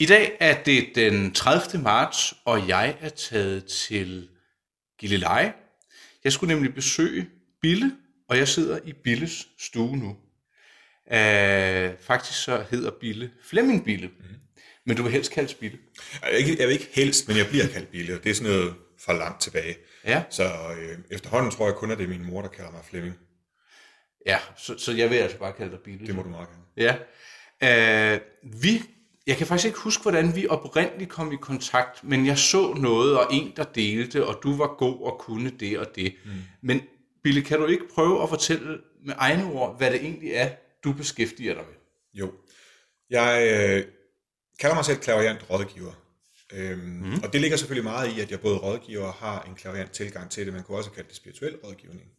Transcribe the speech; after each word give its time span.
I 0.00 0.06
dag 0.06 0.36
er 0.40 0.62
det 0.62 0.88
den 0.94 1.34
30. 1.34 1.82
marts, 1.82 2.34
og 2.44 2.68
jeg 2.68 2.96
er 3.00 3.08
taget 3.08 3.64
til 3.64 4.28
Gilleleje. 4.98 5.52
Jeg 6.24 6.32
skulle 6.32 6.54
nemlig 6.54 6.74
besøge 6.74 7.28
Bille, 7.62 7.92
og 8.28 8.38
jeg 8.38 8.48
sidder 8.48 8.78
i 8.84 8.92
Billes 8.92 9.48
stue 9.58 9.96
nu. 9.96 10.08
Uh, 11.06 11.98
faktisk 12.00 12.42
så 12.42 12.64
hedder 12.70 12.90
Bille 13.00 13.30
Flemming 13.42 13.84
Bille, 13.84 14.08
mm. 14.08 14.24
men 14.86 14.96
du 14.96 15.02
vil 15.02 15.12
helst 15.12 15.32
kaldes 15.32 15.54
Bille. 15.54 15.78
Jeg 16.22 16.30
vil, 16.30 16.38
ikke, 16.38 16.56
jeg 16.58 16.68
vil 16.68 16.72
ikke 16.72 16.90
helst, 16.92 17.28
men 17.28 17.36
jeg 17.36 17.46
bliver 17.46 17.68
kaldt 17.68 17.90
Bille, 17.90 18.14
og 18.14 18.24
det 18.24 18.30
er 18.30 18.34
sådan 18.34 18.52
noget 18.52 18.74
for 18.98 19.12
langt 19.12 19.40
tilbage. 19.40 19.76
Ja. 20.04 20.22
Så 20.30 20.44
øh, 20.78 20.98
efterhånden 21.10 21.50
tror 21.50 21.66
jeg 21.66 21.74
kun, 21.74 21.90
at 21.90 21.98
det 21.98 22.04
er 22.04 22.08
min 22.08 22.26
mor, 22.26 22.42
der 22.42 22.48
kalder 22.48 22.70
mig 22.70 22.80
Flemming. 22.84 23.18
Ja, 24.26 24.38
så, 24.56 24.78
så 24.78 24.92
jeg 24.92 25.10
vil 25.10 25.16
altså 25.16 25.38
bare 25.38 25.52
kalde 25.52 25.70
dig 25.70 25.80
Bille. 25.80 26.06
Det 26.06 26.14
må 26.14 26.22
du 26.22 26.28
meget 26.28 26.48
gerne. 26.48 26.64
Ja. 26.76 28.14
Uh, 28.14 28.20
vi, 28.62 28.82
jeg 29.28 29.36
kan 29.36 29.46
faktisk 29.46 29.66
ikke 29.66 29.78
huske, 29.78 30.02
hvordan 30.02 30.36
vi 30.36 30.46
oprindeligt 30.46 31.10
kom 31.10 31.32
i 31.32 31.36
kontakt, 31.36 32.04
men 32.04 32.26
jeg 32.26 32.38
så 32.38 32.74
noget, 32.74 33.18
og 33.18 33.26
en, 33.32 33.52
der 33.56 33.64
delte, 33.64 34.26
og 34.26 34.40
du 34.42 34.56
var 34.56 34.76
god 34.78 35.00
og 35.00 35.18
kunne 35.18 35.50
det 35.50 35.78
og 35.78 35.86
det. 35.96 36.14
Mm. 36.24 36.30
Men 36.60 36.80
Bille, 37.22 37.42
kan 37.42 37.58
du 37.58 37.66
ikke 37.66 37.88
prøve 37.94 38.22
at 38.22 38.28
fortælle 38.28 38.78
med 39.04 39.14
egne 39.16 39.52
ord, 39.52 39.76
hvad 39.78 39.90
det 39.90 40.00
egentlig 40.00 40.30
er, 40.32 40.50
du 40.84 40.92
beskæftiger 40.92 41.54
dig 41.54 41.62
med? 41.62 41.74
Jo. 42.14 42.32
Jeg 43.10 43.48
øh, 43.52 43.84
kalder 44.60 44.74
mig 44.74 44.84
selv 44.84 44.98
klaverjant 44.98 45.50
rådgiver. 45.50 45.92
Øhm, 46.52 46.80
mm. 46.80 47.20
Og 47.24 47.32
det 47.32 47.40
ligger 47.40 47.56
selvfølgelig 47.56 47.90
meget 47.90 48.16
i, 48.16 48.20
at 48.20 48.30
jeg 48.30 48.40
både 48.40 48.58
rådgiver 48.58 49.06
og 49.06 49.12
har 49.12 49.42
en 49.42 49.54
klaverjant 49.54 49.92
tilgang 49.92 50.30
til 50.30 50.46
det. 50.46 50.54
Man 50.54 50.62
kunne 50.62 50.78
også 50.78 50.90
kalde 50.90 51.08
det 51.08 51.16
spirituel 51.16 51.56
rådgivning. 51.64 52.10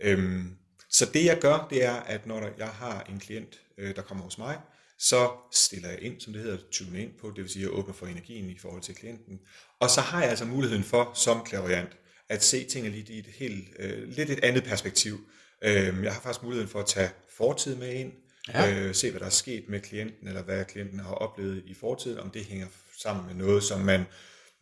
Øhm, 0.00 0.56
så 0.90 1.10
det 1.14 1.24
jeg 1.24 1.38
gør, 1.40 1.66
det 1.70 1.84
er, 1.84 1.94
at 1.94 2.26
når 2.26 2.40
der, 2.40 2.48
jeg 2.58 2.68
har 2.68 3.02
en 3.02 3.20
klient, 3.20 3.60
øh, 3.78 3.96
der 3.96 4.02
kommer 4.02 4.24
hos 4.24 4.38
mig, 4.38 4.58
så 4.98 5.30
stiller 5.52 5.88
jeg 5.88 6.02
ind, 6.02 6.20
som 6.20 6.32
det 6.32 6.42
hedder, 6.42 6.58
tune 6.72 7.02
ind 7.02 7.10
på, 7.20 7.28
det 7.36 7.42
vil 7.44 7.50
sige, 7.50 7.64
at 7.64 7.70
jeg 7.70 7.78
åbner 7.78 7.94
for 7.94 8.06
energien 8.06 8.50
i 8.50 8.58
forhold 8.58 8.82
til 8.82 8.94
klienten. 8.94 9.40
Og 9.80 9.90
så 9.90 10.00
har 10.00 10.20
jeg 10.20 10.30
altså 10.30 10.44
muligheden 10.44 10.84
for, 10.84 11.12
som 11.14 11.44
klaverjant, 11.44 11.96
at 12.28 12.44
se 12.44 12.64
tingene 12.64 12.96
lidt 12.96 13.08
i 13.08 13.18
et 13.18 13.26
helt, 13.26 13.68
øh, 13.78 14.08
lidt 14.08 14.30
et 14.30 14.44
andet 14.44 14.64
perspektiv. 14.64 15.20
Øh, 15.62 16.04
jeg 16.04 16.12
har 16.12 16.20
faktisk 16.20 16.42
muligheden 16.42 16.70
for 16.70 16.80
at 16.80 16.86
tage 16.86 17.10
fortid 17.36 17.76
med 17.76 17.94
ind, 17.94 18.12
ja. 18.48 18.74
øh, 18.74 18.94
se 18.94 19.10
hvad 19.10 19.20
der 19.20 19.26
er 19.26 19.30
sket 19.30 19.64
med 19.68 19.80
klienten, 19.80 20.28
eller 20.28 20.42
hvad 20.42 20.64
klienten 20.64 20.98
har 20.98 21.14
oplevet 21.14 21.62
i 21.66 21.74
fortiden, 21.74 22.18
om 22.18 22.30
det 22.30 22.44
hænger 22.44 22.66
sammen 22.98 23.26
med 23.26 23.34
noget, 23.34 23.62
som 23.62 23.80
man 23.80 24.04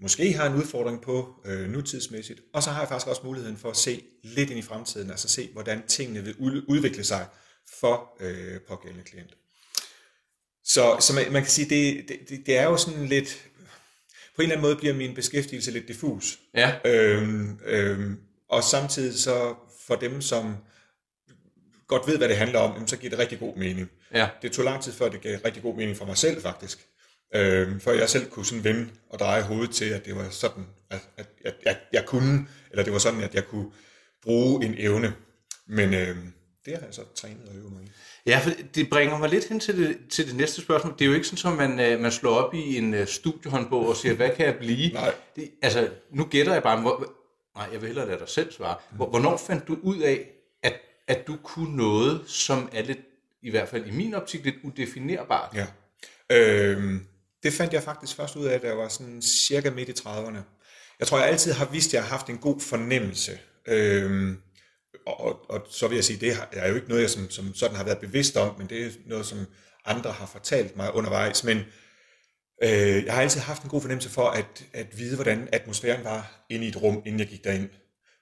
måske 0.00 0.32
har 0.32 0.46
en 0.46 0.54
udfordring 0.54 1.02
på 1.02 1.34
øh, 1.44 1.70
nutidsmæssigt. 1.70 2.40
Og 2.54 2.62
så 2.62 2.70
har 2.70 2.80
jeg 2.80 2.88
faktisk 2.88 3.08
også 3.08 3.22
muligheden 3.24 3.56
for 3.56 3.70
at 3.70 3.76
se 3.76 4.02
lidt 4.22 4.50
ind 4.50 4.58
i 4.58 4.62
fremtiden, 4.62 5.10
altså 5.10 5.28
se, 5.28 5.48
hvordan 5.52 5.86
tingene 5.86 6.24
vil 6.24 6.34
udvikle 6.68 7.04
sig 7.04 7.26
for 7.80 8.16
øh, 8.20 8.60
pågældende 8.68 9.04
klient. 9.04 9.36
Så, 10.66 10.96
så 11.00 11.14
man, 11.14 11.32
man 11.32 11.42
kan 11.42 11.50
sige, 11.50 11.68
det, 11.68 12.08
det, 12.28 12.46
det 12.46 12.58
er 12.58 12.64
jo 12.64 12.76
sådan 12.76 13.06
lidt, 13.06 13.48
på 14.36 14.42
en 14.42 14.42
eller 14.42 14.56
anden 14.56 14.62
måde 14.62 14.76
bliver 14.76 14.94
min 14.94 15.14
beskæftigelse 15.14 15.70
lidt 15.70 15.88
diffus. 15.88 16.38
Ja. 16.54 16.74
Øhm, 16.84 17.58
øhm, 17.64 18.18
og 18.48 18.64
samtidig 18.64 19.18
så 19.18 19.54
for 19.86 19.94
dem, 19.94 20.20
som 20.20 20.56
godt 21.86 22.06
ved, 22.06 22.18
hvad 22.18 22.28
det 22.28 22.36
handler 22.36 22.58
om, 22.58 22.86
så 22.86 22.96
giver 22.96 23.10
det 23.10 23.18
rigtig 23.18 23.38
god 23.38 23.56
mening. 23.56 23.90
Ja. 24.14 24.28
Det 24.42 24.52
tog 24.52 24.64
lang 24.64 24.82
tid 24.82 24.92
før, 24.92 25.08
det 25.08 25.20
gav 25.20 25.38
rigtig 25.44 25.62
god 25.62 25.76
mening 25.76 25.96
for 25.96 26.04
mig 26.04 26.16
selv 26.16 26.42
faktisk. 26.42 26.86
Øhm, 27.34 27.80
før 27.80 27.92
jeg 27.92 28.08
selv 28.08 28.30
kunne 28.30 28.46
sådan 28.46 28.64
vende 28.64 28.88
og 29.10 29.18
dreje 29.18 29.42
hovedet 29.42 29.74
til, 29.74 29.84
at 29.84 30.04
det 30.04 30.16
var 30.16 30.30
sådan, 30.30 30.64
at, 30.90 31.08
at, 31.16 31.26
at 31.44 31.54
jeg, 31.64 31.76
jeg 31.92 32.06
kunne, 32.06 32.46
eller 32.70 32.84
det 32.84 32.92
var 32.92 32.98
sådan, 32.98 33.20
at 33.20 33.34
jeg 33.34 33.44
kunne 33.44 33.70
bruge 34.22 34.64
en 34.64 34.74
evne. 34.78 35.14
Men 35.66 35.94
øhm, 35.94 36.32
det 36.66 36.74
har 36.74 36.86
jeg 36.86 36.94
så 36.94 37.02
trænet 37.14 37.48
og 37.48 37.54
øvet 37.56 37.72
mig 37.72 37.82
i. 37.82 37.90
Ja, 38.26 38.38
for 38.38 38.50
det 38.74 38.90
bringer 38.90 39.18
mig 39.18 39.28
lidt 39.28 39.48
hen 39.48 39.60
til 39.60 39.78
det, 39.78 39.98
til 40.10 40.26
det 40.26 40.36
næste 40.36 40.62
spørgsmål. 40.62 40.92
Det 40.92 41.00
er 41.00 41.06
jo 41.06 41.14
ikke 41.14 41.26
sådan, 41.26 41.60
at 41.60 41.70
man, 41.70 41.80
øh, 41.80 42.00
man 42.00 42.12
slår 42.12 42.34
op 42.34 42.54
i 42.54 42.76
en 42.76 42.94
uh, 42.94 43.06
studiehåndbog 43.06 43.88
og 43.88 43.96
siger, 43.96 44.14
hvad 44.14 44.30
kan 44.30 44.46
jeg 44.46 44.56
blive? 44.58 44.92
Nej. 44.92 45.14
Det, 45.36 45.50
altså, 45.62 45.90
nu 46.10 46.24
gætter 46.24 46.52
jeg 46.52 46.62
bare, 46.62 46.80
hvor, 46.80 47.14
nej, 47.56 47.68
jeg 47.72 47.80
vil 47.80 47.86
hellere 47.86 48.06
lade 48.06 48.18
dig 48.18 48.28
selv 48.28 48.52
svare. 48.52 48.76
Hvor, 48.90 49.10
hvornår 49.10 49.36
fandt 49.36 49.68
du 49.68 49.78
ud 49.82 49.98
af, 49.98 50.30
at, 50.62 50.74
at 51.08 51.26
du 51.26 51.36
kunne 51.36 51.76
noget, 51.76 52.20
som 52.26 52.68
er 52.72 52.82
lidt, 52.82 53.00
i 53.42 53.50
hvert 53.50 53.68
fald 53.68 53.86
i 53.86 53.90
min 53.90 54.14
optik, 54.14 54.44
lidt 54.44 54.56
udefinerbart? 54.62 55.56
Ja. 55.56 55.66
Øhm, 56.30 57.06
det 57.42 57.52
fandt 57.52 57.72
jeg 57.72 57.82
faktisk 57.82 58.16
først 58.16 58.36
ud 58.36 58.44
af, 58.44 58.60
da 58.60 58.66
jeg 58.66 58.78
var 58.78 58.88
sådan 58.88 59.22
cirka 59.22 59.70
midt 59.70 59.88
i 59.88 59.92
30'erne. 59.92 60.38
Jeg 60.98 61.06
tror, 61.06 61.18
jeg 61.18 61.26
altid 61.26 61.52
har 61.52 61.64
vidst, 61.64 61.88
at 61.88 61.94
jeg 61.94 62.02
har 62.02 62.08
haft 62.08 62.30
en 62.30 62.38
god 62.38 62.60
fornemmelse. 62.60 63.38
Øhm, 63.68 64.36
og, 65.06 65.50
og 65.50 65.66
så 65.70 65.88
vil 65.88 65.94
jeg 65.94 66.04
sige, 66.04 66.20
det 66.20 66.36
er 66.52 66.68
jo 66.68 66.74
ikke 66.74 66.88
noget, 66.88 67.02
jeg 67.02 67.10
som, 67.10 67.30
som 67.30 67.54
sådan 67.54 67.76
har 67.76 67.84
været 67.84 67.98
bevidst 67.98 68.36
om, 68.36 68.54
men 68.58 68.66
det 68.68 68.86
er 68.86 68.90
noget, 69.06 69.26
som 69.26 69.38
andre 69.84 70.12
har 70.12 70.26
fortalt 70.26 70.76
mig 70.76 70.94
undervejs. 70.94 71.44
Men 71.44 71.58
øh, 72.62 73.04
jeg 73.04 73.14
har 73.14 73.22
altid 73.22 73.40
haft 73.40 73.62
en 73.62 73.68
god 73.68 73.80
fornemmelse 73.80 74.10
for 74.10 74.28
at, 74.28 74.64
at 74.72 74.98
vide, 74.98 75.14
hvordan 75.14 75.48
atmosfæren 75.52 76.04
var 76.04 76.46
inde 76.50 76.66
i 76.66 76.68
et 76.68 76.82
rum, 76.82 77.02
inden 77.06 77.20
jeg 77.20 77.28
gik 77.28 77.44
derind. 77.44 77.68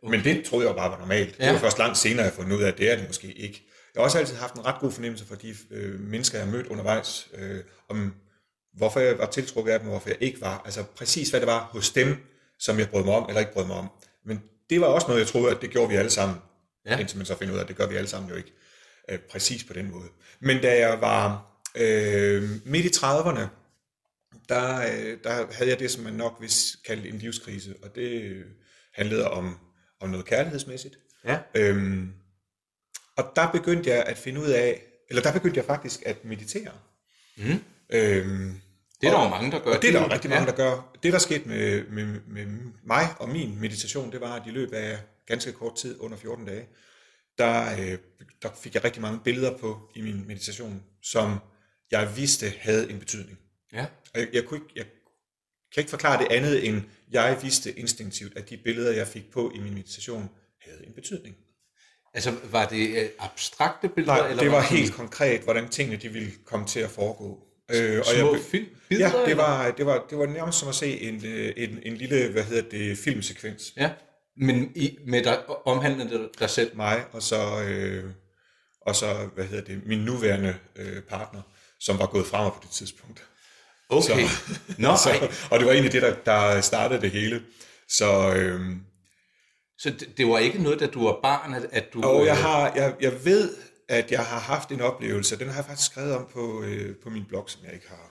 Okay. 0.03 0.17
Men 0.17 0.25
det 0.25 0.45
troede 0.45 0.67
jeg 0.67 0.77
bare 0.77 0.91
var 0.91 0.99
normalt. 0.99 1.39
Ja. 1.39 1.45
Det 1.45 1.53
var 1.53 1.61
først 1.61 1.79
langt 1.79 1.99
senere, 1.99 2.25
jeg 2.25 2.33
fundet 2.33 2.57
ud 2.57 2.63
af, 2.63 2.69
at 2.69 2.79
det 2.79 2.91
er 2.91 2.97
det 2.97 3.07
måske 3.07 3.33
ikke. 3.33 3.63
Jeg 3.95 4.01
har 4.01 4.05
også 4.05 4.19
altid 4.19 4.37
haft 4.37 4.55
en 4.55 4.67
ret 4.67 4.81
god 4.81 4.93
fornemmelse 4.93 5.27
for 5.27 5.35
de 5.35 5.55
øh, 5.71 6.01
mennesker, 6.01 6.39
jeg 6.39 6.47
har 6.47 6.53
mødt 6.53 6.67
undervejs, 6.67 7.29
øh, 7.35 7.61
om 7.89 8.15
hvorfor 8.77 9.01
jeg 9.01 9.19
var 9.19 9.27
tiltrukket 9.27 9.73
af 9.73 9.79
dem, 9.79 9.89
og 9.89 9.93
hvorfor 9.93 10.09
jeg 10.09 10.19
ikke 10.21 10.41
var. 10.41 10.63
Altså 10.65 10.83
præcis, 10.83 11.31
hvad 11.31 11.41
det 11.41 11.47
var 11.47 11.69
hos 11.73 11.91
dem, 11.91 12.17
som 12.59 12.79
jeg 12.79 12.89
brød 12.91 13.05
mig 13.05 13.15
om, 13.15 13.25
eller 13.29 13.41
ikke 13.41 13.53
brød 13.53 13.67
mig 13.67 13.77
om. 13.77 13.89
Men 14.27 14.43
det 14.71 14.81
var 14.81 14.87
også 14.87 15.07
noget, 15.07 15.21
jeg 15.21 15.29
troede, 15.29 15.51
at 15.51 15.63
det 15.63 15.71
gjorde 15.71 15.89
vi 15.89 15.97
alle 15.97 16.11
sammen. 16.11 16.37
Ja. 16.87 16.99
Indtil 16.99 17.17
man 17.17 17.27
så 17.27 17.39
finder 17.39 17.55
ud 17.55 17.59
af, 17.59 17.63
at 17.63 17.69
det 17.69 17.77
gør 17.77 17.87
vi 17.87 17.97
alle 17.97 18.09
sammen 18.09 18.31
jo 18.31 18.37
ikke 18.37 18.53
øh, 19.11 19.19
præcis 19.19 19.65
på 19.65 19.73
den 19.73 19.91
måde. 19.91 20.09
Men 20.41 20.63
da 20.63 20.79
jeg 20.89 21.01
var 21.01 21.47
øh, 21.75 22.51
midt 22.65 22.87
i 22.87 22.99
30'erne, 22.99 23.41
der, 24.49 24.81
øh, 24.81 25.19
der 25.25 25.47
havde 25.53 25.71
jeg 25.71 25.79
det, 25.79 25.91
som 25.91 26.05
man 26.05 26.13
nok 26.13 26.37
vil 26.41 26.51
kalde 26.87 27.09
en 27.09 27.19
livskrise, 27.19 27.75
og 27.83 27.95
det 27.95 28.43
handlede 28.95 29.31
om, 29.31 29.59
om 30.01 30.09
noget 30.11 30.27
kærlighedsmæssigt. 30.27 30.95
Ja. 31.25 31.39
Øhm, 31.55 32.13
og 33.17 33.33
der 33.37 33.51
begyndte 33.53 33.91
jeg 33.91 34.03
at 34.07 34.19
finde 34.19 34.41
ud 34.41 34.49
af, 34.49 34.83
eller 35.11 35.23
der 35.23 35.33
begyndte 35.33 35.59
jeg 35.59 35.65
faktisk 35.65 36.03
at 36.07 36.25
meditere. 36.25 36.71
Mm. 37.37 37.45
Øhm, 37.91 38.61
Det 39.01 39.07
er 39.07 39.11
der 39.13 39.23
jo 39.23 39.29
mange, 39.29 39.51
der 39.53 39.59
gør. 39.59 39.75
og 39.77 39.83
det 39.83 39.89
er 39.89 39.93
der 39.93 40.01
jo 40.07 40.13
rigtig 40.13 40.31
mange, 40.31 40.47
der 40.47 40.53
gør. 40.57 40.97
Det, 41.03 41.13
der 41.13 41.19
skete 41.19 41.49
med, 41.49 41.85
med, 41.85 42.21
med 42.27 42.47
mig 42.85 43.09
og 43.19 43.29
min 43.29 43.61
meditation, 43.61 44.13
det 44.13 44.21
var, 44.21 44.35
at 44.35 44.43
i 44.47 44.51
løbet 44.51 44.77
af 44.77 44.99
ganske 45.27 45.53
kort 45.53 45.77
tid, 45.77 46.01
under 46.01 46.17
14 46.17 46.47
dage, 46.47 46.69
der, 47.39 47.81
øh, 47.81 47.99
der 48.43 48.49
fik 48.63 48.75
jeg 48.75 48.85
rigtig 48.85 49.03
mange 49.03 49.21
billeder 49.25 49.59
på 49.59 49.91
i 49.95 50.01
min 50.01 50.27
meditation, 50.27 50.83
som 51.03 51.39
jeg 51.91 52.17
vidste 52.17 52.53
havde 52.59 52.91
en 52.91 52.99
betydning. 52.99 53.39
Ja. 53.73 53.87
Og 54.15 54.21
jeg, 54.21 54.29
jeg, 54.33 54.45
kunne 54.45 54.61
ikke, 54.61 54.73
jeg 54.77 54.85
kan 55.75 55.81
ikke 55.81 55.91
forklare 55.91 56.23
det 56.23 56.33
andet, 56.33 56.67
end 56.69 56.83
jeg 57.13 57.39
vidste 57.43 57.79
instinktivt, 57.79 58.37
at 58.37 58.51
de 58.51 58.57
billeder, 58.57 58.93
jeg 58.93 59.07
fik 59.07 59.31
på 59.31 59.53
i 59.55 59.59
min 59.59 59.75
meditation, 59.75 60.31
havde 60.61 60.87
en 60.87 60.93
betydning. 60.93 61.37
Altså, 62.15 62.35
var 62.51 62.67
det 62.69 62.89
øh, 62.89 63.09
abstrakte 63.19 63.89
billeder? 63.89 64.17
Nej, 64.17 64.29
eller 64.29 64.43
det 64.43 64.53
var 64.53 64.63
sådan 64.63 64.79
helt 64.79 64.95
konkret, 64.95 65.41
hvordan 65.41 65.69
tingene 65.69 65.97
de 65.97 66.09
ville 66.09 66.33
komme 66.45 66.67
til 66.67 66.81
at 66.81 66.91
foregå. 66.91 67.39
Øh, 67.71 68.05
Små 68.05 68.35
jeg, 68.35 68.43
film, 68.43 68.65
ja, 68.65 68.79
billeder, 68.89 69.11
det 69.11 69.31
eller? 69.31 69.37
var, 69.37 69.71
det, 69.71 69.87
var, 69.87 70.07
det 70.11 70.19
var 70.19 70.27
nærmest 70.27 70.59
som 70.59 70.69
at 70.69 70.75
se 70.75 71.01
en, 71.01 71.27
øh, 71.27 71.53
en, 71.57 71.79
en 71.83 71.97
lille, 71.97 72.29
hvad 72.29 72.43
hedder 72.45 72.71
det, 72.71 72.99
filmsekvens. 72.99 73.73
Ja, 73.77 73.91
men 74.37 74.73
i, 74.77 74.99
med 75.07 75.25
dig, 75.25 75.67
omhandlende 75.67 76.29
dig 76.39 76.51
selv. 76.51 76.77
Mig, 76.77 77.05
og 77.13 77.23
så, 77.23 77.63
øh, 77.63 78.11
og 78.81 78.97
så, 78.97 79.29
hvad 79.35 79.45
hedder 79.45 79.65
det, 79.65 79.87
min 79.87 79.99
nuværende 79.99 80.57
øh, 80.77 81.03
partner, 81.03 81.43
som 81.81 81.99
var 81.99 82.07
gået 82.07 82.27
fra 82.27 82.43
mig 82.43 82.53
på 82.53 82.59
det 82.63 82.71
tidspunkt. 82.71 83.25
Okay. 83.89 84.27
Så, 84.27 84.31
Nå, 84.79 84.97
så, 85.05 85.11
ej. 85.11 85.29
og 85.51 85.59
det 85.59 85.67
var 85.67 85.73
egentlig 85.73 85.93
det, 85.93 86.03
der, 86.03 86.15
der 86.15 86.61
startede 86.61 87.01
det 87.01 87.11
hele. 87.11 87.43
Så, 87.89 88.35
øh, 88.37 88.61
Så 89.79 89.91
det, 89.91 90.09
det 90.17 90.29
var 90.29 90.39
ikke 90.39 90.63
noget, 90.63 90.81
da 90.81 90.87
du 90.87 91.05
var 91.05 91.19
barn, 91.23 91.55
at, 91.55 91.67
at 91.73 91.93
du... 91.93 92.03
Og 92.03 92.27
jeg, 92.27 92.37
øh, 92.37 92.43
har, 92.43 92.73
jeg, 92.75 92.95
jeg 93.01 93.25
ved, 93.25 93.57
at 93.89 94.11
jeg 94.11 94.27
har 94.27 94.39
haft 94.39 94.71
en 94.71 94.81
oplevelse, 94.81 95.39
den 95.39 95.49
har 95.49 95.57
jeg 95.57 95.65
faktisk 95.65 95.91
skrevet 95.91 96.17
om 96.17 96.29
på, 96.33 96.63
øh, 96.63 96.97
på 97.03 97.11
min 97.11 97.25
blog, 97.29 97.51
som 97.51 97.65
jeg 97.65 97.75
ikke 97.75 97.89
har 97.89 98.11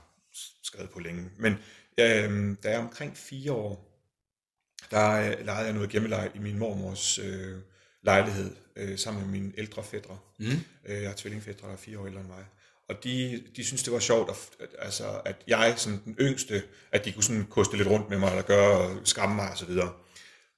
skrevet 0.64 0.90
på 0.90 1.00
længe. 1.00 1.30
Men 1.40 1.54
øh, 2.00 2.58
da 2.64 2.70
jeg 2.70 2.74
er 2.74 2.80
omkring 2.80 3.18
fire 3.18 3.52
år, 3.52 3.93
der 4.94 5.12
øh, 5.12 5.46
legede 5.46 5.66
jeg 5.66 5.74
noget 5.74 5.90
gemmeleje 5.90 6.32
i 6.36 6.40
min 6.40 6.60
mormors 6.60 7.20
øh, 7.20 7.58
lejlighed, 8.04 8.56
øh, 8.76 8.98
sammen 8.98 9.24
med 9.24 9.32
mine 9.32 9.54
ældre 9.58 9.84
fædre. 9.84 10.20
Mm. 10.40 10.46
Øh, 10.86 11.02
jeg 11.02 11.10
har 11.10 11.16
tvillingfædre, 11.16 11.68
der 11.68 11.74
er 11.74 11.78
fire 11.78 12.00
år 12.00 12.08
ældre 12.08 12.20
end 12.20 12.30
mig. 12.30 12.46
Og 12.90 13.04
de, 13.04 13.44
de 13.56 13.64
synes, 13.64 13.84
det 13.84 13.94
var 13.94 14.00
sjovt, 14.00 14.30
at, 14.30 14.38
at, 14.60 14.76
altså, 14.80 15.22
at 15.26 15.36
jeg 15.48 15.74
som 15.78 15.98
den 15.98 16.16
yngste, 16.20 16.64
at 16.92 17.06
de 17.06 17.12
kunne 17.12 17.24
sådan 17.24 17.46
koste 17.50 17.78
lidt 17.78 17.88
rundt 17.88 18.10
med 18.10 18.18
mig, 18.18 18.30
eller 18.30 18.42
gøre 18.42 18.78
og 18.78 19.08
skamme 19.08 19.36
mig 19.36 19.52
osv. 19.52 19.72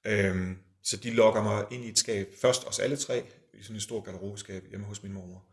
Øhm, 0.06 0.58
så 0.84 0.98
de 0.98 1.12
lokker 1.12 1.44
mig 1.44 1.66
ind 1.72 1.86
i 1.86 1.90
et 1.90 2.00
skab, 2.00 2.28
først 2.42 2.68
os 2.68 2.80
alle 2.80 2.98
tre, 2.98 3.24
i 3.54 3.64
sådan 3.64 3.76
et 3.76 3.82
stort 3.82 4.04
garderobeskab 4.04 4.64
hjemme 4.70 4.86
hos 4.86 5.04
min 5.04 5.14
mormor. 5.14 5.44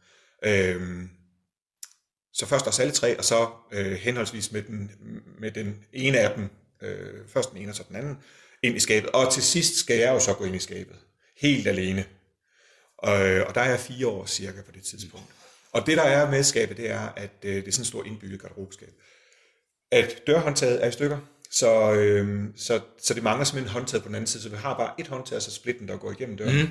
Øhm, 0.44 1.10
så 2.32 2.46
først 2.46 2.66
os 2.66 2.80
alle 2.80 2.92
tre, 2.92 3.18
og 3.18 3.24
så 3.24 3.50
øh, 3.72 3.92
henholdsvis 3.92 4.52
med 4.52 4.62
den, 4.62 4.90
med 5.38 5.50
den 5.50 5.84
ene 5.92 6.18
af 6.18 6.34
dem, 6.36 6.48
øh, 6.82 7.28
først 7.28 7.50
den 7.50 7.58
ene 7.58 7.70
og 7.70 7.74
så 7.74 7.84
den 7.88 7.96
anden, 7.96 8.18
ind 8.62 8.76
i 8.76 8.80
skabet. 8.80 9.10
Og 9.10 9.32
til 9.32 9.42
sidst 9.42 9.76
skal 9.76 9.96
jeg 9.96 10.12
jo 10.12 10.20
så 10.20 10.34
gå 10.34 10.44
ind 10.44 10.56
i 10.56 10.58
skabet, 10.58 10.96
helt 11.36 11.66
alene. 11.66 12.04
Og, 12.98 13.14
og 13.46 13.54
der 13.54 13.60
er 13.60 13.70
jeg 13.70 13.80
fire 13.80 14.06
år 14.06 14.26
cirka 14.26 14.62
på 14.62 14.72
det 14.72 14.82
tidspunkt. 14.82 15.26
Og 15.72 15.86
det 15.86 15.96
der 15.96 16.02
er 16.02 16.30
med 16.30 16.42
skabet, 16.42 16.76
det 16.76 16.90
er, 16.90 17.08
at 17.16 17.30
øh, 17.42 17.54
det 17.54 17.68
er 17.68 17.72
sådan 17.72 17.82
et 17.82 17.86
stort 17.86 18.06
indbygget 18.06 18.40
garderobeskab. 18.40 18.92
at 19.90 20.22
dørhåndtaget 20.26 20.84
er 20.84 20.88
i 20.88 20.92
stykker, 20.92 21.18
så, 21.50 21.92
øh, 21.92 22.48
så, 22.56 22.80
så 22.98 23.14
det 23.14 23.22
mangler 23.22 23.44
simpelthen 23.44 23.72
håndtaget 23.72 24.02
på 24.02 24.08
den 24.08 24.14
anden 24.14 24.26
side, 24.26 24.42
så 24.42 24.48
vi 24.48 24.56
har 24.56 24.76
bare 24.76 24.94
et 24.98 25.08
håndtag, 25.08 25.36
altså 25.36 25.50
splitten, 25.50 25.88
der 25.88 25.96
går 25.96 26.10
igennem 26.10 26.36
døren. 26.36 26.62
Mm. 26.62 26.68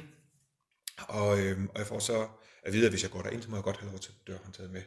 Og, 1.07 1.39
øh, 1.39 1.59
og 1.63 1.79
jeg 1.79 1.87
får 1.87 1.99
så 1.99 2.27
at 2.63 2.73
vide, 2.73 2.85
at 2.85 2.91
hvis 2.91 3.03
jeg 3.03 3.11
går 3.11 3.21
derind, 3.21 3.41
så 3.41 3.49
må 3.49 3.55
jeg 3.57 3.63
godt 3.63 3.77
have 3.77 3.91
lov 3.91 3.99
til 3.99 4.13
dørhåndtaget 4.27 4.71
med. 4.71 4.81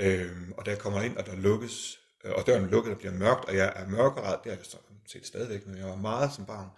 Øh, 0.00 0.30
og 0.56 0.66
jeg 0.66 0.78
kommer 0.78 1.02
ind, 1.02 1.16
og 1.16 1.26
der 1.26 1.36
lukkes, 1.36 2.00
øh, 2.24 2.32
og 2.32 2.46
døren 2.46 2.64
er 2.64 2.70
lukket, 2.70 2.92
og 2.92 2.98
bliver 2.98 3.14
mørkt, 3.14 3.44
og 3.44 3.56
jeg 3.56 3.72
er 3.76 3.88
mørkeret, 3.88 4.38
det 4.44 4.50
er 4.50 4.54
jeg 4.54 4.58
set 5.10 5.26
stadigvæk, 5.26 5.66
men 5.66 5.78
jeg 5.78 5.86
var 5.86 5.96
meget 5.96 6.32
som 6.34 6.46
barn, 6.46 6.68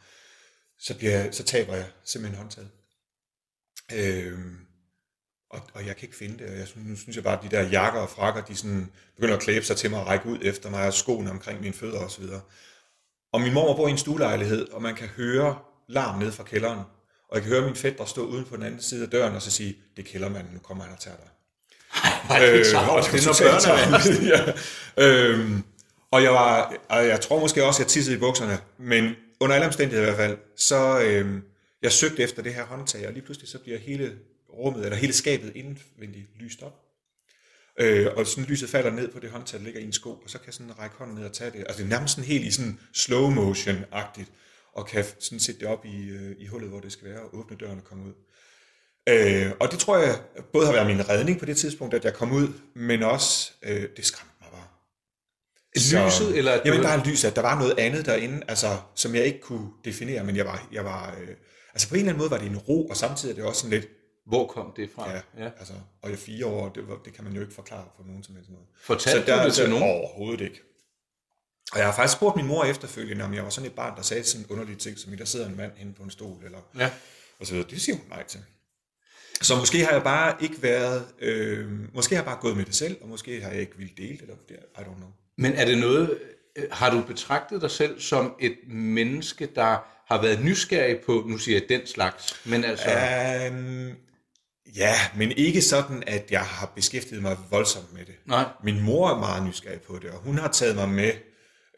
så, 0.78 0.98
bliver 0.98 1.12
jeg, 1.18 1.34
så 1.34 1.42
taber 1.42 1.74
jeg 1.74 1.86
simpelthen 2.04 2.38
håndtaget. 2.38 2.70
Øh, 3.92 4.38
og, 5.50 5.60
og 5.74 5.86
jeg 5.86 5.96
kan 5.96 6.06
ikke 6.06 6.16
finde 6.16 6.38
det, 6.38 6.50
og 6.50 6.58
jeg, 6.58 6.68
nu 6.76 6.96
synes 6.96 7.16
jeg 7.16 7.24
bare, 7.24 7.38
at 7.38 7.50
de 7.50 7.56
der 7.56 7.68
jakker 7.68 8.00
og 8.00 8.10
frakker, 8.10 8.44
de 8.44 8.56
sådan 8.56 8.90
begynder 9.16 9.36
at 9.36 9.42
klæbe 9.42 9.64
sig 9.64 9.76
til 9.76 9.90
mig 9.90 10.00
og 10.00 10.06
række 10.06 10.26
ud 10.26 10.38
efter 10.42 10.70
mig, 10.70 10.86
og 10.86 10.94
skoene 10.94 11.30
omkring 11.30 11.60
mine 11.60 11.74
fødder 11.74 11.98
osv. 11.98 12.24
Og 13.32 13.40
min 13.40 13.54
mor 13.54 13.76
bor 13.76 13.88
i 13.88 13.90
en 13.90 13.98
stuelejlighed, 13.98 14.68
og 14.68 14.82
man 14.82 14.94
kan 14.94 15.08
høre 15.08 15.58
larm 15.88 16.18
ned 16.18 16.32
fra 16.32 16.44
kælderen. 16.44 16.78
Og 17.28 17.34
jeg 17.36 17.42
kan 17.42 17.52
høre 17.52 17.64
min 17.64 17.76
fætter 17.76 18.04
stå 18.04 18.26
uden 18.26 18.44
på 18.44 18.56
den 18.56 18.64
anden 18.64 18.82
side 18.82 19.04
af 19.04 19.10
døren 19.10 19.34
og 19.34 19.42
så 19.42 19.50
sige, 19.50 19.76
det 19.96 20.06
er 20.06 20.12
kældermanden, 20.12 20.52
nu 20.54 20.58
kommer 20.58 20.84
han 20.84 20.92
og 20.92 21.00
tager 21.00 21.16
dig. 21.16 21.28
Ej, 22.30 22.38
det 22.38 22.48
er 22.48 22.52
øh, 22.52 22.64
det 22.64 22.74
er 22.74 23.90
noget 23.90 24.32
ja. 24.98 25.04
øhm, 25.04 25.62
og 26.10 26.22
jeg 26.22 26.32
var, 26.32 26.76
og 26.88 27.06
jeg 27.06 27.20
tror 27.20 27.40
måske 27.40 27.64
også, 27.64 27.82
at 27.82 27.84
jeg 27.84 27.90
tissede 27.90 28.16
i 28.16 28.20
bukserne, 28.20 28.58
men 28.78 29.14
under 29.40 29.54
alle 29.54 29.66
omstændigheder 29.66 30.12
i 30.12 30.14
hvert 30.14 30.28
fald, 30.28 30.38
så 30.56 31.00
øh, 31.00 31.42
jeg 31.82 31.92
søgte 31.92 32.22
efter 32.22 32.42
det 32.42 32.54
her 32.54 32.64
håndtag, 32.64 33.06
og 33.06 33.12
lige 33.12 33.24
pludselig 33.24 33.48
så 33.48 33.58
bliver 33.58 33.78
hele 33.78 34.18
rummet, 34.52 34.84
eller 34.84 34.96
hele 34.96 35.12
skabet 35.12 35.52
indvendigt 35.54 36.26
lyst 36.40 36.62
op. 36.62 36.74
Øh, 37.80 38.06
og 38.16 38.26
sådan 38.26 38.44
lyset 38.44 38.68
falder 38.68 38.90
ned 38.90 39.08
på 39.08 39.20
det 39.20 39.30
håndtag, 39.30 39.58
der 39.58 39.64
ligger 39.64 39.80
i 39.80 39.84
en 39.84 39.92
sko, 39.92 40.10
og 40.10 40.30
så 40.30 40.38
kan 40.38 40.46
jeg 40.46 40.54
sådan 40.54 40.78
række 40.78 40.96
hånden 40.96 41.16
ned 41.16 41.24
og 41.24 41.32
tage 41.32 41.50
det. 41.50 41.58
Altså 41.58 41.76
det 41.76 41.84
er 41.84 41.88
nærmest 41.88 42.14
sådan 42.14 42.28
helt 42.28 42.44
i 42.44 42.50
sådan 42.50 42.78
slow 42.94 43.30
motion-agtigt, 43.30 44.30
og 44.72 44.86
kan 44.86 45.04
sådan 45.18 45.40
sætte 45.40 45.60
det 45.60 45.68
op 45.68 45.84
i, 45.84 46.08
øh, 46.08 46.36
i 46.38 46.46
hullet, 46.46 46.70
hvor 46.70 46.80
det 46.80 46.92
skal 46.92 47.08
være, 47.08 47.20
og 47.20 47.38
åbne 47.38 47.56
døren 47.56 47.78
og 47.78 47.84
komme 47.84 48.04
ud. 48.04 48.12
Øh, 49.08 49.52
og 49.60 49.70
det 49.70 49.78
tror 49.78 49.98
jeg 49.98 50.20
både 50.52 50.66
har 50.66 50.72
været 50.72 50.86
min 50.86 51.08
redning 51.08 51.38
på 51.38 51.46
det 51.46 51.56
tidspunkt, 51.56 51.94
at 51.94 52.04
jeg 52.04 52.14
kom 52.14 52.32
ud, 52.32 52.48
men 52.74 53.02
også, 53.02 53.52
øh, 53.62 53.88
det 53.96 54.06
skræmte. 54.06 54.37
Så, 55.76 56.06
lyset? 56.06 56.38
Eller 56.38 56.60
jamen 56.64 56.82
bare 56.82 57.04
lyset, 57.04 57.28
at 57.28 57.36
der 57.36 57.42
var 57.42 57.58
noget 57.58 57.78
andet 57.78 58.06
derinde, 58.06 58.42
altså, 58.48 58.66
som 58.94 59.14
jeg 59.14 59.24
ikke 59.24 59.40
kunne 59.40 59.68
definere, 59.84 60.24
men 60.24 60.36
jeg 60.36 60.46
var, 60.46 60.68
jeg 60.72 60.84
var 60.84 61.16
øh, 61.20 61.28
altså 61.74 61.88
på 61.88 61.94
en 61.94 61.98
eller 61.98 62.12
anden 62.12 62.18
måde 62.18 62.30
var 62.30 62.38
det 62.38 62.46
en 62.46 62.58
ro, 62.58 62.88
og 62.88 62.96
samtidig 62.96 63.32
er 63.32 63.36
det 63.36 63.44
også 63.44 63.60
sådan 63.60 63.78
lidt, 63.78 63.88
hvor 64.26 64.46
kom 64.46 64.72
det 64.76 64.90
fra? 64.94 65.10
Ja, 65.10 65.20
ja. 65.38 65.50
altså, 65.58 65.72
og 66.02 66.10
i 66.10 66.16
fire 66.16 66.46
år, 66.46 66.68
det, 66.68 66.84
det 67.04 67.12
kan 67.12 67.24
man 67.24 67.32
jo 67.32 67.40
ikke 67.40 67.54
forklare 67.54 67.84
på 67.96 68.02
nogen 68.06 68.22
som 68.22 68.34
helst 68.34 68.50
måde. 68.50 68.62
Fortalte 68.82 69.32
du 69.32 69.44
det 69.44 69.54
til 69.54 69.70
nogen? 69.70 69.84
Overhovedet 69.84 70.40
ikke. 70.40 70.60
Og 71.72 71.78
jeg 71.78 71.86
har 71.86 71.92
faktisk 71.92 72.16
spurgt 72.16 72.36
min 72.36 72.46
mor 72.46 72.64
efterfølgende, 72.64 73.24
om 73.24 73.34
jeg 73.34 73.44
var 73.44 73.50
sådan 73.50 73.70
et 73.70 73.76
barn, 73.76 73.96
der 73.96 74.02
sagde 74.02 74.24
sådan 74.24 74.46
en 74.46 74.52
underlig 74.52 74.78
ting, 74.78 74.98
som 74.98 75.16
der 75.16 75.24
sidder 75.24 75.48
en 75.48 75.56
mand 75.56 75.72
inde 75.80 75.92
på 75.92 76.02
en 76.02 76.10
stol, 76.10 76.44
eller 76.44 76.58
ja. 76.78 76.90
og 77.40 77.46
så 77.46 77.52
videre. 77.52 77.70
Det 77.70 77.80
siger 77.80 77.96
hun 77.96 78.06
nej 78.08 78.26
til. 78.26 78.40
Så 79.42 79.56
måske 79.56 79.84
har 79.84 79.92
jeg 79.92 80.02
bare 80.02 80.36
ikke 80.40 80.62
været, 80.62 81.06
øh, 81.18 81.94
måske 81.94 82.14
har 82.14 82.22
jeg 82.22 82.26
bare 82.26 82.40
gået 82.40 82.56
med 82.56 82.64
det 82.64 82.74
selv, 82.74 82.96
og 83.02 83.08
måske 83.08 83.42
har 83.42 83.50
jeg 83.50 83.60
ikke 83.60 83.76
ville 83.76 83.92
dele 83.96 84.18
det, 84.18 84.22
eller 84.22 84.62
I 84.78 84.80
don't 84.80 84.96
know. 84.96 85.10
Men 85.38 85.52
er 85.52 85.64
det 85.64 85.78
noget, 85.78 86.18
øh, 86.56 86.64
har 86.70 86.90
du 86.90 87.02
betragtet 87.02 87.62
dig 87.62 87.70
selv 87.70 88.00
som 88.00 88.34
et 88.40 88.56
menneske, 88.68 89.48
der 89.54 89.76
har 90.12 90.22
været 90.22 90.44
nysgerrig 90.44 90.98
på, 91.06 91.24
nu 91.26 91.38
siger 91.38 91.58
jeg 91.58 91.68
den 91.68 91.86
slags, 91.86 92.46
men 92.46 92.64
altså... 92.64 92.88
Um, 93.50 93.90
Ja, 94.76 94.94
men 95.16 95.32
ikke 95.32 95.62
sådan, 95.62 96.02
at 96.06 96.30
jeg 96.30 96.40
har 96.40 96.66
beskæftiget 96.66 97.22
mig 97.22 97.36
voldsomt 97.50 97.92
med 97.92 98.04
det. 98.04 98.14
Nej. 98.26 98.44
Min 98.64 98.80
mor 98.80 99.10
er 99.10 99.18
meget 99.18 99.46
nysgerrig 99.46 99.80
på 99.80 99.98
det, 100.02 100.10
og 100.10 100.18
hun 100.18 100.38
har 100.38 100.48
taget 100.48 100.76
mig 100.76 100.88
med 100.88 101.12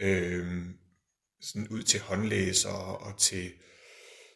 øh, 0.00 0.46
sådan 1.40 1.68
ud 1.68 1.82
til 1.82 2.00
håndlæser 2.00 2.68
og 3.06 3.18
til 3.18 3.50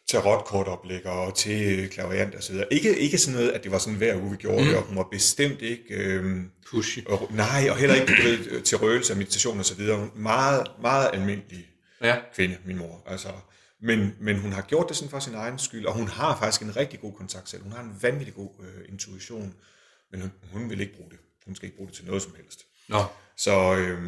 tarotkortoplægger 0.07 1.09
og 1.09 1.35
til 1.35 1.89
klaverant 1.89 2.35
og 2.35 2.43
så 2.43 2.51
videre. 2.51 2.73
Ikke, 2.73 2.97
ikke 2.99 3.17
sådan 3.17 3.39
noget, 3.39 3.51
at 3.51 3.63
det 3.63 3.71
var 3.71 3.77
sådan 3.77 3.97
hver 3.97 4.21
uge, 4.21 4.31
vi 4.31 4.37
gjorde 4.37 4.61
mm. 4.61 4.67
det, 4.67 4.77
og 4.77 4.83
hun 4.83 4.97
var 4.97 5.07
bestemt 5.11 5.61
ikke... 5.61 5.83
Øh, 5.89 6.41
Pushy. 6.71 6.99
Og, 7.05 7.31
nej, 7.33 7.67
og 7.69 7.77
heller 7.77 7.95
ikke 7.95 8.13
ved, 8.23 8.61
til 8.61 8.77
røgelse 8.77 9.13
og 9.13 9.17
meditation 9.17 9.59
og 9.59 9.65
så 9.65 9.75
videre. 9.75 10.09
Meget, 10.15 10.67
meget 10.81 11.09
almindelig 11.13 11.67
ja. 12.01 12.17
kvinde, 12.35 12.57
min 12.65 12.77
mor. 12.77 13.03
Altså, 13.07 13.27
men, 13.81 14.15
men 14.19 14.39
hun 14.39 14.51
har 14.51 14.61
gjort 14.61 14.85
det 14.89 14.97
sådan 14.97 15.09
for 15.09 15.19
sin 15.19 15.33
egen 15.33 15.59
skyld, 15.59 15.85
og 15.85 15.93
hun 15.93 16.07
har 16.07 16.37
faktisk 16.39 16.61
en 16.61 16.75
rigtig 16.75 16.99
god 16.99 17.13
kontakt 17.13 17.49
selv. 17.49 17.63
Hun 17.63 17.71
har 17.71 17.83
en 17.83 17.95
vanvittig 18.01 18.35
god 18.35 18.49
øh, 18.59 18.89
intuition, 18.89 19.53
men 20.11 20.21
hun, 20.21 20.31
hun 20.53 20.69
vil 20.69 20.81
ikke 20.81 20.95
bruge 20.95 21.09
det. 21.09 21.19
Hun 21.45 21.55
skal 21.55 21.65
ikke 21.65 21.77
bruge 21.77 21.87
det 21.87 21.95
til 21.95 22.05
noget 22.05 22.21
som 22.21 22.33
helst. 22.37 22.59
Nå. 22.89 23.03
Så, 23.37 23.75
øh, 23.75 24.01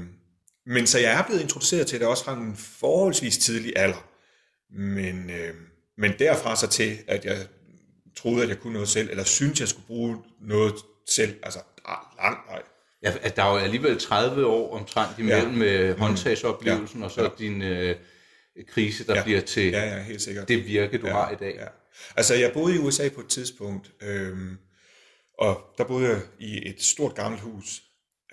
men 0.66 0.88
så 0.88 1.00
jeg 1.00 1.20
er 1.20 1.24
blevet 1.24 1.42
introduceret 1.42 1.88
til 1.88 2.00
det 2.00 2.08
også 2.08 2.24
fra 2.24 2.34
en 2.34 2.56
forholdsvis 2.58 3.38
tidlig 3.38 3.74
alder. 3.76 4.08
Men, 4.70 5.30
øh, 5.30 5.54
men 5.98 6.14
derfra 6.20 6.56
så 6.56 6.68
til, 6.68 6.98
at 7.08 7.26
jeg 7.26 7.38
troede, 8.18 8.44
at 8.44 8.50
jeg 8.50 8.60
kunne 8.60 8.74
noget 8.74 8.90
selv, 8.90 9.10
eller 9.10 9.24
syntes, 9.24 9.60
jeg 9.60 9.68
skulle 9.68 9.88
bruge 9.88 10.18
noget 10.42 10.74
selv, 11.10 11.36
altså 11.44 11.60
lang 12.22 12.38
vej. 12.48 12.62
Ja, 13.04 13.14
at 13.22 13.36
der 13.36 13.44
er 13.44 13.52
jo 13.52 13.58
alligevel 13.58 14.00
30 14.00 14.46
år 14.46 14.80
omtrent 14.80 15.20
imellem 15.20 15.52
ja. 15.52 15.58
med 15.58 15.98
håndtagsoplevelsen, 15.98 17.00
ja. 17.00 17.06
og 17.06 17.12
så 17.12 17.22
ja. 17.22 17.30
din... 17.38 17.62
Øh, 17.62 17.96
krise, 18.68 19.08
der 19.08 19.16
ja. 19.16 19.24
bliver 19.24 19.42
til 19.42 19.72
ja, 19.72 19.96
ja, 19.96 20.02
helt 20.02 20.22
sikkert. 20.22 20.48
det 20.48 20.66
virke, 20.68 20.98
du 20.98 21.08
ja, 21.08 21.14
har 21.14 21.32
i 21.32 21.36
dag. 21.36 21.56
Ja. 21.56 21.68
Altså, 22.16 22.34
jeg 22.36 22.52
boede 22.54 22.76
i 22.76 22.78
USA 22.78 23.10
på 23.10 23.22
et 23.22 23.28
tidspunkt, 23.28 23.92
øhm, 24.02 24.58
og 25.40 25.62
der 25.78 25.84
boede 25.84 26.10
jeg 26.10 26.20
i 26.40 26.70
et 26.70 26.82
stort 26.82 27.16
gammelt 27.16 27.42
hus, 27.42 27.82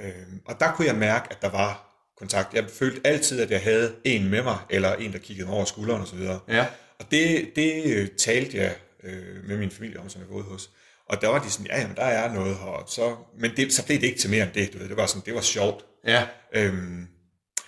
øhm, 0.01 0.41
og 0.47 0.61
der 0.61 0.73
kunne 0.73 0.87
jeg 0.87 0.97
mærke, 0.97 1.27
at 1.31 1.43
der 1.43 1.51
var 1.51 1.91
kontakt. 2.19 2.55
Jeg 2.55 2.65
følte 2.71 3.07
altid, 3.07 3.41
at 3.41 3.51
jeg 3.51 3.63
havde 3.63 3.95
en 4.05 4.31
med 4.31 4.43
mig, 4.43 4.59
eller 4.71 4.95
en, 4.95 5.13
der 5.13 5.19
kiggede 5.19 5.47
mig 5.47 5.57
over 5.57 5.65
skulderen 5.65 6.03
osv. 6.03 6.21
Ja. 6.49 6.67
Og 7.01 7.11
det, 7.11 7.53
det 7.57 7.85
øh, 7.85 8.09
talte 8.19 8.57
jeg 8.57 8.75
øh, 9.05 9.49
med 9.49 9.59
min 9.59 9.71
familie 9.71 10.01
om, 10.01 10.09
som 10.09 10.21
jeg 10.21 10.29
boede 10.29 10.45
hos. 10.45 10.71
Og 11.09 11.21
der 11.21 11.29
var 11.29 11.43
de 11.43 11.51
sådan, 11.51 11.67
ja, 11.67 11.81
jamen, 11.81 11.97
der 11.97 12.03
er 12.03 12.33
noget 12.33 12.57
her. 12.57 12.85
Så, 12.89 13.17
men 13.39 13.57
det, 13.57 13.73
så 13.73 13.87
blev 13.87 14.01
det 14.01 14.07
ikke 14.07 14.19
til 14.19 14.31
mere 14.31 14.43
end 14.45 14.53
det, 14.53 14.73
du 14.73 14.79
ved. 14.79 14.89
Det 14.89 14.97
var 14.97 15.07
sådan, 15.07 15.23
det 15.27 15.35
var 15.35 15.41
sjovt. 15.41 15.85
Ja. 16.07 16.27
Øhm, 16.55 17.07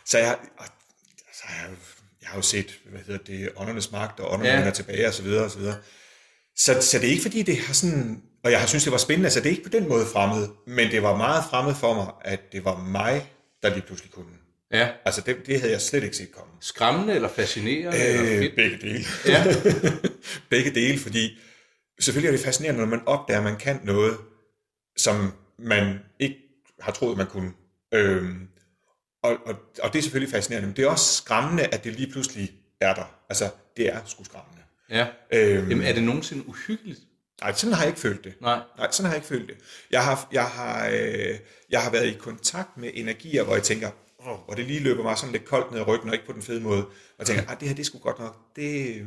så 0.06 0.18
jeg, 0.18 0.36
så 1.32 1.42
jeg 1.48 1.76
jeg 2.26 2.30
har 2.30 2.38
jo 2.38 2.42
set, 2.42 2.78
hvad 2.90 3.00
hedder 3.06 3.24
det, 3.24 3.48
åndernes 3.56 3.92
magt, 3.92 4.20
og 4.20 4.32
ånderne 4.32 4.60
ja. 4.60 4.66
er 4.66 4.70
tilbage, 4.70 5.06
og 5.06 5.14
så 5.14 5.22
videre, 5.22 5.44
og 5.44 5.50
så 5.50 5.58
videre. 5.58 5.76
Så, 6.56 6.80
så 6.80 6.98
det 6.98 7.06
er 7.06 7.10
ikke 7.10 7.22
fordi, 7.22 7.42
det 7.42 7.58
har 7.58 7.74
sådan, 7.74 8.22
og 8.44 8.50
jeg 8.50 8.60
har 8.60 8.66
synes 8.66 8.84
det 8.84 8.92
var 8.92 8.98
spændende, 8.98 9.26
altså 9.26 9.40
det 9.40 9.46
er 9.46 9.50
ikke 9.50 9.62
på 9.62 9.68
den 9.68 9.88
måde 9.88 10.06
fremmed, 10.06 10.48
men 10.66 10.90
det 10.90 11.02
var 11.02 11.16
meget 11.16 11.44
fremmed 11.50 11.74
for 11.74 11.94
mig, 11.94 12.06
at 12.20 12.52
det 12.52 12.64
var 12.64 12.78
mig, 12.78 13.32
der 13.62 13.68
lige 13.74 13.82
pludselig 13.86 14.12
kunne. 14.12 14.45
Ja. 14.72 14.88
Altså 15.04 15.20
det, 15.20 15.46
det 15.46 15.60
havde 15.60 15.72
jeg 15.72 15.80
slet 15.80 16.04
ikke 16.04 16.16
set 16.16 16.32
komme. 16.32 16.52
Skræmmende 16.60 17.14
eller 17.14 17.28
fascinerende? 17.28 17.98
Øh, 17.98 18.14
eller 18.14 18.38
fedt? 18.38 18.56
Begge 18.56 18.78
dele. 18.78 19.04
Ja. 19.26 19.44
begge 20.50 20.70
dele, 20.70 20.98
fordi 20.98 21.38
selvfølgelig 22.00 22.28
er 22.28 22.32
det 22.32 22.44
fascinerende, 22.44 22.80
når 22.80 22.88
man 22.88 23.02
opdager, 23.06 23.38
at 23.38 23.44
man 23.44 23.56
kan 23.56 23.80
noget, 23.84 24.16
som 24.96 25.32
man 25.58 25.98
ikke 26.18 26.36
har 26.80 26.92
troet, 26.92 27.16
man 27.16 27.26
kunne. 27.26 27.52
Øhm, 27.94 28.48
og, 29.22 29.36
og, 29.46 29.54
og 29.82 29.92
det 29.92 29.98
er 29.98 30.02
selvfølgelig 30.02 30.32
fascinerende, 30.32 30.66
men 30.68 30.76
det 30.76 30.84
er 30.84 30.88
også 30.88 31.14
skræmmende, 31.14 31.64
at 31.64 31.84
det 31.84 31.92
lige 31.92 32.12
pludselig 32.12 32.52
er 32.80 32.94
der. 32.94 33.16
Altså, 33.28 33.50
det 33.76 33.88
er 33.88 33.98
sgu 34.06 34.24
skræmmende. 34.24 34.62
Ja. 34.90 35.06
Øhm, 35.32 35.70
Jamen, 35.70 35.86
er 35.86 35.92
det 35.92 36.02
nogensinde 36.02 36.48
uhyggeligt? 36.48 37.00
Nej, 37.40 37.52
sådan 37.52 37.72
har 37.72 37.82
jeg 37.82 37.88
ikke 37.88 38.00
følt 38.00 38.24
det. 38.24 38.34
Nej. 38.40 38.60
Nej, 38.78 38.90
sådan 38.90 39.06
har 39.06 39.12
jeg 39.12 39.16
ikke 39.16 39.28
følt 39.28 39.48
det. 39.48 39.56
Jeg 39.90 40.04
har, 40.04 40.28
jeg 40.32 40.44
har, 40.44 40.88
øh, 40.92 41.38
jeg 41.70 41.82
har 41.82 41.90
været 41.90 42.06
i 42.06 42.12
kontakt 42.18 42.76
med 42.76 42.90
energier, 42.94 43.42
hvor 43.44 43.54
jeg 43.54 43.62
tænker, 43.62 43.90
oh, 44.26 44.48
og 44.48 44.56
det 44.56 44.64
lige 44.64 44.80
løber 44.80 45.02
mig 45.02 45.18
sådan 45.18 45.32
lidt 45.32 45.44
koldt 45.44 45.70
ned 45.70 45.80
ad 45.80 45.86
ryggen, 45.86 46.08
og 46.08 46.14
ikke 46.14 46.26
på 46.26 46.32
den 46.32 46.42
fede 46.42 46.60
måde. 46.60 46.86
Og 47.18 47.26
tænker, 47.26 47.50
ah, 47.50 47.60
det 47.60 47.68
her, 47.68 47.74
det 47.74 47.86
sgu 47.86 47.98
godt 47.98 48.18
nok. 48.18 48.56
Det, 48.56 49.06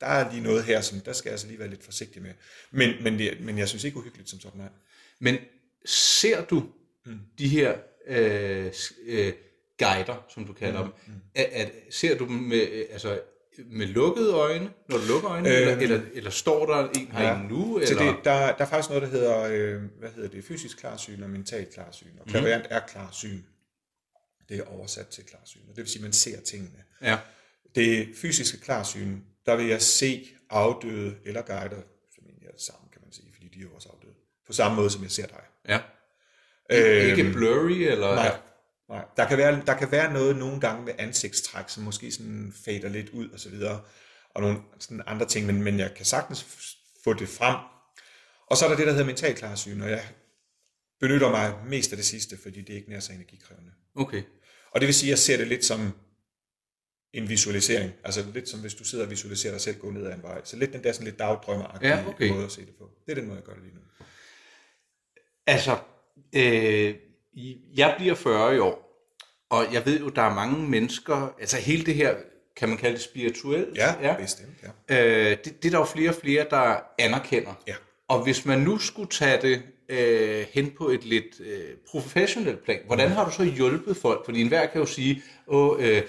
der 0.00 0.06
er 0.06 0.32
lige 0.32 0.42
noget 0.42 0.64
her, 0.64 0.80
som 0.80 1.00
der 1.00 1.12
skal 1.12 1.28
jeg 1.28 1.32
altså 1.32 1.46
lige 1.46 1.58
være 1.58 1.70
lidt 1.70 1.84
forsigtig 1.84 2.22
med. 2.22 2.30
Men, 2.70 3.02
men, 3.02 3.18
det, 3.18 3.40
men 3.40 3.58
jeg 3.58 3.68
synes 3.68 3.84
ikke 3.84 3.96
uhyggeligt 3.96 4.30
som 4.30 4.40
sådan 4.40 4.60
er. 4.60 4.68
Men 5.18 5.36
ser 5.84 6.44
du 6.44 6.62
mm. 7.06 7.18
de 7.38 7.48
her 7.48 7.74
øh, 8.06 8.72
øh, 9.06 9.32
guider, 9.78 10.24
som 10.28 10.44
du 10.44 10.52
kalder 10.52 10.84
mm, 10.84 10.90
dem. 10.90 11.14
Mm. 11.14 11.20
At, 11.34 11.44
at, 11.44 11.72
ser 11.90 12.18
du 12.18 12.24
dem 12.24 12.34
med, 12.34 12.86
altså, 12.90 13.20
med 13.66 13.86
lukkede 13.86 14.32
øjne, 14.32 14.70
når 14.88 14.96
du 14.96 15.04
lukker 15.08 15.30
øjnene, 15.30 15.56
øhm, 15.56 15.68
eller, 15.68 15.76
eller, 15.76 16.00
eller 16.14 16.30
står 16.30 16.66
der 16.66 16.88
en 16.88 17.08
herinde 17.12 17.42
ja, 17.42 17.48
nu? 17.48 17.78
Eller? 17.78 18.12
Det, 18.12 18.24
der, 18.24 18.56
der 18.56 18.64
er 18.64 18.68
faktisk 18.68 18.88
noget, 18.88 19.02
der 19.02 19.08
hedder, 19.08 19.42
øh, 19.42 19.82
hvad 19.98 20.10
hedder 20.10 20.28
det, 20.28 20.44
fysisk 20.44 20.78
klarsyn 20.78 21.22
og 21.22 21.30
mental 21.30 21.66
klarsyn. 21.74 22.06
Og 22.06 22.22
mhm. 22.24 22.30
klaverant 22.30 22.64
mm. 22.70 22.76
er 22.76 22.80
klarsyn. 22.88 23.38
Det 24.50 24.58
er 24.58 24.64
oversat 24.64 25.08
til 25.08 25.24
klarsyn, 25.24 25.60
og 25.68 25.76
det 25.76 25.76
vil 25.76 25.88
sige, 25.88 26.00
at 26.00 26.02
man 26.02 26.12
ser 26.12 26.40
tingene. 26.40 26.84
Ja. 27.02 27.18
Det 27.74 28.08
fysiske 28.16 28.58
klarsyn, 28.60 29.20
der 29.46 29.56
vil 29.56 29.66
jeg 29.66 29.82
se 29.82 30.28
afdøde 30.50 31.16
eller 31.24 31.42
guider, 31.42 31.82
som 32.14 32.24
egentlig 32.26 32.46
er 32.46 32.52
det 32.52 32.62
samme, 32.62 32.88
kan 32.92 33.00
man 33.02 33.12
sige, 33.12 33.32
fordi 33.34 33.48
de 33.48 33.58
er 33.58 33.62
jo 33.62 33.74
også 33.74 33.88
afdøde. 33.88 34.14
På 34.46 34.52
samme 34.52 34.76
måde, 34.76 34.90
som 34.90 35.02
jeg 35.02 35.10
ser 35.10 35.26
dig. 35.26 35.42
Ja. 35.68 35.80
Øhm, 36.72 37.18
ikke 37.18 37.32
blurry, 37.32 37.70
eller? 37.70 38.14
Nej, 38.14 38.38
Nej. 38.88 39.04
Der, 39.16 39.28
kan 39.28 39.38
være, 39.38 39.62
der 39.66 39.74
kan 39.74 39.90
være 39.90 40.12
noget 40.12 40.36
nogle 40.36 40.60
gange 40.60 40.84
med 40.84 40.92
ansigtstræk, 40.98 41.64
som 41.68 41.82
måske 41.82 42.12
sådan 42.12 42.54
fader 42.64 42.88
lidt 42.88 43.08
ud 43.10 43.28
og 43.28 43.40
så 43.40 43.48
videre, 43.48 43.80
og 44.34 44.42
nogle 44.42 44.58
sådan 44.78 45.02
andre 45.06 45.26
ting, 45.26 45.46
men, 45.46 45.62
men 45.62 45.78
jeg 45.78 45.94
kan 45.94 46.06
sagtens 46.06 46.46
få 47.04 47.12
det 47.12 47.28
frem. 47.28 47.56
Og 48.46 48.56
så 48.56 48.64
er 48.64 48.68
der 48.68 48.76
det, 48.76 48.86
der 48.86 48.92
hedder 48.92 49.06
mental 49.06 49.34
klarsyn, 49.34 49.80
og 49.80 49.90
jeg 49.90 50.02
benytter 51.00 51.30
mig 51.30 51.54
mest 51.66 51.92
af 51.92 51.96
det 51.96 52.06
sidste, 52.06 52.38
fordi 52.42 52.60
det 52.60 52.70
er 52.70 52.76
ikke 52.76 52.90
nær 52.90 53.00
så 53.00 53.12
energikrævende. 53.12 53.70
Okay. 53.94 54.22
Og 54.70 54.80
det 54.80 54.86
vil 54.86 54.94
sige, 54.94 55.08
at 55.08 55.10
jeg 55.10 55.18
ser 55.18 55.36
det 55.36 55.46
lidt 55.48 55.64
som 55.64 55.92
en 57.12 57.28
visualisering. 57.28 57.92
Altså 58.04 58.24
lidt 58.34 58.48
som 58.48 58.60
hvis 58.60 58.74
du 58.74 58.84
sidder 58.84 59.04
og 59.04 59.10
visualiserer 59.10 59.52
dig 59.52 59.60
selv 59.60 59.78
gå 59.78 59.90
ned 59.90 60.06
ad 60.06 60.14
en 60.14 60.22
vej. 60.22 60.40
Så 60.44 60.56
lidt 60.56 60.72
den 60.72 60.84
der 60.84 60.92
sådan 60.92 61.04
lidt 61.04 61.18
dagdrømmeragtige 61.18 61.90
Ja, 61.90 62.08
okay. 62.08 62.30
måde 62.30 62.44
at 62.44 62.52
se 62.52 62.60
det 62.60 62.74
på. 62.78 62.90
Det 63.06 63.12
er 63.12 63.14
den 63.14 63.26
måde, 63.26 63.36
jeg 63.36 63.44
gør 63.44 63.52
det 63.52 63.62
lige 63.62 63.74
nu. 63.74 63.80
Altså, 65.46 65.78
øh, 66.32 66.94
jeg 67.76 67.94
bliver 67.98 68.14
40 68.14 68.56
i 68.56 68.58
år, 68.58 69.06
og 69.50 69.72
jeg 69.72 69.86
ved 69.86 70.00
jo, 70.00 70.08
der 70.08 70.22
er 70.22 70.34
mange 70.34 70.68
mennesker, 70.68 71.34
altså 71.40 71.56
hele 71.56 71.86
det 71.86 71.94
her, 71.94 72.14
kan 72.56 72.68
man 72.68 72.78
kalde 72.78 72.96
det 72.96 73.04
spirituelt? 73.04 73.76
Ja, 73.76 73.94
ja. 74.02 74.16
bestemt. 74.16 74.56
Ja. 74.88 75.30
Øh, 75.30 75.36
det, 75.44 75.62
det 75.62 75.64
er 75.64 75.70
der 75.70 75.78
jo 75.78 75.84
flere 75.84 76.10
og 76.10 76.14
flere, 76.14 76.46
der 76.50 76.80
anerkender. 76.98 77.62
Ja. 77.66 77.74
Og 78.08 78.22
hvis 78.22 78.44
man 78.44 78.58
nu 78.58 78.78
skulle 78.78 79.10
tage 79.10 79.42
det 79.42 79.62
øh, 79.90 80.46
hen 80.52 80.70
på 80.78 80.88
et 80.88 81.04
lidt 81.04 81.40
øh, 81.40 81.76
professionelt 81.90 82.64
plan, 82.64 82.80
hvordan 82.86 83.10
har 83.10 83.24
du 83.24 83.30
så 83.30 83.44
hjulpet 83.44 83.96
folk? 83.96 84.24
Fordi 84.24 84.40
enhver 84.40 84.66
kan 84.66 84.80
jo 84.80 84.86
sige, 84.86 85.22
åh, 85.46 85.76
øh, 85.80 86.02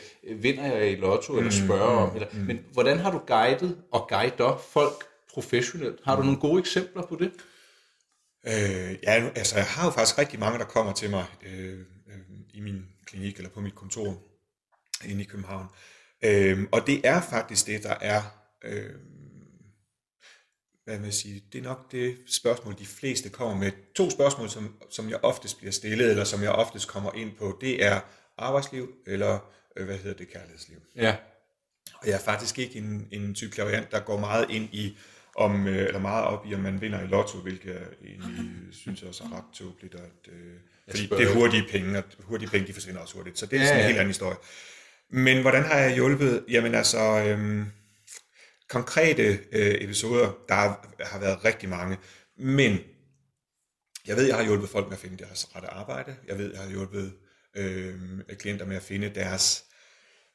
vinder 0.43 0.75
jeg 0.75 0.91
i 0.91 0.95
lotto, 0.95 1.37
eller 1.37 1.51
spørger 1.51 1.97
om, 1.97 2.15
eller, 2.15 2.27
men 2.47 2.59
hvordan 2.73 2.99
har 2.99 3.11
du 3.11 3.21
guidet 3.27 3.77
og 3.91 4.07
guider 4.09 4.61
folk 4.73 5.03
professionelt? 5.33 5.99
Har 6.05 6.15
du 6.15 6.23
nogle 6.23 6.39
gode 6.39 6.59
eksempler 6.59 7.01
på 7.01 7.15
det? 7.19 7.31
Øh, 8.47 8.95
ja, 9.03 9.29
altså 9.35 9.55
jeg 9.55 9.65
har 9.65 9.85
jo 9.85 9.91
faktisk 9.91 10.17
rigtig 10.17 10.39
mange, 10.39 10.59
der 10.59 10.65
kommer 10.65 10.93
til 10.93 11.09
mig 11.09 11.25
øh, 11.45 11.79
øh, 12.07 12.19
i 12.53 12.59
min 12.59 12.85
klinik 13.05 13.37
eller 13.37 13.49
på 13.49 13.61
mit 13.61 13.75
kontor 13.75 14.17
inde 15.05 15.21
i 15.21 15.25
København. 15.25 15.65
Øh, 16.23 16.59
og 16.71 16.87
det 16.87 17.01
er 17.03 17.21
faktisk 17.21 17.67
det, 17.67 17.83
der 17.83 17.95
er, 18.01 18.21
øh, 18.63 18.89
hvad 20.91 20.99
vil 20.99 21.07
jeg 21.07 21.13
sige, 21.13 21.43
det 21.53 21.59
er 21.59 21.63
nok 21.63 21.91
det 21.91 22.17
spørgsmål, 22.27 22.75
de 22.79 22.85
fleste 22.85 23.29
kommer 23.29 23.55
med. 23.55 23.71
To 23.95 24.09
spørgsmål, 24.09 24.49
som, 24.49 24.75
som 24.89 25.09
jeg 25.09 25.19
oftest 25.23 25.57
bliver 25.57 25.71
stillet, 25.71 26.09
eller 26.09 26.23
som 26.23 26.43
jeg 26.43 26.51
oftest 26.51 26.87
kommer 26.87 27.11
ind 27.15 27.31
på, 27.39 27.57
det 27.61 27.85
er 27.85 27.99
arbejdsliv, 28.37 28.93
eller 29.07 29.39
øh, 29.77 29.85
hvad 29.85 29.97
hedder 29.97 30.17
det, 30.17 30.33
kærlighedsliv. 30.33 30.77
Ja. 30.95 31.15
Og 31.93 32.07
jeg 32.07 32.13
er 32.13 32.19
faktisk 32.19 32.59
ikke 32.59 32.75
en, 32.75 33.07
en 33.11 33.35
type 33.35 33.51
klaviant, 33.51 33.91
der 33.91 33.99
går 33.99 34.19
meget 34.19 34.45
ind 34.49 34.69
i, 34.71 34.97
om, 35.35 35.67
øh, 35.67 35.87
eller 35.87 35.99
meget 35.99 36.25
op 36.25 36.45
i, 36.49 36.55
om 36.55 36.59
man 36.61 36.81
vinder 36.81 37.01
i 37.01 37.07
lotto, 37.07 37.37
hvilket 37.37 37.69
jeg 37.69 37.81
egentlig 38.05 38.45
synes 38.81 39.03
også 39.03 39.23
er 39.23 39.37
ret 39.37 39.43
tåbeligt. 39.53 39.95
At, 39.95 40.33
øh, 40.33 40.53
fordi 40.89 41.07
det 41.07 41.21
er 41.21 41.33
hurtige 41.33 41.63
penge, 41.71 41.97
og 41.97 42.03
hurtige 42.19 42.49
penge, 42.49 42.67
de 42.67 42.73
forsvinder 42.73 43.01
også 43.01 43.15
hurtigt. 43.15 43.39
Så 43.39 43.45
det 43.45 43.55
er 43.57 43.61
Ja, 43.61 43.65
sådan 43.67 43.79
en 43.79 43.81
ja. 43.81 43.87
helt 43.87 43.99
anden 43.99 44.09
historie. 44.09 44.37
Men 45.09 45.41
hvordan 45.41 45.63
har 45.63 45.77
jeg 45.77 45.93
hjulpet? 45.93 46.43
Jamen 46.49 46.75
altså, 46.75 46.99
øhm, 47.27 47.65
konkrete 48.71 49.39
øh, 49.51 49.75
episoder, 49.81 50.31
der 50.49 50.55
har, 50.55 50.93
har 50.99 51.19
været 51.19 51.45
rigtig 51.45 51.69
mange. 51.69 51.97
Men 52.37 52.79
jeg 54.07 54.15
ved, 54.17 54.25
jeg 54.27 54.35
har 54.35 54.43
hjulpet 54.43 54.69
folk 54.69 54.85
med 54.87 54.93
at 54.93 54.99
finde 54.99 55.17
deres 55.17 55.55
rette 55.55 55.67
arbejde. 55.67 56.15
Jeg 56.27 56.37
ved, 56.37 56.51
jeg 56.51 56.61
har 56.61 56.69
hjulpet 56.69 57.13
øh, 57.55 57.95
klienter 58.39 58.65
med 58.65 58.75
at 58.75 58.83
finde 58.83 59.09
deres, 59.09 59.63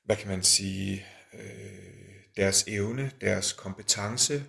hvad 0.05 0.17
kan 0.17 0.29
man 0.29 0.43
sige, 0.43 1.07
øh, 1.35 1.41
deres 2.37 2.65
evne, 2.69 3.11
deres 3.21 3.53
kompetence, 3.53 4.45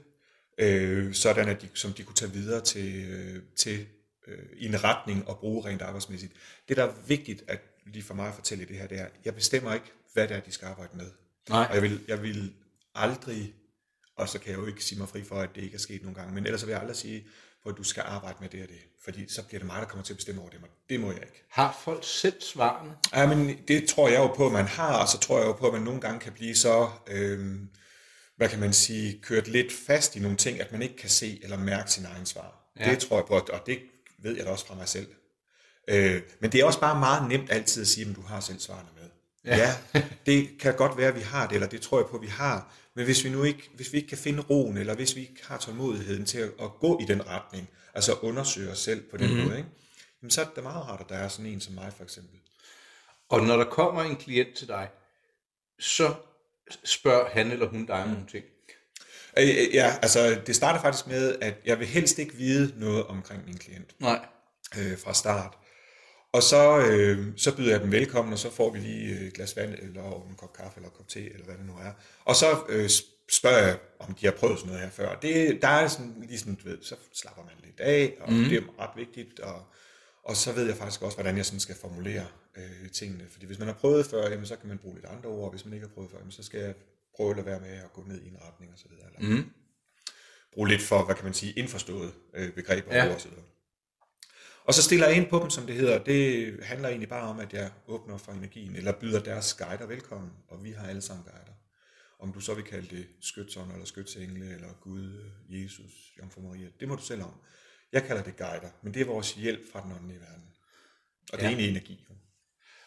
øh, 0.57 1.13
sådan 1.13 1.49
at 1.49 1.61
de, 1.61 1.69
som 1.73 1.93
de 1.93 2.03
kunne 2.03 2.15
tage 2.15 2.31
videre 2.31 2.61
til, 2.61 3.09
øh, 3.09 3.43
til 3.55 3.87
øh, 4.27 4.45
i 4.53 4.65
en 4.65 4.83
retning 4.83 5.27
og 5.27 5.39
bruge 5.39 5.65
rent 5.65 5.81
arbejdsmæssigt. 5.81 6.33
Det, 6.69 6.77
der 6.77 6.83
er 6.83 6.93
vigtigt 7.07 7.43
at 7.47 7.59
lige 7.85 8.03
for 8.03 8.13
mig 8.13 8.27
at 8.27 8.35
fortælle 8.35 8.65
det 8.65 8.75
her, 8.75 8.87
det 8.87 8.99
er, 8.99 9.07
jeg 9.25 9.35
bestemmer 9.35 9.73
ikke, 9.73 9.91
hvad 10.13 10.27
det 10.27 10.37
er, 10.37 10.41
de 10.41 10.51
skal 10.51 10.65
arbejde 10.65 10.97
med. 10.97 11.11
Nej. 11.49 11.67
Og 11.69 11.75
jeg 11.75 11.83
vil, 11.83 11.99
jeg 12.07 12.21
vil 12.21 12.53
aldrig, 12.95 13.53
og 14.17 14.29
så 14.29 14.39
kan 14.39 14.51
jeg 14.51 14.59
jo 14.59 14.65
ikke 14.65 14.83
sige 14.83 14.99
mig 14.99 15.09
fri 15.09 15.23
for, 15.23 15.35
at 15.35 15.49
det 15.55 15.63
ikke 15.63 15.75
er 15.75 15.79
sket 15.79 16.01
nogle 16.01 16.15
gange, 16.15 16.33
men 16.33 16.45
ellers 16.45 16.65
vil 16.65 16.71
jeg 16.71 16.79
aldrig 16.79 16.97
sige, 16.97 17.27
at 17.69 17.73
du 17.77 17.83
skal 17.83 18.03
arbejde 18.05 18.37
med 18.41 18.49
det 18.49 18.61
og 18.61 18.67
det, 18.67 18.79
fordi 19.03 19.33
så 19.33 19.43
bliver 19.43 19.59
det 19.59 19.67
mig, 19.67 19.81
der 19.81 19.87
kommer 19.87 20.03
til 20.03 20.13
at 20.13 20.17
bestemme 20.17 20.41
over 20.41 20.49
det. 20.49 20.59
Det 20.89 20.99
må 20.99 21.11
jeg 21.11 21.21
ikke. 21.21 21.43
Har 21.49 21.79
folk 21.83 22.03
selv 22.03 22.41
svarene? 22.41 22.95
Ja, 23.13 23.27
men 23.35 23.57
det 23.67 23.87
tror 23.89 24.09
jeg 24.09 24.17
jo 24.17 24.27
på, 24.27 24.45
at 24.45 24.51
man 24.51 24.65
har, 24.65 25.01
og 25.01 25.07
så 25.07 25.19
tror 25.19 25.37
jeg 25.37 25.47
jo 25.47 25.53
på, 25.53 25.67
at 25.67 25.73
man 25.73 25.81
nogle 25.81 26.01
gange 26.01 26.19
kan 26.19 26.33
blive 26.33 26.55
så, 26.55 26.89
øh, 27.07 27.55
hvad 28.37 28.49
kan 28.49 28.59
man 28.59 28.73
sige, 28.73 29.19
kørt 29.21 29.47
lidt 29.47 29.73
fast 29.87 30.15
i 30.15 30.19
nogle 30.19 30.37
ting, 30.37 30.59
at 30.61 30.71
man 30.71 30.81
ikke 30.81 30.97
kan 30.97 31.09
se 31.09 31.39
eller 31.43 31.57
mærke 31.57 31.91
sin 31.91 32.05
egen 32.05 32.25
svar. 32.25 32.71
Ja. 32.79 32.89
Det 32.89 32.99
tror 32.99 33.17
jeg 33.17 33.25
på, 33.25 33.33
og 33.33 33.61
det 33.65 33.79
ved 34.23 34.35
jeg 34.35 34.45
da 34.45 34.51
også 34.51 34.65
fra 34.65 34.75
mig 34.75 34.87
selv. 34.87 35.07
Øh, 35.87 36.21
men 36.39 36.51
det 36.51 36.59
er 36.59 36.65
også 36.65 36.79
bare 36.79 36.99
meget 36.99 37.29
nemt 37.29 37.51
altid 37.51 37.81
at 37.81 37.87
sige, 37.87 38.09
at 38.09 38.15
du 38.15 38.21
har 38.21 38.39
selv 38.39 38.59
svarene 38.59 38.89
med. 38.95 39.09
Ja. 39.45 39.57
ja, 39.57 40.01
det 40.25 40.49
kan 40.59 40.75
godt 40.75 40.97
være, 40.97 41.07
at 41.07 41.15
vi 41.15 41.21
har 41.21 41.47
det, 41.47 41.55
eller 41.55 41.67
det 41.67 41.81
tror 41.81 41.99
jeg 41.99 42.07
på, 42.07 42.15
at 42.15 42.21
vi 42.21 42.27
har. 42.27 42.73
Men 42.97 43.05
hvis 43.05 43.23
vi 43.23 43.29
nu 43.29 43.43
ikke, 43.43 43.69
hvis 43.73 43.93
vi 43.93 43.97
ikke 43.97 44.09
kan 44.09 44.17
finde 44.17 44.41
roen, 44.41 44.77
eller 44.77 44.95
hvis 44.95 45.15
vi 45.15 45.21
ikke 45.21 45.47
har 45.47 45.57
tålmodigheden 45.57 46.25
til 46.25 46.37
at, 46.37 46.49
at 46.61 46.71
gå 46.79 46.99
i 47.01 47.05
den 47.05 47.27
retning, 47.27 47.69
altså 47.93 48.13
undersøge 48.13 48.71
os 48.71 48.79
selv 48.79 49.01
på 49.01 49.17
den 49.17 49.27
mm-hmm. 49.27 49.43
måde, 49.43 49.57
ikke? 49.57 49.69
Jamen, 50.21 50.31
så 50.31 50.41
er 50.41 50.45
det 50.55 50.63
meget 50.63 50.85
rart, 50.85 51.01
at 51.01 51.09
der 51.09 51.15
er 51.15 51.27
sådan 51.27 51.45
en 51.51 51.61
som 51.61 51.73
mig, 51.73 51.93
for 51.97 52.03
eksempel. 52.03 52.39
Og 53.29 53.43
når 53.43 53.57
der 53.57 53.65
kommer 53.65 54.03
en 54.03 54.15
klient 54.15 54.55
til 54.55 54.67
dig, 54.67 54.89
så 55.79 56.13
spørger 56.83 57.29
han 57.29 57.51
eller 57.51 57.67
hun 57.67 57.85
dig 57.85 58.03
om 58.03 58.09
nogle 58.09 58.27
ting. 58.27 58.45
Øh, 59.37 59.49
øh, 59.49 59.73
Ja, 59.75 59.97
altså 60.01 60.41
det 60.47 60.55
starter 60.55 60.81
faktisk 60.81 61.07
med, 61.07 61.35
at 61.41 61.55
jeg 61.65 61.79
vil 61.79 61.87
helst 61.87 62.19
ikke 62.19 62.33
vide 62.33 62.79
noget 62.79 63.07
omkring 63.07 63.45
min 63.45 63.57
klient 63.57 63.95
Nej. 63.99 64.25
øh, 64.77 64.97
fra 64.97 65.13
start. 65.13 65.57
Og 66.33 66.43
så, 66.43 66.79
øh, 66.89 67.27
så 67.37 67.55
byder 67.55 67.71
jeg 67.71 67.81
dem 67.81 67.91
velkommen, 67.91 68.33
og 68.33 68.39
så 68.39 68.49
får 68.51 68.71
vi 68.73 68.79
lige 68.79 69.27
et 69.27 69.33
glas 69.33 69.55
vand, 69.55 69.73
eller 69.81 70.27
en 70.29 70.35
kop 70.35 70.53
kaffe, 70.53 70.77
eller 70.77 70.89
en 70.89 70.95
kop 70.97 71.07
te, 71.07 71.33
eller 71.33 71.45
hvad 71.45 71.55
det 71.57 71.65
nu 71.65 71.73
er. 71.73 71.91
Og 72.25 72.35
så 72.35 72.45
øh, 72.69 72.89
spørger 73.31 73.57
jeg, 73.67 73.79
om 73.99 74.13
de 74.13 74.25
har 74.25 74.33
prøvet 74.33 74.59
sådan 74.59 74.67
noget 74.67 74.81
her 74.83 74.89
før. 74.91 75.15
Det, 75.19 75.61
der 75.61 75.67
er 75.67 75.87
sådan, 75.87 76.15
lige 76.27 76.39
sådan, 76.39 76.55
du 76.55 76.69
ved, 76.69 76.77
så 76.81 76.95
slapper 77.13 77.43
man 77.43 77.53
lidt 77.63 77.79
af, 77.79 78.17
og 78.19 78.33
mm. 78.33 78.43
det 78.43 78.57
er 78.57 78.79
ret 78.79 78.89
vigtigt. 78.97 79.39
Og, 79.39 79.61
og 80.23 80.35
så 80.35 80.51
ved 80.51 80.65
jeg 80.67 80.75
faktisk 80.75 81.01
også, 81.01 81.17
hvordan 81.17 81.37
jeg 81.37 81.45
sådan 81.45 81.59
skal 81.59 81.75
formulere 81.75 82.25
øh, 82.57 82.89
tingene. 82.93 83.25
Fordi 83.29 83.45
hvis 83.45 83.59
man 83.59 83.67
har 83.67 83.75
prøvet 83.75 84.05
før, 84.05 84.29
jamen, 84.29 84.45
så 84.45 84.55
kan 84.55 84.67
man 84.67 84.77
bruge 84.77 84.95
lidt 84.95 85.05
andre 85.05 85.29
ord. 85.29 85.51
Hvis 85.51 85.65
man 85.65 85.73
ikke 85.73 85.87
har 85.87 85.93
prøvet 85.93 86.11
før, 86.11 86.17
jamen, 86.17 86.31
så 86.31 86.43
skal 86.43 86.59
jeg 86.59 86.73
prøve 87.15 87.29
at 87.29 87.35
lade 87.35 87.45
være 87.45 87.59
med 87.59 87.69
at 87.69 87.93
gå 87.93 88.03
ned 88.07 88.21
i 88.21 88.27
en 88.27 88.37
retning 88.47 88.71
og 88.73 88.79
så 88.79 88.85
videre. 88.89 89.05
Eller 89.19 89.35
Mm. 89.37 89.49
bruge 90.53 90.67
lidt 90.69 90.81
for, 90.81 91.05
hvad 91.05 91.15
kan 91.15 91.23
man 91.25 91.33
sige, 91.33 91.53
indforståede 91.53 92.11
øh, 92.33 92.51
begreber 92.53 92.95
Ja. 92.95 93.05
ja. 93.05 93.13
og 93.13 93.21
så 93.21 93.29
videre. 93.29 93.43
Og 94.67 94.73
så 94.73 94.83
stiller 94.83 95.07
jeg 95.07 95.17
ind 95.17 95.29
på 95.29 95.39
dem, 95.39 95.49
som 95.49 95.65
det 95.65 95.75
hedder. 95.75 96.03
Det 96.03 96.53
handler 96.63 96.89
egentlig 96.89 97.09
bare 97.09 97.29
om, 97.29 97.39
at 97.39 97.53
jeg 97.53 97.71
åbner 97.87 98.17
for 98.17 98.31
energien, 98.31 98.75
eller 98.75 98.91
byder 98.91 99.23
deres 99.23 99.53
guider 99.53 99.85
velkommen, 99.85 100.31
og 100.47 100.63
vi 100.63 100.71
har 100.71 100.87
alle 100.87 101.01
sammen 101.01 101.25
guider. 101.25 101.53
Om 102.19 102.33
du 102.33 102.39
så 102.39 102.53
vil 102.53 102.63
kalde 102.63 102.95
det 102.95 103.07
skytsånd, 103.21 103.71
eller 103.71 103.85
skytsengle, 103.85 104.53
eller 104.53 104.73
Gud, 104.81 105.31
Jesus, 105.49 105.91
Jomfru 106.19 106.41
Maria, 106.41 106.67
det 106.79 106.87
må 106.87 106.95
du 106.95 107.01
selv 107.01 107.23
om. 107.23 107.33
Jeg 107.91 108.03
kalder 108.03 108.23
det 108.23 108.37
guider, 108.37 108.69
men 108.83 108.93
det 108.93 109.01
er 109.01 109.05
vores 109.05 109.33
hjælp 109.33 109.71
fra 109.71 109.83
den 109.83 109.91
åndelige 109.91 110.19
verden. 110.19 110.43
Og 111.33 111.37
det 111.37 111.45
er 111.45 111.49
egentlig 111.49 111.69
energi. 111.69 112.07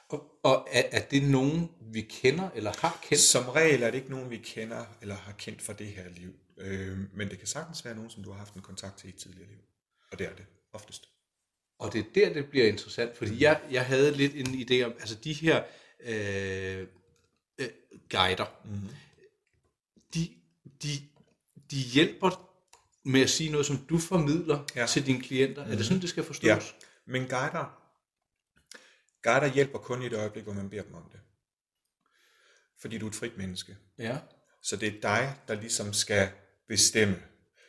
Og, 0.09 0.25
og 0.43 0.69
er, 0.73 0.83
er 0.93 1.09
det 1.09 1.23
nogen, 1.23 1.71
vi 1.81 2.01
kender 2.01 2.51
eller 2.55 2.73
har 2.79 2.99
kendt? 3.03 3.23
Som 3.23 3.49
regel 3.49 3.83
er 3.83 3.91
det 3.91 3.99
ikke 3.99 4.11
nogen, 4.11 4.31
vi 4.31 4.37
kender, 4.37 4.85
eller 5.03 5.15
har 5.15 5.33
kendt 5.33 5.63
fra 5.63 5.73
det 5.73 5.87
her 5.87 6.09
liv. 6.09 6.35
Øh, 6.59 6.99
men 7.15 7.31
det 7.31 7.39
kan 7.39 7.49
sagtens 7.49 7.85
være 7.85 7.95
nogen, 7.95 8.11
som 8.11 8.23
du 8.23 8.31
har 8.31 8.39
haft 8.39 8.55
en 8.55 8.63
kontakt 8.63 8.99
til 8.99 9.07
i 9.07 9.13
et 9.13 9.19
tidligere 9.19 9.49
liv. 9.49 9.61
Og 10.13 10.19
det 10.19 10.27
er 10.27 10.35
det, 10.35 10.47
oftest. 10.73 11.20
Og 11.81 11.93
det 11.93 11.99
er 11.99 12.05
der, 12.15 12.33
det 12.33 12.51
bliver 12.51 12.69
interessant, 12.69 13.17
fordi 13.17 13.43
jeg, 13.43 13.61
jeg 13.71 13.87
havde 13.87 14.13
lidt 14.13 14.35
en 14.35 14.47
idé 14.47 14.85
om, 14.85 14.93
altså 14.93 15.15
de 15.15 15.33
her 15.33 15.65
øh, 16.01 16.87
øh, 17.59 17.69
guider, 18.11 18.61
mm. 18.65 18.89
de, 20.15 20.29
de, 20.83 20.89
de 21.71 21.77
hjælper 21.77 22.51
med 23.05 23.21
at 23.21 23.31
sige 23.31 23.51
noget, 23.51 23.67
som 23.67 23.87
du 23.89 23.99
formidler 23.99 24.65
ja. 24.77 24.87
Til 24.87 25.07
dine 25.07 25.21
klienter. 25.21 25.65
Mm. 25.65 25.73
Er 25.73 25.77
det 25.77 25.87
sådan, 25.87 26.01
det 26.01 26.09
skal 26.09 26.25
forstås? 26.25 26.47
Ja, 26.47 26.59
men 27.07 27.23
guider, 27.23 27.81
guider 29.23 29.55
hjælper 29.55 29.79
kun 29.79 30.03
i 30.03 30.09
det 30.09 30.19
øjeblik, 30.19 30.45
hvor 30.45 30.53
man 30.53 30.71
beder 30.71 30.83
dem 30.83 30.95
om 30.95 31.09
det. 31.13 31.21
Fordi 32.81 32.99
du 32.99 33.07
er 33.07 33.11
et 33.11 33.17
frit 33.17 33.37
menneske. 33.37 33.77
ja. 33.99 34.19
Så 34.63 34.77
det 34.77 34.89
er 34.89 35.01
dig, 35.01 35.37
der 35.49 35.55
ligesom 35.55 35.93
skal 35.93 36.31
bestemme. 36.69 37.23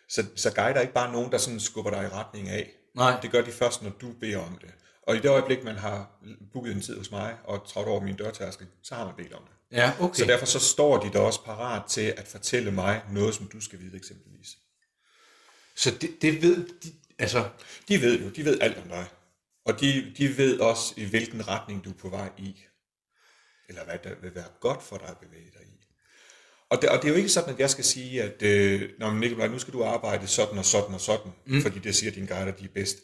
Så, 0.09 0.25
så 0.35 0.53
guider 0.55 0.75
er 0.75 0.81
ikke 0.81 0.93
bare 0.93 1.11
nogen, 1.11 1.31
der 1.31 1.37
sådan 1.37 1.59
skubber 1.59 1.91
dig 1.91 2.03
i 2.03 2.07
retning 2.07 2.49
af. 2.49 2.80
Nej. 2.93 3.19
Det 3.21 3.31
gør 3.31 3.41
de 3.41 3.51
først, 3.51 3.81
når 3.81 3.89
du 3.89 4.11
beder 4.19 4.37
om 4.37 4.57
det. 4.61 4.73
Og 5.01 5.15
i 5.15 5.19
det 5.19 5.29
øjeblik, 5.29 5.63
man 5.63 5.75
har 5.75 6.09
booket 6.53 6.75
en 6.75 6.81
tid 6.81 6.97
hos 6.97 7.11
mig 7.11 7.37
og 7.43 7.67
trådt 7.67 7.87
over 7.87 8.01
min 8.01 8.15
dørtærskel, 8.15 8.67
så 8.83 8.95
har 8.95 9.05
man 9.05 9.15
bedt 9.15 9.33
om 9.33 9.43
det. 9.43 9.77
Ja, 9.77 9.93
okay. 9.99 10.19
Så 10.19 10.25
derfor 10.25 10.45
så 10.45 10.59
står 10.59 10.97
de 10.97 11.13
der 11.13 11.19
også 11.19 11.43
parat 11.43 11.85
til 11.85 12.13
at 12.17 12.27
fortælle 12.27 12.71
mig 12.71 13.01
noget, 13.11 13.35
som 13.35 13.47
du 13.47 13.61
skal 13.61 13.79
vide 13.79 13.97
eksempelvis. 13.97 14.57
Så 15.75 15.91
det, 16.01 16.21
det 16.21 16.41
ved 16.41 16.67
de, 16.83 16.93
altså, 17.19 17.49
De 17.87 18.01
ved 18.01 18.19
jo, 18.23 18.29
de 18.29 18.45
ved 18.45 18.61
alt 18.61 18.77
om 18.77 18.87
dig. 18.87 19.05
Og 19.65 19.79
de, 19.79 20.13
de 20.17 20.37
ved 20.37 20.59
også, 20.59 20.93
i 20.97 21.05
hvilken 21.05 21.47
retning 21.47 21.85
du 21.85 21.89
er 21.89 21.93
på 21.93 22.09
vej 22.09 22.29
i. 22.37 22.63
Eller 23.69 23.83
hvad 23.85 23.97
der 24.03 24.15
vil 24.21 24.35
være 24.35 24.49
godt 24.59 24.83
for 24.83 24.97
dig 24.97 25.07
at 25.07 25.17
bevæge 25.17 25.51
dig 25.53 25.67
i. 25.67 25.70
Og 26.71 26.81
det, 26.81 26.89
og 26.89 27.01
det 27.01 27.05
er 27.05 27.09
jo 27.09 27.15
ikke 27.15 27.29
sådan, 27.29 27.53
at 27.53 27.59
jeg 27.59 27.69
skal 27.69 27.83
sige, 27.83 28.23
at 28.23 28.41
øh, 28.41 28.89
Nå, 28.99 29.13
Nikolaj, 29.13 29.47
nu 29.47 29.59
skal 29.59 29.73
du 29.73 29.83
arbejde 29.83 30.27
sådan 30.27 30.57
og 30.57 30.65
sådan 30.65 30.93
og 30.93 31.01
sådan, 31.01 31.31
mm. 31.45 31.61
fordi 31.61 31.79
det 31.79 31.95
siger 31.95 32.11
dine 32.11 32.27
guider, 32.27 32.51
de 32.51 32.63
er 32.63 32.69
bedst. 32.73 32.97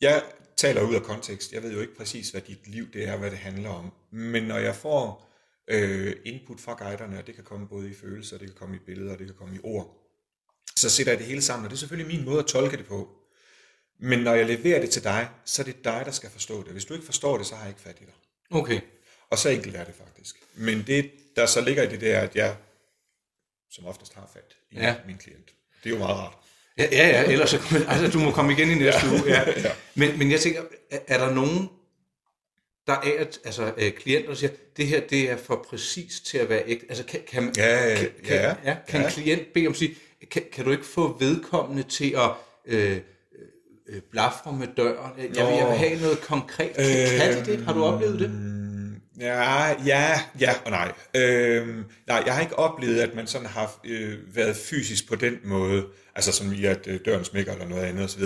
Jeg 0.00 0.22
taler 0.56 0.82
ud 0.82 0.94
af 0.94 1.02
kontekst. 1.02 1.52
Jeg 1.52 1.62
ved 1.62 1.72
jo 1.72 1.80
ikke 1.80 1.96
præcis, 1.96 2.30
hvad 2.30 2.40
dit 2.40 2.68
liv 2.68 2.92
det 2.92 3.08
er, 3.08 3.16
hvad 3.16 3.30
det 3.30 3.38
handler 3.38 3.70
om. 3.70 3.92
Men 4.10 4.42
når 4.42 4.58
jeg 4.58 4.76
får 4.76 5.30
øh, 5.68 6.16
input 6.24 6.60
fra 6.60 6.74
guiderne, 6.84 7.18
og 7.18 7.26
det 7.26 7.34
kan 7.34 7.44
komme 7.44 7.68
både 7.68 7.90
i 7.90 7.94
følelser, 7.94 8.38
det 8.38 8.48
kan 8.48 8.56
komme 8.56 8.76
i 8.76 8.78
billeder, 8.86 9.16
det 9.16 9.26
kan 9.26 9.36
komme 9.38 9.56
i 9.56 9.60
ord, 9.62 10.00
så 10.76 10.90
sætter 10.90 11.12
jeg 11.12 11.18
det 11.18 11.26
hele 11.26 11.42
sammen, 11.42 11.64
og 11.64 11.70
det 11.70 11.76
er 11.76 11.78
selvfølgelig 11.78 12.16
min 12.16 12.24
måde 12.24 12.38
at 12.38 12.46
tolke 12.46 12.76
det 12.76 12.86
på. 12.86 13.08
Men 14.00 14.18
når 14.18 14.34
jeg 14.34 14.46
leverer 14.46 14.80
det 14.80 14.90
til 14.90 15.04
dig, 15.04 15.28
så 15.44 15.62
er 15.62 15.66
det 15.66 15.84
dig, 15.84 16.02
der 16.04 16.12
skal 16.12 16.30
forstå 16.30 16.62
det. 16.62 16.72
Hvis 16.72 16.84
du 16.84 16.94
ikke 16.94 17.06
forstår 17.06 17.36
det, 17.36 17.46
så 17.46 17.54
har 17.54 17.62
jeg 17.62 17.70
ikke 17.70 17.80
fat 17.80 17.96
i 18.00 18.04
dig. 18.04 18.14
Okay. 18.50 18.80
Og 19.30 19.38
så 19.38 19.48
enkelt 19.48 19.76
er 19.76 19.84
det 19.84 19.94
faktisk. 19.94 20.36
Men 20.54 20.84
det, 20.86 21.10
der 21.36 21.46
så 21.46 21.60
ligger 21.60 21.82
i 21.82 21.88
det, 21.88 22.00
det 22.00 22.12
er, 22.12 22.20
at 22.20 22.36
jeg 22.36 22.56
som 23.74 23.86
oftest 23.86 24.14
har 24.14 24.30
fat 24.32 24.56
i 24.70 24.76
Ja. 24.76 24.86
ja. 24.86 24.94
min 25.06 25.16
klient. 25.18 25.48
Det 25.84 25.90
er 25.90 25.94
jo 25.94 25.98
meget 25.98 26.16
rart. 26.16 26.32
Ja, 26.78 26.86
ja, 26.92 27.08
ja 27.08 27.32
ellers 27.32 27.50
så, 27.50 27.58
altså, 27.88 28.18
du 28.18 28.24
må 28.24 28.30
komme 28.30 28.52
igen 28.52 28.70
i 28.70 28.74
næste 28.74 29.00
uge. 29.10 29.22
Ja. 29.26 29.50
Ja. 29.60 29.70
Men, 29.94 30.18
men 30.18 30.30
jeg 30.30 30.40
tænker, 30.40 30.62
er, 30.90 30.98
er 31.08 31.18
der 31.18 31.34
nogen, 31.34 31.68
der 32.86 32.92
er, 32.92 33.12
at- 33.18 33.38
altså 33.44 33.72
øh, 33.76 33.92
klienter, 33.92 34.28
der 34.28 34.34
siger, 34.36 34.50
det 34.76 34.86
her 34.86 35.00
det 35.00 35.30
er 35.30 35.36
for 35.36 35.66
præcis 35.70 36.20
til 36.20 36.38
at 36.38 36.48
være 36.48 36.62
ægte. 36.66 36.86
Altså, 36.88 37.04
kan, 37.04 37.20
kan, 37.28 37.52
Ja, 37.56 37.94
kan, 37.96 38.08
kan, 38.24 38.36
ja, 38.36 38.54
ja, 38.64 38.76
kan 38.88 39.00
en 39.00 39.06
ja. 39.06 39.10
klient 39.10 39.52
bede 39.54 39.66
om 39.66 39.72
at 39.72 39.76
sige, 39.78 39.94
kan, 40.30 40.42
kan 40.52 40.64
du 40.64 40.70
ikke 40.70 40.84
få 40.86 41.16
vedkommende 41.18 41.82
til 41.82 42.14
at 42.16 42.30
øh, 42.66 43.00
øh, 43.88 44.00
blafre 44.10 44.52
med 44.52 44.68
døren? 44.76 45.12
Jeg 45.18 45.28
vil, 45.28 45.36
jeg 45.56 45.66
vil 45.68 45.76
have 45.76 46.00
noget 46.00 46.20
konkret. 46.20 46.72
Kan, 46.74 47.18
kan 47.18 47.44
de 47.46 47.52
det? 47.52 47.64
Har 47.64 47.72
du 47.72 47.84
oplevet 47.84 48.18
det? 48.20 48.30
Ja, 49.20 49.68
ja, 49.86 50.20
ja 50.40 50.54
og 50.64 50.70
nej. 50.70 50.92
Øhm, 51.16 51.84
nej, 52.06 52.22
jeg 52.26 52.34
har 52.34 52.40
ikke 52.40 52.58
oplevet, 52.58 53.00
at 53.00 53.14
man 53.14 53.26
sådan 53.26 53.46
har 53.46 53.80
øh, 53.84 54.36
været 54.36 54.56
fysisk 54.56 55.08
på 55.08 55.14
den 55.16 55.34
måde, 55.44 55.86
altså 56.14 56.32
som 56.32 56.52
i 56.52 56.64
at 56.64 56.86
øh, 56.86 57.00
døren 57.04 57.24
smækker 57.24 57.52
eller 57.52 57.68
noget 57.68 57.82
andet 57.84 58.04
osv. 58.04 58.22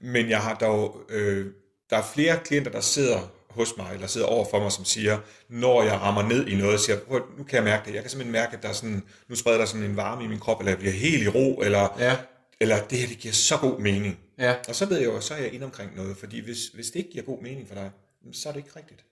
Men 0.00 0.30
jeg 0.30 0.40
har 0.40 0.54
dog, 0.54 1.00
øh, 1.08 1.46
der 1.90 1.96
er 1.96 2.02
flere 2.14 2.38
klienter, 2.44 2.70
der 2.70 2.80
sidder 2.80 3.32
hos 3.50 3.74
mig, 3.76 3.90
eller 3.94 4.06
sidder 4.06 4.26
over 4.26 4.46
for 4.50 4.58
mig, 4.60 4.72
som 4.72 4.84
siger, 4.84 5.18
når 5.48 5.82
jeg 5.82 5.92
rammer 5.92 6.22
ned 6.22 6.46
i 6.46 6.54
noget, 6.56 6.80
siger, 6.80 6.98
"Prøv, 6.98 7.20
nu 7.38 7.44
kan 7.44 7.56
jeg 7.56 7.64
mærke 7.64 7.86
det. 7.86 7.94
Jeg 7.94 8.02
kan 8.02 8.10
simpelthen 8.10 8.32
mærke, 8.32 8.56
at 8.56 8.62
der 8.62 8.68
er 8.68 8.72
sådan, 8.72 9.02
nu 9.28 9.34
spreder 9.36 9.58
der 9.58 9.64
sådan 9.66 9.82
en 9.82 9.96
varme 9.96 10.24
i 10.24 10.26
min 10.28 10.38
krop, 10.38 10.60
eller 10.60 10.70
jeg 10.70 10.78
bliver 10.78 10.92
helt 10.92 11.22
i 11.22 11.28
ro, 11.28 11.60
eller, 11.64 11.96
Ja. 11.98 12.16
eller 12.60 12.76
det 12.90 12.98
her, 12.98 13.08
det 13.08 13.18
giver 13.18 13.34
så 13.34 13.56
god 13.56 13.80
mening. 13.80 14.18
Ja. 14.38 14.54
Og 14.68 14.74
så 14.74 14.86
ved 14.86 14.96
jeg 14.98 15.06
jo, 15.06 15.20
så 15.20 15.34
er 15.34 15.38
jeg 15.38 15.52
inde 15.52 15.64
omkring 15.64 15.96
noget, 15.96 16.16
fordi 16.16 16.40
hvis, 16.40 16.58
hvis 16.74 16.86
det 16.86 16.96
ikke 16.96 17.10
giver 17.10 17.24
god 17.24 17.42
mening 17.42 17.68
for 17.68 17.74
dig, 17.74 17.90
så 18.32 18.48
er 18.48 18.52
det 18.52 18.58
ikke 18.60 18.70
rigtigt. 18.76 19.04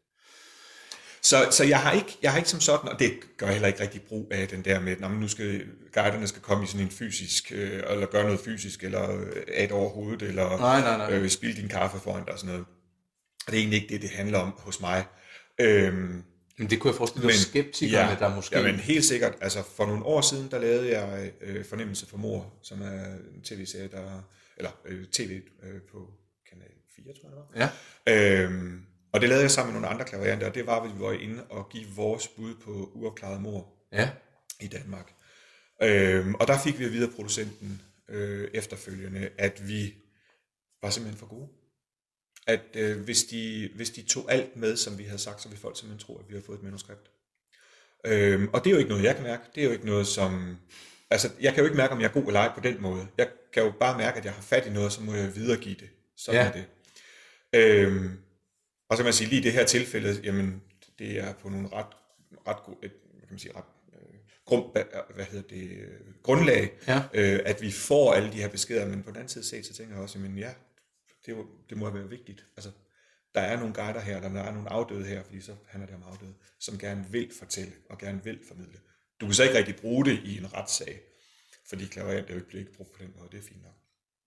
Så, 1.28 1.48
så 1.50 1.64
jeg, 1.64 1.80
har 1.80 1.92
ikke, 1.92 2.18
jeg 2.22 2.30
har 2.30 2.38
ikke 2.38 2.50
som 2.50 2.60
sådan, 2.60 2.88
og 2.88 2.98
det 2.98 3.12
gør 3.36 3.46
jeg 3.46 3.54
heller 3.54 3.68
ikke 3.68 3.80
rigtig 3.80 4.02
brug 4.02 4.28
af 4.30 4.48
den 4.48 4.64
der 4.64 4.80
med, 4.80 4.92
at 4.92 5.00
"Nå, 5.00 5.08
men 5.08 5.20
nu 5.20 5.28
skal 5.28 5.64
guiderne 5.92 6.26
skal 6.28 6.42
komme 6.42 6.64
i 6.64 6.66
sådan 6.66 6.80
en 6.80 6.90
fysisk, 6.90 7.52
øh, 7.54 7.82
eller 7.90 8.06
gøre 8.06 8.24
noget 8.24 8.40
fysisk, 8.40 8.84
eller 8.84 9.20
øh, 9.20 9.32
at 9.54 9.72
over 9.72 9.88
hovedet, 9.90 10.22
eller 10.28 10.58
Nej, 10.58 10.80
nej, 10.80 10.96
nej. 10.96 11.12
Øh, 11.12 11.28
spille 11.28 11.56
din 11.56 11.68
kaffe 11.68 11.98
foran 12.00 12.24
dig 12.24 12.32
og 12.32 12.38
sådan 12.38 12.52
noget. 12.54 12.66
Og 13.46 13.52
det 13.52 13.54
er 13.54 13.60
egentlig 13.60 13.82
ikke 13.82 13.94
det, 13.94 14.02
det 14.02 14.10
handler 14.10 14.38
om 14.38 14.52
hos 14.58 14.80
mig. 14.80 15.04
Øhm, 15.60 16.22
Men 16.58 16.70
det 16.70 16.80
kunne 16.80 16.90
jeg 16.90 16.96
forestille 16.96 17.26
mig, 17.26 17.34
skeptikerne, 17.34 18.16
der 18.20 18.34
måske... 18.34 18.56
Ja, 18.58 18.62
men 18.62 18.74
helt 18.74 19.04
sikkert. 19.04 19.34
Altså, 19.40 19.62
for 19.76 19.86
nogle 19.86 20.04
år 20.04 20.20
siden, 20.20 20.50
der 20.50 20.58
lavede 20.58 20.98
jeg 20.98 21.30
øh, 21.40 21.64
Fornemmelse 21.64 22.06
for 22.08 22.16
mor, 22.16 22.54
som 22.62 22.82
er 22.82 23.04
en 23.34 23.42
tv-serie, 23.44 23.88
der... 23.88 24.22
Eller 24.56 24.70
øh, 24.86 25.06
tv 25.06 25.40
øh, 25.62 25.80
på 25.92 26.10
kanal 26.50 26.68
4, 26.96 27.04
tror 27.14 27.28
jeg 27.28 27.36
det 27.36 27.66
var. 27.66 27.70
Ja. 28.06 28.42
Øhm, 28.44 28.82
og 29.12 29.20
det 29.20 29.28
lavede 29.28 29.42
jeg 29.42 29.50
sammen 29.50 29.72
med 29.74 29.80
nogle 29.80 29.94
andre 29.94 30.04
klaverianter, 30.08 30.46
og 30.48 30.54
det 30.54 30.66
var, 30.66 30.80
at 30.80 30.94
vi 30.94 31.00
var 31.00 31.12
inde 31.12 31.44
og 31.44 31.68
give 31.68 31.86
vores 31.96 32.28
bud 32.28 32.54
på 32.54 32.90
uopklaret 32.94 33.40
mor 33.42 33.74
Ja. 33.92 34.10
i 34.60 34.66
Danmark. 34.66 35.12
Øhm, 35.82 36.34
og 36.34 36.46
der 36.46 36.58
fik 36.58 36.78
vi 36.78 36.84
at 36.84 36.92
vide 36.92 37.06
af 37.06 37.12
producenten 37.14 37.82
øh, 38.08 38.48
efterfølgende, 38.54 39.30
at 39.38 39.68
vi 39.68 39.94
var 40.82 40.90
simpelthen 40.90 41.18
for 41.18 41.26
gode. 41.26 41.48
At 42.46 42.60
øh, 42.74 43.00
hvis, 43.00 43.24
de, 43.24 43.70
hvis 43.74 43.90
de 43.90 44.02
tog 44.02 44.32
alt 44.32 44.56
med, 44.56 44.76
som 44.76 44.98
vi 44.98 45.04
havde 45.04 45.18
sagt, 45.18 45.42
så 45.42 45.48
ville 45.48 45.60
folk 45.60 45.78
simpelthen 45.78 46.06
tro, 46.06 46.18
at 46.18 46.28
vi 46.28 46.32
havde 46.34 46.44
fået 46.46 46.56
et 46.58 46.62
manuskript. 46.62 47.10
Øhm, 48.06 48.48
og 48.52 48.64
det 48.64 48.70
er 48.70 48.74
jo 48.74 48.78
ikke 48.78 48.90
noget, 48.90 49.04
jeg 49.04 49.14
kan 49.14 49.24
mærke. 49.24 49.42
Det 49.54 49.60
er 49.60 49.64
jo 49.64 49.72
ikke 49.72 49.86
noget, 49.86 50.06
som... 50.06 50.56
Altså, 51.10 51.30
jeg 51.40 51.52
kan 51.54 51.60
jo 51.60 51.64
ikke 51.64 51.76
mærke, 51.76 51.92
om 51.92 52.00
jeg 52.00 52.06
er 52.08 52.12
god 52.12 52.26
eller 52.26 52.40
ej 52.40 52.54
på 52.54 52.60
den 52.60 52.82
måde. 52.82 53.06
Jeg 53.18 53.28
kan 53.52 53.62
jo 53.62 53.72
bare 53.80 53.98
mærke, 53.98 54.18
at 54.18 54.24
jeg 54.24 54.32
har 54.32 54.42
fat 54.42 54.66
i 54.66 54.70
noget, 54.70 54.92
så 54.92 55.02
må 55.02 55.14
jeg 55.14 55.36
videregive 55.36 55.74
det. 55.74 55.88
Sådan 56.16 56.40
Ja. 56.40 56.48
er 56.48 56.52
det. 56.52 56.64
Øhm, 57.86 58.18
og 58.88 58.96
så 58.96 59.02
kan 59.02 59.04
man 59.04 59.12
sige, 59.12 59.28
lige 59.28 59.40
i 59.40 59.44
det 59.44 59.52
her 59.52 59.64
tilfælde, 59.66 60.20
jamen, 60.24 60.62
det 60.98 61.18
er 61.18 61.32
på 61.34 61.48
nogle 61.48 61.68
ret, 61.72 61.86
ret 62.46 62.62
gode, 62.64 62.76
et, 62.82 62.92
kan 63.20 63.28
man 63.30 63.38
sige, 63.38 63.52
ret, 63.56 63.64
øh, 63.92 64.18
grund, 64.44 64.64
hvad 65.14 65.24
hedder 65.24 65.48
det, 65.48 65.70
øh, 65.70 66.00
grundlag, 66.22 66.70
Ja. 66.88 67.02
øh, 67.14 67.40
at 67.44 67.62
vi 67.62 67.70
får 67.70 68.12
alle 68.12 68.32
de 68.32 68.36
her 68.40 68.48
beskeder, 68.48 68.86
men 68.88 69.02
på 69.02 69.08
den 69.10 69.16
anden 69.16 69.28
side 69.28 69.44
set, 69.44 69.66
så 69.66 69.74
tænker 69.74 69.94
jeg 69.94 70.02
også, 70.02 70.18
men 70.18 70.38
ja, 70.38 70.50
det, 71.26 71.36
det 71.70 71.76
må 71.78 71.90
være 71.90 72.08
vigtigt. 72.08 72.46
Altså, 72.56 72.70
der 73.34 73.40
er 73.40 73.58
nogle 73.58 73.74
guider 73.74 74.00
her, 74.00 74.16
eller 74.16 74.28
der 74.28 74.40
er 74.42 74.52
nogle 74.52 74.72
afdøde 74.72 75.04
her, 75.04 75.22
fordi 75.22 75.40
så 75.40 75.52
handler 75.66 75.86
det 75.86 75.96
om 75.96 76.02
afdøde, 76.12 76.34
som 76.60 76.78
gerne 76.78 77.06
vil 77.10 77.30
fortælle, 77.38 77.72
og 77.90 77.98
gerne 77.98 78.24
vil 78.24 78.38
formidle. 78.48 78.78
Du 79.20 79.26
kan 79.26 79.34
så 79.34 79.42
ikke 79.42 79.58
rigtig 79.58 79.76
bruge 79.76 80.04
det 80.04 80.20
i 80.24 80.38
en 80.38 80.54
retssag, 80.54 81.00
fordi 81.68 81.84
klaverant 81.86 82.26
er 82.30 82.34
jo 82.34 82.36
ikke 82.36 82.48
bliver 82.48 82.60
ikke 82.60 82.72
brugt 82.72 82.92
på 82.92 82.98
den 83.02 83.12
måde, 83.16 83.28
det 83.32 83.38
er 83.38 83.42
fint 83.42 83.62
nok. 83.62 83.72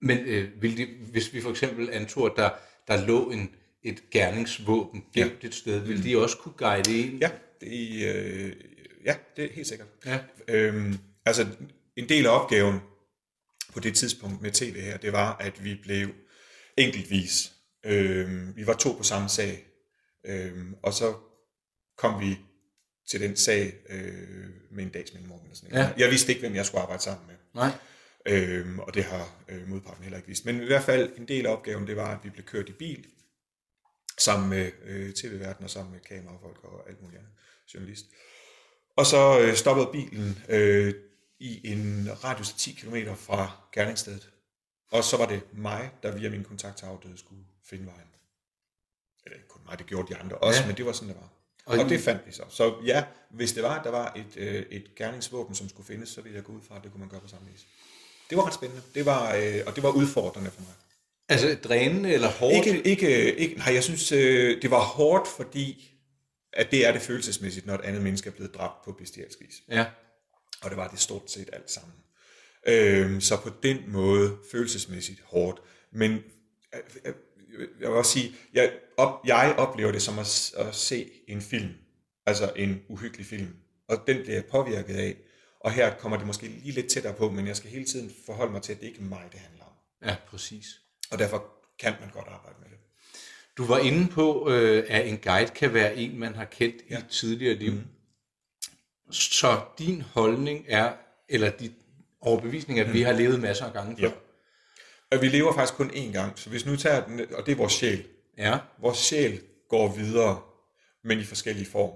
Men 0.00 0.18
øh, 0.18 0.62
vil 0.62 0.76
de, 0.76 0.86
hvis 1.10 1.32
vi 1.34 1.40
for 1.40 1.50
eksempel 1.50 1.90
antog, 1.90 2.26
at 2.26 2.32
der, 2.36 2.50
der 2.88 3.06
lå 3.06 3.30
en, 3.30 3.54
et 3.82 4.10
gerningsvåben 4.10 5.04
gemt 5.14 5.42
ja. 5.42 5.48
et 5.48 5.54
sted, 5.54 5.78
vil 5.78 6.04
de 6.04 6.18
også 6.18 6.36
kunne 6.36 6.54
guide 6.56 7.04
en? 7.04 7.18
Ja, 7.18 7.30
det 7.60 8.14
øh, 8.14 8.52
ja, 9.04 9.16
det 9.36 9.44
er 9.44 9.52
helt 9.52 9.66
sikkert. 9.66 9.88
Ja. 10.06 10.18
Øhm, 10.48 10.98
altså, 11.26 11.46
en 11.96 12.08
del 12.08 12.26
af 12.26 12.42
opgaven 12.42 12.80
på 13.72 13.80
det 13.80 13.94
tidspunkt 13.94 14.42
med 14.42 14.50
tv 14.50 14.80
her, 14.80 14.96
det 14.96 15.12
var, 15.12 15.36
at 15.36 15.64
vi 15.64 15.74
blev 15.82 16.08
enkeltvis. 16.76 17.52
Øhm, 17.84 18.56
vi 18.56 18.66
var 18.66 18.74
to 18.74 18.92
på 18.92 19.02
samme 19.02 19.28
sag, 19.28 19.66
øhm, 20.26 20.74
og 20.82 20.92
så 20.92 21.14
kom 21.96 22.20
vi 22.20 22.38
til 23.10 23.20
den 23.20 23.36
sag 23.36 23.74
øh, 23.88 24.48
med 24.70 24.84
en 24.84 24.90
dags 24.90 25.12
mellemrum. 25.12 25.40
Eller 25.42 25.56
sådan. 25.56 25.74
Ja. 25.74 25.92
Jeg 25.98 26.10
vidste 26.10 26.32
ikke, 26.32 26.40
hvem 26.40 26.54
jeg 26.54 26.66
skulle 26.66 26.80
arbejde 26.80 27.02
sammen 27.02 27.26
med. 27.26 27.36
Nej. 27.54 27.70
Øhm, 28.26 28.78
og 28.78 28.94
det 28.94 29.04
har 29.04 29.44
øh, 29.48 29.68
modparten 29.68 30.02
heller 30.02 30.16
ikke 30.16 30.28
vist. 30.28 30.44
Men 30.44 30.62
i 30.62 30.66
hvert 30.66 30.82
fald 30.82 31.12
en 31.16 31.28
del 31.28 31.46
af 31.46 31.52
opgaven, 31.52 31.86
det 31.86 31.96
var, 31.96 32.16
at 32.16 32.24
vi 32.24 32.30
blev 32.30 32.44
kørt 32.44 32.68
i 32.68 32.72
bil, 32.72 33.06
sammen 34.22 34.50
med 34.50 34.70
øh, 34.84 35.12
tv-verden 35.14 35.64
og 35.64 35.70
sammen 35.70 35.92
med 35.92 36.00
kamerafolk 36.00 36.64
og 36.64 36.88
alt 36.88 37.02
muligt 37.02 37.18
andet, 37.18 37.32
journalist. 37.74 38.06
Og 38.96 39.06
så 39.06 39.40
øh, 39.40 39.54
stoppede 39.54 39.88
bilen 39.92 40.38
øh, 40.48 40.94
i 41.38 41.72
en 41.72 42.08
radius 42.24 42.50
af 42.52 42.56
10 42.58 42.72
km 42.72 42.96
fra 43.16 43.50
gerningsstedet. 43.72 44.30
Og 44.90 45.04
så 45.04 45.16
var 45.16 45.26
det 45.26 45.40
mig, 45.52 45.90
der 46.02 46.16
via 46.16 46.30
min 46.30 46.44
kontakt 46.44 46.76
til 46.78 46.86
afdøde 46.86 47.18
skulle 47.18 47.42
finde 47.64 47.86
vejen. 47.86 48.08
Eller 49.24 49.36
ikke 49.36 49.48
kun 49.48 49.60
mig, 49.66 49.78
det 49.78 49.86
gjorde 49.86 50.14
de 50.14 50.16
andre 50.20 50.36
også, 50.38 50.60
Ja. 50.60 50.66
men 50.66 50.76
det 50.76 50.86
var 50.86 50.92
sådan, 50.92 51.08
det 51.08 51.16
var. 51.16 51.28
Og 51.66 51.78
Og, 51.78 51.88
det 51.88 52.00
fandt 52.00 52.26
vi 52.26 52.32
så. 52.32 52.42
Så 52.48 52.74
ja, 52.86 53.04
hvis 53.30 53.52
det 53.52 53.62
var, 53.62 53.78
at 53.78 53.84
der 53.84 53.90
var 53.90 54.12
et, 54.16 54.36
øh, 54.36 54.66
et 54.70 54.94
gerningsvåben, 54.96 55.54
som 55.54 55.68
skulle 55.68 55.86
findes, 55.86 56.08
så 56.08 56.20
ville 56.20 56.36
jeg 56.36 56.44
gå 56.44 56.52
ud 56.52 56.60
fra, 56.68 56.76
at 56.76 56.82
det 56.82 56.90
kunne 56.90 57.00
man 57.00 57.08
gøre 57.08 57.20
på 57.20 57.28
samme 57.28 57.50
vis. 57.50 57.66
Det 58.30 58.38
var 58.38 58.46
ret 58.46 58.54
spændende. 58.54 58.82
Det 58.94 59.06
var, 59.06 59.34
øh, 59.36 59.60
og 59.66 59.74
det 59.74 59.82
var 59.82 59.90
udfordrende 59.90 60.50
for 60.50 60.60
mig. 60.60 60.72
Altså 61.28 61.56
drænende 61.64 62.12
eller 62.12 62.28
hårdt? 62.28 62.66
Ikke, 62.66 62.82
ikke, 62.82 63.34
ikke, 63.34 63.54
nej, 63.56 63.74
jeg 63.74 63.84
synes, 63.84 64.12
øh, 64.12 64.62
det 64.62 64.70
var 64.70 64.80
hårdt, 64.80 65.28
fordi 65.28 65.92
at 66.52 66.70
det 66.70 66.86
er 66.86 66.92
det 66.92 67.02
følelsesmæssigt, 67.02 67.66
når 67.66 67.74
et 67.74 67.80
andet 67.80 68.02
menneske 68.02 68.28
er 68.28 68.32
blevet 68.32 68.54
dræbt 68.54 68.84
på 68.84 68.92
bestialsk 68.92 69.40
vis. 69.40 69.54
Ja. 69.68 69.86
Og 70.62 70.70
det 70.70 70.76
var 70.76 70.88
det 70.88 70.98
stort 71.00 71.30
set 71.30 71.48
alt 71.52 71.70
sammen. 71.70 71.94
Øhm, 72.66 73.20
så 73.20 73.36
på 73.36 73.50
den 73.62 73.78
måde 73.88 74.36
følelsesmæssigt 74.52 75.20
hårdt. 75.24 75.60
Men 75.92 76.12
øh, 76.74 76.80
øh, 77.04 77.14
jeg 77.80 77.88
vil 77.88 77.98
også 77.98 78.12
sige, 78.12 78.34
jeg, 78.54 78.72
op, 78.96 79.20
jeg 79.26 79.54
oplever 79.58 79.92
det 79.92 80.02
som 80.02 80.18
at, 80.18 80.52
at 80.56 80.74
se 80.74 81.10
en 81.28 81.42
film. 81.42 81.70
Altså 82.26 82.52
en 82.56 82.82
uhyggelig 82.88 83.26
film. 83.26 83.56
Og 83.88 83.96
den 84.06 84.16
bliver 84.22 84.34
jeg 84.34 84.44
påvirket 84.44 84.96
af. 84.96 85.16
Og 85.60 85.72
her 85.72 85.94
kommer 85.94 86.18
det 86.18 86.26
måske 86.26 86.46
lige 86.46 86.72
lidt 86.72 86.90
tættere 86.90 87.14
på, 87.14 87.30
men 87.30 87.46
jeg 87.46 87.56
skal 87.56 87.70
hele 87.70 87.84
tiden 87.84 88.12
forholde 88.26 88.52
mig 88.52 88.62
til, 88.62 88.72
at 88.72 88.80
det 88.80 88.86
ikke 88.86 89.00
er 89.00 89.04
mig, 89.04 89.28
det 89.32 89.40
handler 89.40 89.64
om. 89.64 89.72
Ja, 90.08 90.16
præcis. 90.26 90.81
Og 91.12 91.18
derfor 91.18 91.44
kan 91.78 91.94
man 92.00 92.10
godt 92.10 92.28
arbejde 92.28 92.56
med 92.60 92.68
det. 92.70 92.78
Du 93.56 93.64
var 93.64 93.78
inde 93.78 94.08
på, 94.08 94.50
øh, 94.50 94.84
at 94.88 95.08
en 95.08 95.18
guide 95.18 95.50
kan 95.54 95.74
være 95.74 95.96
en, 95.96 96.18
man 96.18 96.34
har 96.34 96.44
kendt 96.44 96.76
ja. 96.90 96.96
i 96.96 96.98
et 96.98 97.08
tidligere 97.08 97.54
liv. 97.54 97.72
Mm. 97.72 97.86
Så 99.10 99.60
din 99.78 100.02
holdning 100.02 100.64
er, 100.68 100.92
eller 101.28 101.50
dit 101.50 101.72
overbevisning 102.20 102.80
er, 102.80 102.84
at 102.84 102.92
vi 102.92 103.02
har 103.02 103.12
levet 103.12 103.40
masser 103.40 103.66
af 103.66 103.72
gange 103.72 103.96
før. 103.96 104.06
Ja. 104.06 104.12
Og 105.16 105.22
vi 105.22 105.28
lever 105.28 105.54
faktisk 105.54 105.74
kun 105.74 105.90
én 105.90 106.12
gang, 106.12 106.38
så 106.38 106.50
hvis 106.50 106.66
nu 106.66 106.76
tager 106.76 107.04
den, 107.04 107.20
og 107.34 107.46
det 107.46 107.52
er 107.52 107.56
vores 107.56 107.72
sjæl. 107.72 108.04
Ja. 108.38 108.58
Vores 108.80 108.98
sjæl 108.98 109.40
går 109.68 109.94
videre, 109.94 110.40
men 111.04 111.18
i 111.18 111.24
forskellige 111.24 111.66
form. 111.66 111.92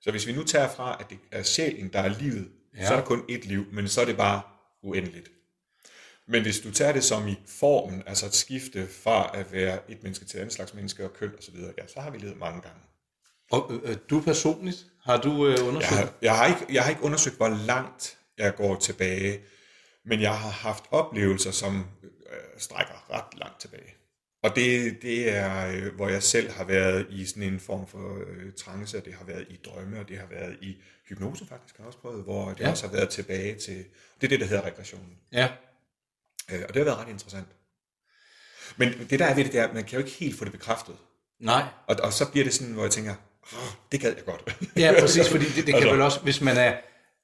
Så 0.00 0.10
hvis 0.10 0.26
vi 0.26 0.32
nu 0.32 0.44
tager 0.44 0.68
fra, 0.68 0.96
at 1.00 1.10
det 1.10 1.18
er 1.30 1.42
sjælen, 1.42 1.88
der 1.92 1.98
er 1.98 2.08
livet, 2.08 2.48
ja. 2.76 2.86
så 2.86 2.92
er 2.92 2.96
der 2.96 3.04
kun 3.04 3.20
ét 3.30 3.48
liv, 3.48 3.66
men 3.72 3.88
så 3.88 4.00
er 4.00 4.04
det 4.04 4.16
bare 4.16 4.42
uendeligt. 4.82 5.30
Men 6.30 6.42
hvis 6.42 6.60
du 6.60 6.72
tager 6.72 6.92
det 6.92 7.04
som 7.04 7.28
i 7.28 7.36
formen, 7.46 8.02
altså 8.06 8.26
et 8.26 8.34
skifte 8.34 8.88
fra 8.88 9.30
at 9.34 9.52
være 9.52 9.78
et 9.88 10.02
menneske 10.02 10.24
til 10.24 10.36
et 10.36 10.40
andet 10.40 10.54
slags 10.54 10.74
menneske 10.74 11.04
og 11.04 11.12
køn 11.12 11.30
osv., 11.38 11.56
ja, 11.78 11.86
så 11.86 12.00
har 12.00 12.10
vi 12.10 12.18
levet 12.18 12.38
mange 12.38 12.60
gange. 12.60 12.80
Og 13.50 13.80
øh, 13.84 13.96
du 14.10 14.20
personligt, 14.20 14.86
har 15.04 15.20
du 15.20 15.46
øh, 15.46 15.68
undersøgt? 15.68 15.92
Jeg 15.92 15.98
har, 15.98 16.14
jeg, 16.22 16.36
har 16.36 16.46
ikke, 16.46 16.74
jeg 16.74 16.82
har 16.82 16.90
ikke 16.90 17.02
undersøgt, 17.02 17.36
hvor 17.36 17.48
langt 17.48 18.18
jeg 18.38 18.54
går 18.54 18.76
tilbage, 18.76 19.40
men 20.04 20.20
jeg 20.20 20.38
har 20.38 20.50
haft 20.50 20.84
oplevelser, 20.90 21.50
som 21.50 21.86
øh, 22.02 22.10
strækker 22.58 23.10
ret 23.10 23.38
langt 23.38 23.60
tilbage. 23.60 23.94
Og 24.42 24.56
det, 24.56 24.98
det 25.02 25.30
er, 25.36 25.66
øh, 25.66 25.94
hvor 25.94 26.08
jeg 26.08 26.22
selv 26.22 26.50
har 26.50 26.64
været 26.64 27.06
i 27.10 27.24
sådan 27.26 27.42
en 27.42 27.60
form 27.60 27.86
for 27.86 28.18
øh, 28.26 28.52
trance, 28.52 28.98
og 28.98 29.04
det 29.04 29.14
har 29.14 29.24
været 29.24 29.46
i 29.50 29.56
drømme, 29.64 30.00
og 30.00 30.08
det 30.08 30.18
har 30.18 30.26
været 30.26 30.56
i 30.62 30.76
hypnose 31.08 31.46
faktisk, 31.46 31.76
har 31.76 31.84
jeg 31.84 31.86
også 31.86 31.98
prøvet, 31.98 32.24
hvor 32.24 32.48
det 32.48 32.60
Ja. 32.60 32.64
ja. 32.64 32.70
også 32.70 32.86
har 32.86 32.92
været 32.92 33.08
tilbage 33.08 33.54
til, 33.54 33.76
det 34.20 34.26
er 34.26 34.28
det, 34.28 34.40
der 34.40 34.46
hedder 34.46 34.62
regressionen. 34.62 35.16
Ja. 35.32 35.48
Øh, 36.52 36.62
og 36.68 36.74
det 36.74 36.76
har 36.76 36.84
været 36.84 36.98
ret 36.98 37.08
interessant. 37.08 37.46
Men 38.76 38.92
det 39.10 39.18
der 39.18 39.26
er 39.26 39.34
ved 39.34 39.44
det, 39.44 39.52
det 39.52 39.60
er, 39.60 39.68
at 39.68 39.74
man 39.74 39.84
kan 39.84 39.98
jo 39.98 40.04
ikke 40.04 40.18
helt 40.18 40.38
få 40.38 40.44
det 40.44 40.52
bekræftet. 40.52 40.96
Nej. 41.40 41.64
Og, 41.86 41.96
og 42.02 42.12
så 42.12 42.30
bliver 42.30 42.44
det 42.44 42.54
sådan, 42.54 42.72
hvor 42.72 42.82
jeg 42.82 42.90
tænker, 42.90 43.14
oh, 43.52 43.58
det 43.92 44.00
gad 44.00 44.14
jeg 44.14 44.24
godt. 44.24 44.56
Ja, 44.76 44.94
præcis, 45.00 45.28
fordi 45.28 45.44
det, 45.44 45.56
det 45.56 45.64
kan 45.66 45.74
Altså. 45.82 45.90
vel 45.90 46.00
også, 46.00 46.20
hvis 46.20 46.40
man 46.40 46.56
er 46.56 46.76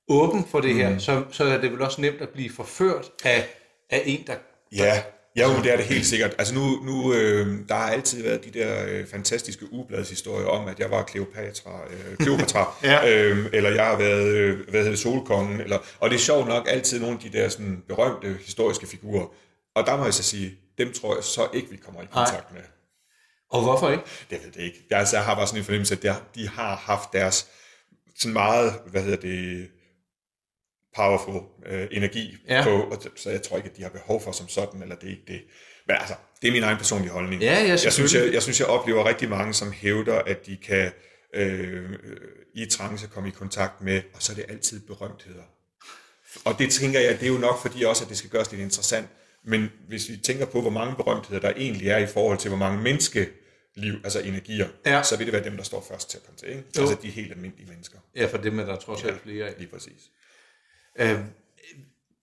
åben 0.08 0.44
for 0.50 0.60
det 0.60 0.74
her, 0.74 0.98
så, 0.98 1.24
så 1.30 1.44
er 1.44 1.60
det 1.60 1.72
vel 1.72 1.82
også 1.82 2.00
nemt 2.00 2.20
at 2.20 2.28
blive 2.28 2.50
forført 2.50 3.10
af, 3.24 3.48
af 3.90 4.02
en, 4.06 4.26
der... 4.26 4.36
Ja, 4.72 5.02
ja 5.36 5.52
jo, 5.52 5.62
det 5.62 5.72
er 5.72 5.76
det 5.76 5.84
helt 5.84 6.06
sikkert. 6.06 6.34
Altså 6.38 6.54
nu, 6.54 6.84
nu 6.84 7.14
øh, 7.14 7.68
der 7.68 7.74
har 7.74 7.90
altid 7.90 8.22
været 8.22 8.44
de 8.44 8.50
der 8.58 8.84
øh, 8.88 9.06
fantastiske 9.06 9.72
ubladshistorier 9.72 10.46
om, 10.46 10.68
at 10.68 10.80
jeg 10.80 10.90
var 10.90 11.02
Kleopatra, 11.02 11.80
øh, 11.90 12.16
Kleopatra 12.16 12.74
Ja. 12.82 13.14
øh, 13.14 13.46
eller 13.52 13.70
jeg 13.70 13.86
har 13.86 13.96
været, 13.98 14.26
øh, 14.26 14.58
hvad 14.58 14.80
hedder 14.80 14.90
det, 14.90 14.98
solkongen, 14.98 15.60
eller, 15.60 15.78
og 16.00 16.10
det 16.10 16.16
er 16.16 16.20
sjovt 16.20 16.48
nok 16.48 16.66
altid 16.70 17.00
nogle 17.00 17.14
af 17.14 17.30
de 17.30 17.38
der 17.38 17.48
sådan, 17.48 17.82
berømte 17.88 18.38
historiske 18.44 18.86
figurer. 18.86 19.26
Og 19.74 19.86
der 19.86 19.96
må 19.96 20.04
jeg 20.04 20.14
så 20.14 20.22
sige, 20.22 20.54
dem 20.78 20.92
tror 20.92 21.14
jeg 21.14 21.24
så 21.24 21.48
ikke, 21.54 21.70
vi 21.70 21.76
kommer 21.76 22.02
i 22.02 22.06
kontakt 22.12 22.52
med. 22.52 22.62
Og 23.50 23.62
hvorfor 23.62 23.90
ikke? 23.90 24.04
Det 24.30 24.38
ved 24.44 24.52
jeg 24.56 24.64
ikke. 24.64 24.86
Jeg, 24.90 24.98
altså, 24.98 25.16
jeg 25.16 25.24
har 25.24 25.34
bare 25.34 25.46
sådan 25.46 25.60
en 25.60 25.64
fornemmelse, 25.64 25.94
at 25.94 26.22
de 26.34 26.48
har 26.48 26.76
haft 26.76 27.12
deres 27.12 27.46
sådan 28.18 28.32
meget, 28.32 28.72
hvad 28.86 29.02
hedder 29.02 29.16
det, 29.16 29.68
powerful 30.96 31.42
øh, 31.66 31.88
energi 31.90 32.36
Ja. 32.48 32.56
ja. 32.56 32.62
på, 32.64 32.70
og 32.82 33.02
så- 33.16 33.30
jeg 33.30 33.42
tror 33.42 33.56
ikke, 33.56 33.68
at 33.70 33.76
de 33.76 33.82
har 33.82 33.90
behov 33.90 34.22
for 34.22 34.32
som 34.32 34.48
sådan, 34.48 34.82
eller 34.82 34.94
det 34.96 35.06
er 35.06 35.10
ikke 35.10 35.22
det. 35.26 35.40
Men 35.86 35.96
altså, 36.00 36.14
det 36.42 36.48
er 36.48 36.52
min 36.52 36.62
egen 36.62 36.76
personlige 36.76 37.10
holdning. 37.10 37.42
Ja, 37.42 37.52
ja, 37.62 37.68
jeg, 37.68 37.92
synes, 37.92 38.14
jeg, 38.14 38.32
jeg 38.32 38.42
synes, 38.42 38.60
jeg 38.60 38.68
oplever 38.68 39.08
rigtig 39.08 39.28
mange, 39.28 39.54
som 39.54 39.72
hævder, 39.72 40.14
at 40.18 40.46
de 40.46 40.56
kan 40.56 40.92
øh, 41.34 41.90
i 42.54 42.66
trance 42.66 43.06
komme 43.06 43.28
i 43.28 43.32
kontakt 43.32 43.80
med, 43.82 44.02
og 44.14 44.22
så 44.22 44.32
er 44.32 44.36
det 44.36 44.44
altid 44.48 44.80
berømtheder. 44.86 45.42
Og 46.44 46.58
det 46.58 46.70
tænker 46.70 47.00
jeg, 47.00 47.20
det 47.20 47.28
er 47.28 47.32
jo 47.32 47.38
nok 47.38 47.62
fordi 47.62 47.82
også, 47.82 48.04
at 48.04 48.08
det 48.10 48.16
skal 48.18 48.30
gøres 48.30 48.50
lidt 48.50 48.62
interessant. 48.62 49.06
Men 49.44 49.68
hvis 49.88 50.08
vi 50.08 50.16
tænker 50.16 50.46
på, 50.46 50.60
hvor 50.60 50.70
mange 50.70 50.96
berømtheder 50.96 51.40
der 51.40 51.52
egentlig 51.56 51.88
er 51.88 51.98
i 51.98 52.06
forhold 52.06 52.38
til, 52.38 52.48
hvor 52.48 52.58
mange 52.58 52.82
menneskeliv, 52.82 53.94
altså 54.04 54.20
energier, 54.20 54.68
Ja. 54.86 55.02
så 55.02 55.16
vil 55.16 55.26
det 55.26 55.32
være 55.32 55.44
dem, 55.44 55.56
der 55.56 55.62
står 55.64 55.86
først 55.90 56.10
til 56.10 56.18
at 56.18 56.24
komme 56.24 56.38
til. 56.38 56.48
Ikke? 56.48 56.62
Jo. 56.76 56.80
Altså 56.80 56.96
de 57.02 57.10
helt 57.10 57.32
almindelige 57.32 57.68
mennesker. 57.68 57.98
Ja, 58.16 58.26
for 58.26 58.38
dem 58.38 58.58
er 58.58 58.64
der 58.64 58.76
trods 58.76 59.04
alt 59.04 59.22
flere 59.22 59.46
af. 59.46 59.54
Lige 59.58 59.68
præcis. 59.70 60.02
Øh, 60.98 61.18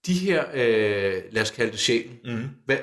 de 0.06 0.14
her, 0.14 0.46
øh, 0.54 1.24
lad 1.32 1.42
os 1.42 1.52
kalde 1.52 1.72
det 1.72 1.80
sjælen, 1.80 2.20
mm. 2.26 2.50
hvad, 2.66 2.78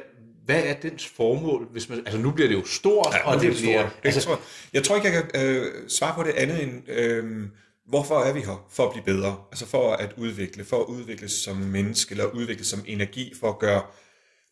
hvad 0.45 0.63
er 0.65 0.75
dens 0.75 1.07
formål? 1.07 1.69
Hvis 1.73 1.89
man, 1.89 1.99
altså 1.99 2.19
nu 2.19 2.31
bliver 2.31 2.49
det 2.49 2.57
jo 2.57 2.65
stort, 2.65 3.15
ja, 3.15 3.29
og 3.29 3.35
det, 3.35 3.43
det 3.43 3.57
bliver... 3.57 3.91
bliver, 4.01 4.15
jeg, 4.15 4.23
tror, 4.23 4.41
jeg 4.73 4.85
tror 4.85 4.97
ikke, 4.97 5.09
jeg 5.09 5.25
kan 5.33 5.47
øh, 5.47 5.89
svare 5.89 6.15
på 6.15 6.23
det 6.23 6.31
andet 6.31 6.63
end, 6.63 6.89
øh, 6.89 7.49
hvorfor 7.89 8.21
er 8.21 8.33
vi 8.33 8.41
her? 8.41 8.67
For 8.71 8.87
at 8.87 8.93
blive 8.93 9.05
bedre. 9.05 9.45
Altså 9.51 9.67
for 9.67 9.93
at 9.93 10.13
udvikle, 10.17 10.65
for 10.65 10.81
at 10.81 10.87
udvikle 10.87 11.29
som 11.29 11.57
menneske, 11.57 12.13
eller 12.13 12.25
udvikle 12.25 12.65
som 12.65 12.85
energi, 12.87 13.35
for 13.41 13.49
at 13.49 13.59
gøre 13.59 13.83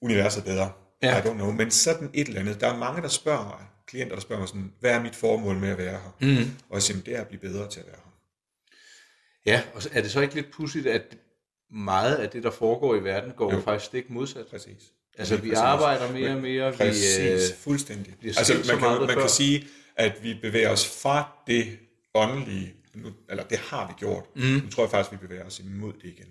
universet 0.03 0.45
bedre. 0.45 0.73
Ja. 1.03 1.19
I 1.19 1.21
don't 1.21 1.35
know. 1.35 1.51
Men 1.53 1.71
sådan 1.71 2.11
et 2.15 2.29
eller 2.29 2.41
andet. 2.41 2.61
Der 2.61 2.69
er 2.69 2.79
mange, 2.79 3.03
der 3.03 3.09
spørger 3.09 3.45
mig, 3.45 3.67
klienter, 3.87 4.15
der 4.15 4.21
spørger 4.21 4.41
mig 4.41 4.49
sådan, 4.49 4.73
hvad 4.81 4.91
er 4.91 5.03
mit 5.03 5.17
formål 5.17 5.57
med 5.57 5.69
at 5.69 5.79
være 5.79 5.91
her? 5.91 6.17
Mm. 6.21 6.51
Og 6.69 6.75
jeg 6.75 6.83
siger, 6.83 7.01
det 7.01 7.17
er 7.17 7.21
at 7.21 7.29
blive 7.29 7.41
bedre 7.41 7.71
til 7.71 7.81
at 7.81 7.87
være 7.87 7.97
her. 7.97 8.13
Ja, 9.47 9.63
og 9.75 9.83
er 9.93 10.03
det 10.03 10.11
så 10.11 10.21
ikke 10.21 10.35
lidt 10.35 10.51
pudsigt, 10.53 10.87
at 10.87 11.17
meget 11.73 12.15
af 12.17 12.29
det, 12.31 12.43
der 12.43 12.51
foregår 12.51 12.95
i 12.97 13.05
verden, 13.05 13.33
går 13.37 13.55
jo 13.55 13.61
faktisk 13.61 13.87
stik 13.87 14.11
modsat? 14.11 14.47
Præcis. 14.51 14.83
Altså, 15.19 15.37
vi 15.37 15.41
præcis. 15.49 15.59
arbejder 15.59 16.13
mere 16.13 16.31
og 16.31 16.39
mere. 16.43 16.73
Præcis, 16.73 17.19
Vi, 17.19 17.29
øh, 17.29 17.41
fuldstændig. 17.59 18.15
bliver 18.21 18.35
Altså, 18.39 18.55
man 18.55 18.79
kan, 18.79 19.01
man 19.01 19.09
før. 19.09 19.21
kan 19.21 19.29
sige, 19.29 19.67
at 19.97 20.13
vi 20.23 20.35
bevæger 20.43 20.71
os 20.71 21.03
fra 21.03 21.33
det 21.47 21.79
åndelige, 22.15 22.75
nu, 22.95 23.09
eller 23.31 23.45
det 23.45 23.59
har 23.59 23.87
vi 23.89 23.95
gjort. 23.99 24.25
Mm. 24.37 24.43
Nu 24.43 24.71
tror 24.71 24.83
jeg 24.83 24.91
faktisk, 24.91 25.13
vi 25.13 25.17
bevæger 25.27 25.45
os 25.45 25.61
imod 25.61 25.93
det 25.93 26.05
igen. 26.05 26.27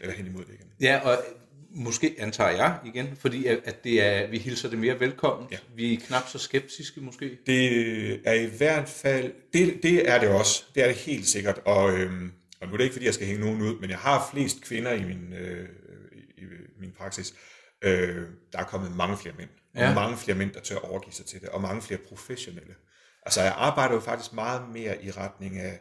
Eller 0.00 0.14
hen 0.14 0.26
imod 0.26 0.40
det 0.44 0.54
igen. 0.54 0.66
Ja, 0.80 1.00
og 1.04 1.18
måske 1.70 2.14
antager 2.18 2.50
jeg 2.50 2.78
igen, 2.84 3.16
fordi 3.20 3.46
at, 3.46 3.60
at 3.64 3.84
det 3.84 4.02
er, 4.02 4.26
vi 4.26 4.38
hilser 4.38 4.70
det 4.70 4.78
mere 4.78 5.00
velkommen. 5.00 5.48
Ja. 5.52 5.56
Vi 5.76 5.94
er 5.94 5.98
knap 6.06 6.28
så 6.28 6.38
skeptiske 6.38 7.00
måske. 7.00 7.38
Det 7.46 8.28
er 8.28 8.32
i 8.32 8.46
hvert 8.46 8.88
fald, 8.88 9.32
det, 9.52 9.82
det 9.82 10.08
er 10.10 10.20
det 10.20 10.28
også. 10.28 10.62
Det 10.74 10.82
er 10.82 10.86
det 10.86 10.96
helt 10.96 11.26
sikkert. 11.26 11.58
Og, 11.64 11.92
øhm, 11.98 12.32
og 12.60 12.66
nu 12.66 12.72
er 12.72 12.76
det 12.76 12.84
ikke, 12.84 12.94
fordi 12.94 13.06
jeg 13.06 13.14
skal 13.14 13.26
hænge 13.26 13.40
nogen 13.40 13.62
ud, 13.62 13.80
men 13.80 13.90
jeg 13.90 13.98
har 13.98 14.28
flest 14.32 14.60
kvinder 14.62 14.92
i 14.92 15.04
min, 15.04 15.32
øh, 15.32 15.68
i, 16.12 16.42
i 16.42 16.46
min 16.80 16.92
praksis. 16.98 17.34
Øh, 17.84 18.26
der 18.52 18.58
er 18.58 18.64
kommet 18.64 18.96
mange 18.96 19.16
flere 19.16 19.34
mænd. 19.38 19.50
Ja. 19.74 19.88
Og 19.88 19.94
mange 19.94 20.16
flere 20.16 20.36
mænd, 20.38 20.52
der 20.52 20.60
tør 20.60 20.76
overgive 20.76 21.12
sig 21.12 21.26
til 21.26 21.40
det. 21.40 21.48
Og 21.48 21.60
mange 21.60 21.82
flere 21.82 22.00
professionelle. 22.08 22.74
Altså, 23.26 23.42
jeg 23.42 23.54
arbejder 23.56 23.94
jo 23.94 24.00
faktisk 24.00 24.32
meget 24.32 24.62
mere 24.72 25.04
i 25.04 25.10
retning 25.10 25.58
af, 25.58 25.80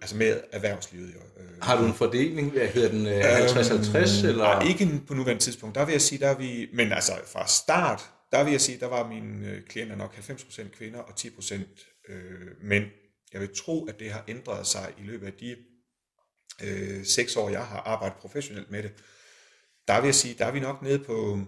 altså 0.00 0.16
med 0.16 0.40
erhvervslivet. 0.52 1.14
Jo. 1.14 1.42
Øh, 1.42 1.48
Har 1.62 1.80
du 1.80 1.86
en 1.86 1.94
fordeling? 1.94 2.50
Hvad 2.50 2.68
hedder 2.68 2.88
den? 2.90 3.06
øh, 3.06 3.12
50-50? 3.14 4.26
eller? 4.26 4.44
Nej, 4.44 4.68
ikke 4.68 5.00
på 5.06 5.14
nuværende 5.14 5.42
tidspunkt. 5.42 5.74
Der 5.74 5.84
vil 5.84 5.92
jeg 5.92 6.00
sige, 6.00 6.18
der 6.18 6.28
er 6.28 6.38
vi, 6.38 6.68
men 6.72 6.92
altså 6.92 7.12
fra 7.32 7.46
start, 7.46 8.10
der 8.32 8.44
vil 8.44 8.50
jeg 8.50 8.60
sige, 8.60 8.80
der 8.80 8.86
var 8.86 9.08
mine 9.08 9.46
øh, 9.46 9.62
klienter 9.68 9.96
nok 9.96 10.14
90% 10.14 10.76
kvinder 10.76 10.98
og 10.98 11.14
10% 11.20 11.54
øh, 12.08 12.14
mænd. 12.62 12.84
Jeg 13.32 13.40
vil 13.40 13.48
tro, 13.56 13.84
at 13.84 13.98
det 13.98 14.10
har 14.10 14.24
ændret 14.28 14.66
sig 14.66 14.92
i 14.98 15.02
løbet 15.02 15.26
af 15.26 15.32
de 15.32 15.56
øh, 16.62 17.04
seks 17.04 17.36
år, 17.36 17.50
jeg 17.50 17.66
har 17.66 17.78
arbejdet 17.78 18.18
professionelt 18.18 18.70
med 18.70 18.82
det. 18.82 18.92
Der 19.88 20.00
vil 20.00 20.06
jeg 20.06 20.14
sige, 20.14 20.34
der 20.38 20.46
er 20.46 20.50
vi 20.50 20.60
nok 20.60 20.82
nede 20.82 20.98
på 20.98 21.38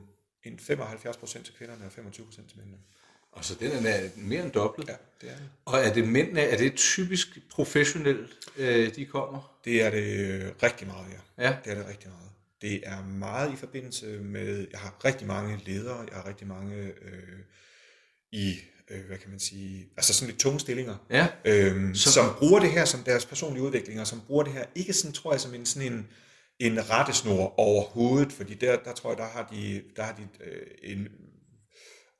en 0.44 0.58
75% 0.62 1.42
til 1.42 1.54
kvinderne 1.58 1.84
og 1.84 1.90
25% 1.90 2.48
til 2.48 2.58
mændene. 2.58 2.78
Og 3.32 3.44
så 3.44 3.54
den 3.60 3.86
er 3.86 4.08
mere 4.16 4.44
end 4.44 4.52
dobbelt. 4.52 4.88
Ja, 4.88 4.94
det 5.20 5.30
er 5.30 5.36
det. 5.36 5.50
Og 5.64 5.78
er 5.78 5.92
det 5.92 6.08
mændene, 6.08 6.40
er 6.40 6.56
det 6.56 6.74
typisk 6.74 7.38
professionelt, 7.50 8.48
øh, 8.56 8.94
de 8.94 9.06
kommer? 9.06 9.60
Det 9.64 9.82
er 9.82 9.90
det 9.90 10.62
rigtig 10.62 10.86
meget, 10.86 11.06
ja. 11.12 11.44
Ja. 11.44 11.56
Det 11.64 11.72
er 11.72 11.74
det 11.74 11.88
rigtig 11.88 12.10
meget. 12.10 12.30
Det 12.62 12.88
er 12.88 13.02
meget 13.02 13.52
i 13.52 13.56
forbindelse 13.56 14.06
med, 14.06 14.66
jeg 14.72 14.80
har 14.80 15.04
rigtig 15.04 15.26
mange 15.26 15.60
ledere, 15.66 15.98
jeg 15.98 16.16
har 16.16 16.28
rigtig 16.28 16.46
mange 16.46 16.76
øh, 16.76 17.38
i, 18.32 18.54
øh, 18.90 19.04
hvad 19.06 19.18
kan 19.18 19.30
man 19.30 19.40
sige, 19.40 19.88
altså 19.96 20.14
sådan 20.14 20.26
lidt 20.28 20.40
tunge 20.40 20.60
stillinger, 20.60 20.96
Ja. 21.10 21.26
øhm, 21.44 21.94
Så- 21.94 22.12
som 22.12 22.34
bruger 22.38 22.60
det 22.60 22.70
her 22.72 22.84
som 22.84 23.02
deres 23.02 23.26
personlige 23.26 23.62
udvikling, 23.62 24.00
og 24.00 24.06
som 24.06 24.20
bruger 24.26 24.42
det 24.44 24.52
her, 24.52 24.64
ikke 24.74 24.92
sådan, 24.92 25.12
tror 25.12 25.32
jeg, 25.32 25.40
som 25.40 25.54
en 25.54 25.66
sådan 25.66 25.92
en, 25.92 26.08
en 26.58 26.90
rettesnor 26.90 27.54
overhovedet, 27.60 28.32
fordi 28.32 28.54
der, 28.54 28.76
der 28.76 28.92
tror 28.92 29.10
jeg, 29.10 29.18
der 29.18 29.26
har 29.28 29.48
de, 29.52 29.82
der 29.96 30.02
har 30.02 30.12
de 30.12 30.28
øh, 30.44 30.66
en, 30.82 31.08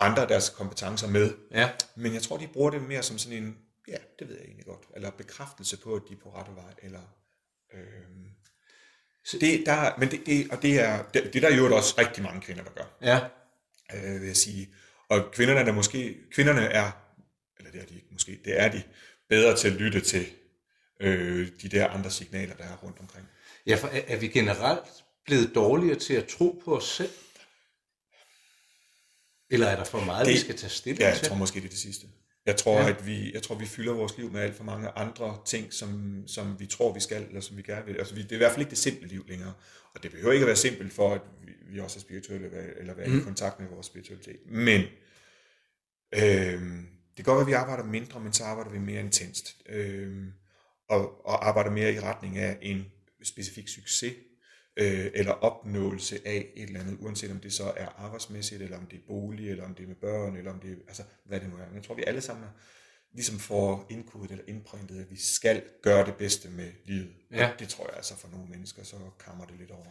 andre 0.01 0.23
af 0.23 0.29
deres 0.29 0.49
kompetencer 0.49 1.09
med. 1.09 1.31
Ja. 1.51 1.71
Men 1.97 2.15
jeg 2.15 2.23
tror, 2.23 2.37
de 2.37 2.49
bruger 2.53 2.71
det 2.71 2.83
mere 2.83 3.03
som 3.03 3.19
sådan 3.19 3.39
en, 3.43 3.57
ja, 3.89 3.97
det 4.19 4.29
ved 4.29 4.35
jeg 4.37 4.45
egentlig 4.45 4.67
godt, 4.67 4.83
eller 4.97 5.11
bekræftelse 5.11 5.77
på, 5.77 5.95
at 5.95 6.03
de 6.09 6.15
er 6.15 6.19
på 6.23 6.31
rette 6.35 6.53
vej, 6.55 6.75
eller... 6.83 7.01
Øhm, 7.75 8.25
så 9.27 9.39
det, 9.41 9.63
der, 9.67 9.93
men 9.99 10.11
det, 10.11 10.21
det, 10.27 10.51
og 10.51 10.63
det 10.63 10.81
er, 10.81 11.03
det, 11.15 11.25
det 11.33 11.45
er 11.45 11.49
der 11.49 11.57
jo 11.57 11.77
også 11.77 11.95
rigtig 11.99 12.23
mange 12.23 12.41
kvinder, 12.41 12.63
der 12.65 12.71
gør, 12.71 12.97
Ja. 13.03 13.21
øh, 13.95 14.21
vil 14.21 14.27
jeg 14.27 14.37
sige. 14.37 14.69
Og 15.15 15.33
kvinderne 15.33 15.61
er 15.71 15.73
måske, 15.73 16.17
kvinderne 16.33 16.61
er, 16.61 16.91
eller 17.59 17.71
det 17.73 17.81
er 17.81 17.87
de 17.87 17.95
ikke 17.95 18.07
måske, 18.13 18.41
det 18.45 18.61
er 18.61 18.69
de 18.71 18.83
bedre 19.29 19.57
til 19.57 19.69
at 19.69 19.75
lytte 19.75 20.01
til 20.01 20.27
øh, 21.01 21.49
de 21.63 21.69
der 21.69 21.89
andre 21.89 22.11
signaler, 22.11 22.55
der 22.57 22.65
er 22.65 22.77
rundt 22.77 22.99
omkring. 23.01 23.27
Ja, 23.67 23.75
for 23.77 23.89
er, 23.89 24.01
er 24.07 24.17
vi 24.17 24.29
generelt 24.29 24.85
blevet 25.27 25.55
dårligere 25.55 25.99
til 25.99 26.15
at 26.15 26.27
tro 26.27 26.61
på 26.65 26.77
os 26.77 26.85
selv? 26.85 27.11
Eller 29.51 29.67
er 29.67 29.77
der 29.77 29.85
for 29.85 30.01
meget, 30.05 30.27
det, 30.27 30.33
vi 30.35 30.39
skal 30.39 30.57
tage 30.57 30.71
stilling 30.71 31.01
Ja, 31.01 31.09
jeg 31.09 31.17
til? 31.19 31.27
tror 31.29 31.37
måske, 31.37 31.61
det 31.61 31.65
er 31.67 31.71
det 31.71 31.79
sidste. 31.79 32.07
Jeg 32.47 32.57
tror, 32.57 32.81
Ja. 32.81 32.89
at 32.89 33.07
vi, 33.07 33.33
jeg 33.35 33.43
tror, 33.43 33.55
vi 33.55 33.67
fylder 33.67 33.93
vores 33.93 34.17
liv 34.19 34.31
med 34.33 34.41
alt 34.41 34.57
for 34.57 34.65
mange 34.65 34.89
andre 34.89 35.39
ting, 35.47 35.73
som, 35.73 36.23
som 36.27 36.61
vi 36.61 36.67
tror, 36.67 36.93
vi 36.95 37.01
skal, 37.01 37.27
eller 37.29 37.41
som 37.41 37.57
vi 37.57 37.63
gerne 37.63 37.87
vil. 37.87 37.97
Altså, 37.97 38.15
vi, 38.15 38.23
det 38.23 38.31
er 38.31 38.35
i 38.35 38.39
hvert 38.39 38.51
fald 38.53 38.61
ikke 38.61 38.71
det 38.71 38.79
simple 38.79 39.09
liv 39.09 39.25
længere. 39.29 39.53
Og 39.95 40.03
det 40.03 40.11
behøver 40.11 40.33
ikke 40.33 40.43
at 40.45 40.47
være 40.47 40.57
simpelt 40.57 40.93
for, 40.93 41.15
at 41.15 41.21
vi, 41.47 41.53
vi 41.75 41.81
også 41.81 41.99
er 41.99 42.01
spirituelle, 42.01 42.47
eller- 42.47 42.73
eller 42.81 42.95
være 42.95 43.07
mm. 43.09 43.19
i 43.19 43.23
kontakt 43.23 43.61
med 43.61 43.69
vores 43.69 43.87
spiritualitet. 43.87 44.37
Men 44.47 44.83
øhm, 46.23 46.87
det 47.17 47.25
kan 47.25 47.25
godt 47.25 47.37
være, 47.37 47.41
at 47.41 47.47
vi 47.47 47.53
arbejder 47.53 47.85
mindre, 47.85 48.21
men 48.21 48.33
så 48.33 48.45
arbejder 48.45 48.71
vi 48.71 48.79
mere 48.79 49.01
intenst. 49.01 49.57
Øhm, 49.69 50.33
og, 50.89 51.27
og 51.27 51.49
arbejder 51.49 51.71
mere 51.71 51.95
i 51.95 52.01
retning 52.01 52.39
af 52.39 52.59
en 52.63 52.85
specifik 53.23 53.69
succes, 53.69 54.15
øh, 54.77 55.11
eller 55.15 55.33
opnåelse 55.33 56.21
af 56.25 56.53
et 56.57 56.63
eller 56.69 56.81
andet, 56.81 56.97
uanset 57.01 57.31
om 57.31 57.41
det 57.41 57.53
så 57.53 57.73
er 57.77 57.87
arbejdsmæssigt, 57.87 58.63
eller 58.63 58.79
om 58.79 58.87
det 58.87 58.97
er 58.97 59.03
bolig, 59.07 59.51
eller 59.51 59.65
om 59.65 59.75
det 59.75 59.83
er 59.83 59.87
med 59.87 59.97
børn, 59.97 60.37
eller 60.37 60.53
om 60.53 60.61
det 60.61 60.71
er, 60.71 60.77
altså 60.89 61.03
hvad 61.25 61.41
det 61.41 61.49
nu 61.49 61.55
er. 61.55 61.67
Men 61.67 61.75
jeg 61.75 61.83
tror, 61.83 61.95
vi 61.95 62.05
alle 62.07 62.21
sammen 62.21 62.45
er, 62.45 62.51
ligesom 63.15 63.39
får 63.39 63.87
indkodet 63.91 64.31
eller 64.31 64.45
indprintet, 64.49 65.01
at 65.01 65.11
vi 65.11 65.17
skal 65.17 65.63
gøre 65.83 66.07
det 66.07 66.15
bedste 66.15 66.49
med 66.49 66.71
livet. 66.85 67.15
Ja. 67.31 67.53
Og 67.53 67.59
det 67.59 67.69
tror 67.69 67.85
jeg 67.85 67.97
altså 67.97 68.17
for 68.17 68.29
nogle 68.29 68.47
mennesker, 68.49 68.83
så 68.85 68.97
kammer 69.25 69.45
det 69.45 69.55
lidt 69.59 69.71
over. 69.71 69.87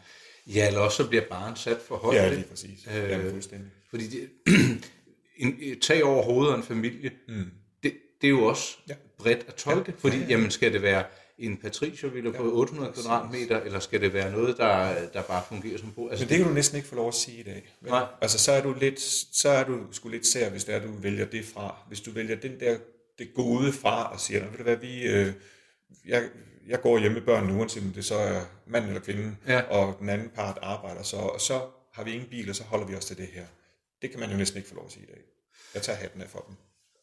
Ja, 0.48 0.68
eller 0.68 0.80
også 0.80 1.04
så 1.04 1.10
bliver 1.10 1.24
barnet 1.30 1.60
sat 1.60 1.82
for 1.88 1.98
højt. 1.98 2.16
Ja, 2.18 2.34
lige 2.34 2.48
præcis. 2.50 2.88
Øh, 2.88 3.04
Øh, 3.04 3.10
Jamen, 3.10 3.30
fuldstændig. 3.32 3.72
Fordi 3.90 4.08
det, 4.08 4.30
en, 5.36 5.58
et 5.60 5.82
tag 5.82 6.04
over 6.04 6.24
hovedet 6.24 6.52
af 6.54 6.58
en 6.58 6.64
familie, 6.64 7.12
mm. 7.28 7.46
det, 7.84 7.94
det 8.22 8.28
er 8.28 8.32
jo 8.32 8.46
også 8.46 8.78
ja. 8.90 8.94
Ja. 8.94 9.00
bredt 9.18 9.46
at 9.48 9.56
tolke. 9.56 9.92
Ja. 9.92 10.10
Fordi, 10.10 10.18
jamen, 10.30 10.52
skal 10.52 10.74
det 10.74 10.82
være 10.82 11.04
en 11.38 11.58
patriciervilla 11.58 12.32
på 12.32 12.44
800 12.54 12.92
præcis. 12.92 13.06
kvadratmeter, 13.06 13.62
eller 13.62 13.80
skal 13.80 14.02
det 14.02 14.14
være 14.14 14.32
noget, 14.32 14.58
der, 14.58 15.08
der 15.14 15.22
bare 15.22 15.44
fungerer 15.50 15.78
som 15.78 15.92
bo? 15.92 16.10
Altså, 16.10 16.26
Men 16.26 16.30
det 16.30 16.38
kan 16.38 16.48
du 16.48 16.54
næsten 16.54 16.76
ikke 16.78 16.88
få 16.90 16.96
lov 16.96 17.08
at 17.08 17.14
sige 17.14 17.40
i 17.40 17.44
dag. 17.44 17.74
vel? 17.82 17.92
Nej. 17.92 18.06
Altså, 18.22 18.38
så 18.40 18.52
er 18.52 18.62
du 18.62 18.76
lidt, 18.80 19.00
så 19.36 19.50
er 19.50 19.64
du 19.64 19.80
sgu 19.92 20.10
lidt 20.10 20.28
sær, 20.28 20.50
hvis 20.50 20.64
det 20.64 20.76
er, 20.76 20.80
du 20.86 20.92
vælger 21.02 21.26
det 21.26 21.46
fra. 21.46 21.76
Hvis 21.88 22.02
du 22.02 22.12
vælger 22.12 22.36
den 22.36 22.60
der, 22.60 22.78
det 23.20 23.34
gode 23.36 23.72
fra 23.74 24.14
og 24.14 24.20
siger, 24.20 24.44
"Nå, 24.44 24.50
ved 24.50 24.58
du 24.58 24.64
hvad, 24.64 24.76
vi, 24.76 25.04
øh, 25.04 25.34
jeg, 26.08 26.24
jeg 26.68 26.82
går 26.82 27.00
hjemme 27.00 27.16
med 27.18 27.26
børnene, 27.26 27.54
uanset 27.60 27.84
om 27.84 27.90
det 27.90 28.06
så 28.06 28.16
er 28.16 28.42
mand 28.68 28.86
eller 28.86 29.00
kvinde, 29.02 29.36
Ja. 29.48 29.62
og 29.62 29.98
den 30.00 30.10
anden 30.10 30.30
part 30.36 30.60
arbejder, 30.62 31.04
så, 31.04 31.16
og 31.18 31.42
så 31.42 31.62
har 31.94 32.04
vi 32.04 32.12
ingen 32.14 32.30
bil, 32.30 32.50
og 32.50 32.56
så 32.56 32.64
holder 32.64 32.86
vi 32.86 32.96
os 32.96 33.06
til 33.06 33.18
det 33.18 33.28
her. 33.34 33.46
Det 34.04 34.12
kan 34.12 34.20
man 34.20 34.32
jo 34.32 34.38
næsten 34.38 34.58
ikke 34.58 34.70
få 34.70 34.76
lov 34.76 34.86
at 34.86 34.92
sige 34.92 35.04
i 35.04 35.06
dag. 35.06 35.22
Jeg 35.74 35.82
tager 35.82 35.98
hatten 35.98 36.22
af 36.22 36.30
for 36.30 36.40
dem. 36.48 36.56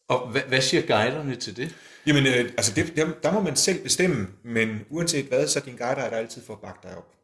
Og 0.08 0.30
hvad, 0.30 0.42
hvad 0.42 0.60
siger 0.60 0.82
guiderne 0.82 1.36
til 1.36 1.56
det? 1.56 1.76
Jamen, 2.06 2.26
øh, 2.26 2.38
altså 2.40 2.74
det, 2.74 2.96
der, 2.96 3.12
der 3.22 3.32
må 3.32 3.40
man 3.40 3.56
selv 3.56 3.82
bestemme, 3.82 4.28
men 4.42 4.86
uanset 4.90 5.26
hvad, 5.26 5.48
så 5.48 5.58
er 5.58 5.64
din 5.64 5.76
guider 5.76 6.02
er 6.02 6.10
der 6.10 6.16
altid 6.16 6.42
for 6.42 6.52
at 6.54 6.60
bakke 6.60 6.80
dig 6.82 6.96
op 6.96 7.14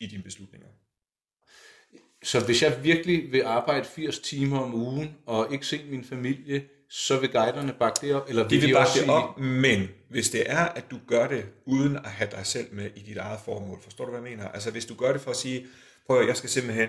i 0.00 0.06
dine 0.06 0.22
beslutninger. 0.22 0.68
Så 2.22 2.44
hvis 2.44 2.62
jeg 2.62 2.84
virkelig 2.84 3.32
vil 3.32 3.42
arbejde 3.42 3.84
80 3.84 4.18
timer 4.18 4.58
om 4.58 4.74
ugen 4.74 5.16
og 5.26 5.52
ikke 5.52 5.66
se 5.66 5.84
min 5.90 6.04
familie, 6.04 6.64
så 6.90 7.20
vil 7.20 7.32
guiderne 7.32 7.72
bakke 7.78 8.06
det 8.06 8.14
op? 8.14 8.28
Eller 8.28 8.42
De 8.42 8.48
vil 8.48 8.60
vil 8.60 8.68
de 8.68 8.74
bakke 8.74 8.92
det 8.92 9.00
sige, 9.00 9.10
op, 9.10 9.38
men 9.38 9.88
hvis 10.08 10.30
det 10.30 10.50
er, 10.50 10.64
at 10.64 10.90
du 10.90 10.98
gør 11.06 11.28
det 11.28 11.44
uden 11.64 11.96
at 11.96 12.10
have 12.10 12.30
dig 12.30 12.46
selv 12.46 12.66
med 12.72 12.90
i 12.96 13.00
dit 13.00 13.16
eget 13.16 13.40
formål, 13.44 13.80
forstår 13.82 14.04
du, 14.04 14.10
hvad 14.10 14.20
jeg 14.20 14.36
mener? 14.36 14.48
Altså 14.48 14.70
hvis 14.70 14.86
du 14.86 14.94
gør 14.94 15.12
det 15.12 15.20
for 15.20 15.30
at 15.30 15.36
sige, 15.36 15.66
prøv 16.06 16.20
at 16.20 16.28
jeg 16.28 16.36
skal 16.36 16.50
simpelthen, 16.50 16.88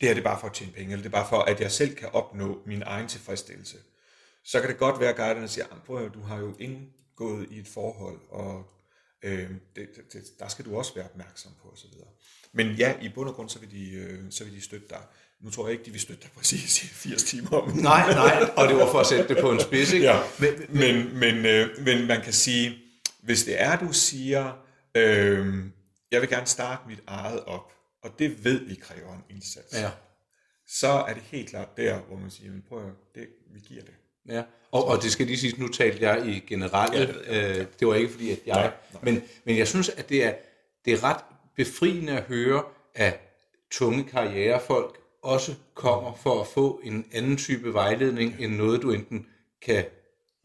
det 0.00 0.08
her 0.08 0.14
det 0.14 0.20
er 0.20 0.24
bare 0.24 0.40
for 0.40 0.46
at 0.46 0.52
tjene 0.54 0.72
penge, 0.72 0.92
eller 0.92 1.02
det 1.02 1.08
er 1.08 1.18
bare 1.20 1.28
for, 1.28 1.38
at 1.38 1.60
jeg 1.60 1.72
selv 1.72 1.94
kan 1.94 2.08
opnå 2.12 2.62
min 2.66 2.82
egen 2.82 3.08
tilfredsstillelse, 3.08 3.76
så 4.44 4.60
kan 4.60 4.70
det 4.70 4.78
godt 4.78 5.00
være, 5.00 5.10
at 5.10 5.16
guiderne 5.16 5.48
siger, 5.48 5.64
"Jamen, 5.70 5.82
prøv 5.86 6.04
at 6.06 6.14
du 6.14 6.20
har 6.22 6.38
jo 6.38 6.54
indgået 6.58 7.46
i 7.50 7.58
et 7.58 7.68
forhold, 7.68 8.20
og 8.30 8.64
øh, 9.22 9.50
det, 9.76 9.88
det, 10.12 10.22
der 10.38 10.48
skal 10.48 10.64
du 10.64 10.76
også 10.76 10.94
være 10.94 11.04
opmærksom 11.04 11.52
på, 11.62 11.68
osv. 11.68 11.90
Men 12.52 12.66
ja, 12.72 12.94
i 13.02 13.08
bund 13.14 13.28
og 13.28 13.34
grund, 13.34 13.48
så 13.48 13.58
vil 13.58 13.70
de, 13.70 13.90
øh, 13.92 14.18
så 14.30 14.44
vil 14.44 14.52
de 14.54 14.62
støtte 14.62 14.86
dig. 14.90 15.00
Nu 15.40 15.50
tror 15.50 15.66
jeg 15.66 15.72
ikke, 15.72 15.84
de 15.84 15.90
vil 15.90 16.00
støtte 16.00 16.22
dig 16.22 16.30
præcis 16.36 16.82
i 16.82 16.86
80 16.86 17.22
timer 17.24 17.50
om. 17.50 17.68
Nej, 17.68 18.12
nej, 18.14 18.50
og 18.56 18.68
det 18.68 18.76
var 18.76 18.90
for 18.90 19.00
at 19.00 19.06
sætte 19.06 19.34
det 19.34 19.42
på 19.42 19.50
en 19.52 19.60
spids, 19.60 19.92
ikke? 19.92 20.06
Ja, 20.06 20.20
Men, 20.40 20.48
men, 20.68 21.18
men, 21.18 21.46
øh, 21.46 21.68
men 21.84 22.06
man 22.06 22.20
kan 22.22 22.32
sige, 22.32 22.78
hvis 23.22 23.44
det 23.44 23.62
er, 23.62 23.78
du 23.78 23.92
siger, 23.92 24.52
øh, 24.94 25.64
jeg 26.10 26.20
vil 26.20 26.28
gerne 26.28 26.46
starte 26.46 26.82
mit 26.88 27.00
eget 27.06 27.44
op, 27.44 27.72
og 28.02 28.18
det 28.18 28.44
ved 28.44 28.60
vi 28.60 28.74
kræver 28.74 29.14
en 29.14 29.24
indsats, 29.30 29.72
ja, 29.74 29.90
så 30.66 30.88
er 30.88 31.14
det 31.14 31.22
helt 31.22 31.48
klart 31.50 31.76
der, 31.76 31.98
hvor 32.00 32.16
man 32.16 32.30
siger, 32.30 32.50
men 32.50 32.62
prøv 32.68 32.86
at, 32.86 32.92
det, 33.14 33.28
vi 33.54 33.60
giver 33.60 33.82
det. 33.82 33.94
ja. 34.28 34.42
Og, 34.72 34.84
og 34.86 35.02
det 35.02 35.12
skal 35.12 35.26
lige 35.26 35.38
siges, 35.38 35.58
nu 35.58 35.68
talte 35.68 36.02
jeg 36.08 36.26
i 36.26 36.38
generelle, 36.38 36.98
Ja, 36.98 37.34
ja, 37.36 37.46
jeg. 37.48 37.58
øh, 37.60 37.66
det 37.80 37.88
var 37.88 37.94
ikke 37.94 38.10
fordi, 38.10 38.30
at 38.30 38.38
jeg... 38.46 38.54
Nej, 38.54 38.72
nej. 38.92 39.02
Men, 39.02 39.22
men 39.44 39.56
jeg 39.58 39.68
synes, 39.68 39.88
at 39.88 40.08
det 40.08 40.24
er, 40.24 40.34
det 40.84 40.92
er 40.92 41.04
ret 41.04 41.24
befriende 41.56 42.12
at 42.12 42.22
høre, 42.22 42.62
at 42.94 43.20
tunge 43.70 44.04
karrierefolk 44.04 44.98
også 45.22 45.54
kommer 45.74 46.14
for 46.14 46.40
at 46.40 46.46
få 46.46 46.80
en 46.84 47.06
anden 47.12 47.36
type 47.36 47.74
vejledning, 47.74 48.36
end 48.38 48.56
noget 48.56 48.82
du 48.82 48.90
enten 48.92 49.26
kan 49.62 49.84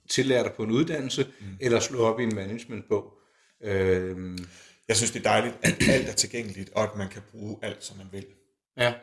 tillære 0.09 0.43
dig 0.43 0.51
på 0.53 0.63
en 0.63 0.71
uddannelse, 0.71 1.27
mm. 1.39 1.45
eller 1.61 1.79
slå 1.79 1.99
op 1.99 2.19
i 2.19 2.23
en 2.23 2.35
managementbog. 2.35 3.13
Øhm, 3.61 4.37
Jeg 4.87 4.97
synes, 4.97 5.11
det 5.11 5.19
er 5.19 5.23
dejligt, 5.23 5.55
at 5.63 5.89
alt 5.89 6.09
er 6.09 6.13
tilgængeligt, 6.13 6.69
og 6.69 6.83
at 6.83 6.95
man 6.97 7.09
kan 7.09 7.21
bruge 7.31 7.57
alt, 7.61 7.83
som 7.83 7.97
man 7.97 8.07
vil. 8.11 8.25
ja, 8.77 8.93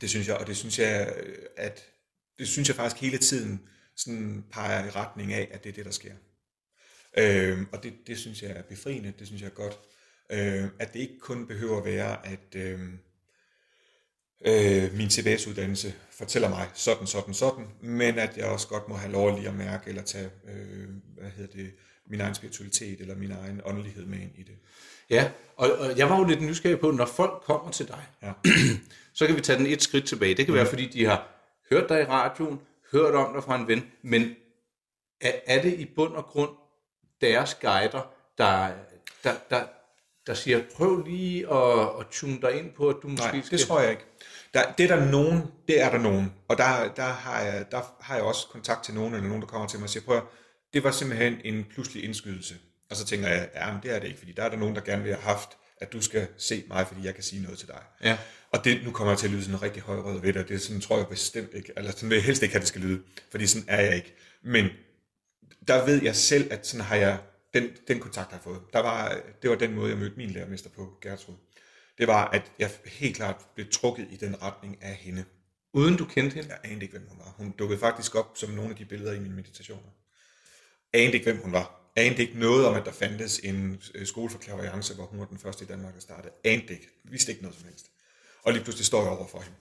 Det 0.00 0.10
synes 0.10 0.28
jeg, 0.28 0.36
og 0.36 0.46
det 0.46 0.56
synes 0.56 0.78
jeg, 0.78 1.14
at 1.56 1.82
det 2.38 2.48
synes 2.48 2.68
jeg 2.68 2.76
faktisk 2.76 3.02
hele 3.02 3.18
tiden 3.18 3.68
sådan 3.96 4.44
peger 4.50 4.86
i 4.86 4.90
retning 4.90 5.32
af, 5.32 5.48
at 5.52 5.64
det 5.64 5.70
er 5.70 5.74
det, 5.74 5.84
der 5.84 5.90
sker. 5.90 6.14
Øhm, 7.18 7.66
og 7.72 7.82
det, 7.82 7.94
det 8.06 8.18
synes 8.18 8.42
jeg 8.42 8.50
er 8.50 8.62
befriende, 8.62 9.12
det 9.18 9.26
synes 9.26 9.42
jeg 9.42 9.48
er 9.48 9.54
godt. 9.54 9.78
Øhm, 10.30 10.70
at 10.78 10.92
det 10.92 11.00
ikke 11.00 11.18
kun 11.18 11.46
behøver 11.46 11.78
at 11.78 11.84
være, 11.84 12.26
at 12.26 12.54
øhm, 12.54 12.98
øh, 14.46 14.94
min 14.94 15.10
CBS-uddannelse 15.10 15.94
fortæller 16.10 16.48
mig 16.48 16.70
sådan, 16.74 17.06
sådan, 17.06 17.34
sådan, 17.34 17.66
men 17.80 18.18
at 18.18 18.36
jeg 18.36 18.46
også 18.46 18.68
godt 18.68 18.88
må 18.88 18.96
have 18.96 19.12
lov 19.12 19.36
lige 19.36 19.48
at 19.48 19.54
mærke, 19.54 19.88
eller 19.88 20.02
tage, 20.02 20.30
øh, 20.44 20.88
hvad 21.18 21.30
hedder 21.30 21.52
det, 21.52 21.72
min 22.10 22.20
egen 22.20 22.34
spiritualitet, 22.34 23.00
eller 23.00 23.14
min 23.14 23.32
egen 23.32 23.60
åndelighed 23.64 24.06
med 24.06 24.18
ind 24.18 24.30
i 24.34 24.42
det. 24.42 24.54
Ja, 25.10 25.30
og, 25.56 25.70
og 25.72 25.98
jeg 25.98 26.10
var 26.10 26.18
jo 26.18 26.24
lidt 26.24 26.42
nysgerrig 26.42 26.80
på, 26.80 26.90
når 26.90 27.06
folk 27.06 27.42
kommer 27.42 27.70
til 27.70 27.88
dig, 27.88 28.06
Ja. 28.22 28.32
så 29.14 29.26
kan 29.26 29.36
vi 29.36 29.40
tage 29.40 29.58
den 29.58 29.66
et 29.66 29.82
skridt 29.82 30.06
tilbage. 30.06 30.34
Det 30.34 30.46
kan 30.46 30.54
være, 30.54 30.66
fordi 30.66 30.86
de 30.86 31.04
har 31.04 31.28
hørt 31.70 31.88
dig 31.88 32.00
i 32.00 32.04
radioen, 32.04 32.60
hørt 32.92 33.14
om 33.14 33.34
dig 33.34 33.42
fra 33.44 33.56
en 33.56 33.68
ven, 33.68 33.82
men 34.02 34.34
er, 35.20 35.32
er 35.46 35.62
det 35.62 35.74
i 35.74 35.84
bund 35.84 36.14
og 36.14 36.24
grund 36.24 36.50
deres 37.20 37.54
guider, 37.54 38.12
der, 38.38 38.70
der, 39.24 39.34
der, 39.50 39.62
der 40.26 40.34
siger, 40.34 40.60
prøv 40.76 41.02
lige 41.06 41.52
at, 41.54 41.88
at 42.00 42.06
tune 42.10 42.40
dig 42.42 42.52
ind 42.52 42.72
på, 42.72 42.88
at 42.88 42.96
du 43.02 43.08
måske 43.08 43.32
Nej, 43.32 43.42
skal... 43.42 43.58
det 43.58 43.66
tror 43.66 43.80
jeg 43.80 43.90
ikke. 43.90 44.04
Der, 44.54 44.72
det 44.78 44.90
er 44.90 44.96
der 44.96 45.10
nogen, 45.10 45.42
det 45.68 45.80
er 45.82 45.90
der 45.90 45.98
nogen. 45.98 46.34
Og 46.48 46.58
der, 46.58 46.92
der, 46.96 47.02
har 47.02 47.40
jeg, 47.40 47.66
der 47.70 47.80
har 48.00 48.14
jeg 48.14 48.24
også 48.24 48.46
kontakt 48.48 48.84
til 48.84 48.94
nogen, 48.94 49.14
eller 49.14 49.28
nogen, 49.28 49.42
der 49.42 49.48
kommer 49.48 49.68
til 49.68 49.78
mig 49.78 49.84
og 49.84 49.90
siger, 49.90 50.04
prøv 50.04 50.16
at, 50.16 50.22
det 50.72 50.84
var 50.84 50.90
simpelthen 50.90 51.40
en 51.44 51.64
pludselig 51.64 52.04
indskydelse. 52.04 52.54
Og 52.90 52.96
så 52.96 53.04
tænker 53.06 53.28
jeg, 53.28 53.48
ja, 53.54 53.72
men 53.72 53.82
det 53.82 53.94
er 53.94 53.98
det 53.98 54.06
ikke, 54.06 54.18
fordi 54.18 54.32
der 54.32 54.42
er 54.42 54.48
der 54.48 54.56
nogen, 54.56 54.74
der 54.74 54.80
gerne 54.80 55.02
vil 55.02 55.12
have 55.12 55.22
haft, 55.22 55.48
at 55.80 55.92
du 55.92 56.00
skal 56.00 56.28
se 56.36 56.64
mig, 56.68 56.86
fordi 56.86 57.04
jeg 57.04 57.14
kan 57.14 57.24
sige 57.24 57.42
noget 57.42 57.58
til 57.58 57.68
dig. 57.68 57.82
Ja. 58.04 58.18
Og 58.52 58.64
det, 58.64 58.84
nu 58.84 58.90
kommer 58.90 59.12
jeg 59.12 59.18
til 59.18 59.26
at 59.26 59.32
lyde 59.32 59.44
sådan 59.44 59.62
rigtig 59.62 59.82
højrød 59.82 60.20
ved 60.20 60.32
dig, 60.32 60.48
det 60.48 60.54
er 60.54 60.58
sådan, 60.58 60.80
tror 60.80 60.96
jeg 60.96 61.08
bestemt 61.08 61.54
ikke, 61.54 61.72
eller 61.76 61.90
sådan 61.90 62.10
vil 62.10 62.16
jeg 62.16 62.24
helst 62.24 62.42
ikke 62.42 62.52
have, 62.52 62.60
det 62.60 62.68
skal 62.68 62.80
lyde, 62.80 63.02
fordi 63.30 63.46
sådan 63.46 63.68
er 63.68 63.80
jeg 63.80 63.96
ikke. 63.96 64.14
Men 64.42 64.68
der 65.68 65.86
ved 65.86 66.02
jeg 66.02 66.16
selv, 66.16 66.52
at 66.52 66.66
sådan 66.66 66.84
har 66.84 66.96
jeg, 66.96 67.18
den, 67.54 67.70
den 67.88 68.00
kontakt 68.00 68.30
har 68.30 68.36
jeg 68.36 68.44
fået. 68.44 68.60
Der 68.72 68.78
var, 68.78 69.20
det 69.42 69.50
var 69.50 69.56
den 69.56 69.74
måde, 69.74 69.90
jeg 69.90 69.98
mødte 69.98 70.16
min 70.16 70.30
lærermester 70.30 70.70
på, 70.70 70.98
Gertrud. 71.02 71.34
Det 71.98 72.06
var, 72.06 72.28
at 72.28 72.52
jeg 72.58 72.70
helt 72.86 73.16
klart 73.16 73.36
blev 73.54 73.66
trukket 73.70 74.06
i 74.10 74.16
den 74.16 74.42
retning 74.42 74.82
af 74.82 74.94
hende. 74.94 75.24
Uden 75.72 75.96
du 75.96 76.04
kendte 76.04 76.34
hende? 76.34 76.48
Jeg 76.48 76.58
anede 76.64 76.82
ikke, 76.82 76.98
hvem 76.98 77.08
hun 77.08 77.18
var. 77.18 77.34
Hun 77.36 77.54
dukkede 77.58 77.80
faktisk 77.80 78.14
op 78.14 78.32
som 78.36 78.50
nogle 78.50 78.70
af 78.70 78.76
de 78.76 78.84
billeder 78.84 79.12
i 79.12 79.20
mine 79.20 79.34
meditationer. 79.34 79.90
Anede 80.92 81.12
ikke, 81.12 81.24
hvem 81.24 81.42
hun 81.42 81.52
var. 81.52 81.90
Anede 81.96 82.22
ikke 82.22 82.38
noget 82.38 82.66
om, 82.66 82.74
at 82.74 82.84
der 82.84 82.92
fandtes 82.92 83.38
en 83.38 83.82
øh, 83.94 84.06
skole 84.06 84.30
for 84.30 84.38
klaverjance, 84.38 84.94
hvor 84.94 85.04
hun 85.04 85.20
var 85.20 85.26
den 85.26 85.38
første 85.38 85.64
i 85.64 85.68
Danmark, 85.68 85.94
der 85.94 86.00
startede. 86.00 86.32
Anede 86.44 86.72
ikke. 86.72 86.88
Vidste 87.10 87.32
ikke 87.32 87.42
noget 87.42 87.58
som 87.58 87.68
helst. 87.68 87.86
Og 88.42 88.52
lige 88.52 88.62
pludselig 88.62 88.86
står 88.86 89.02
jeg 89.02 89.10
over 89.10 89.28
for 89.28 89.40
hende. 89.40 89.56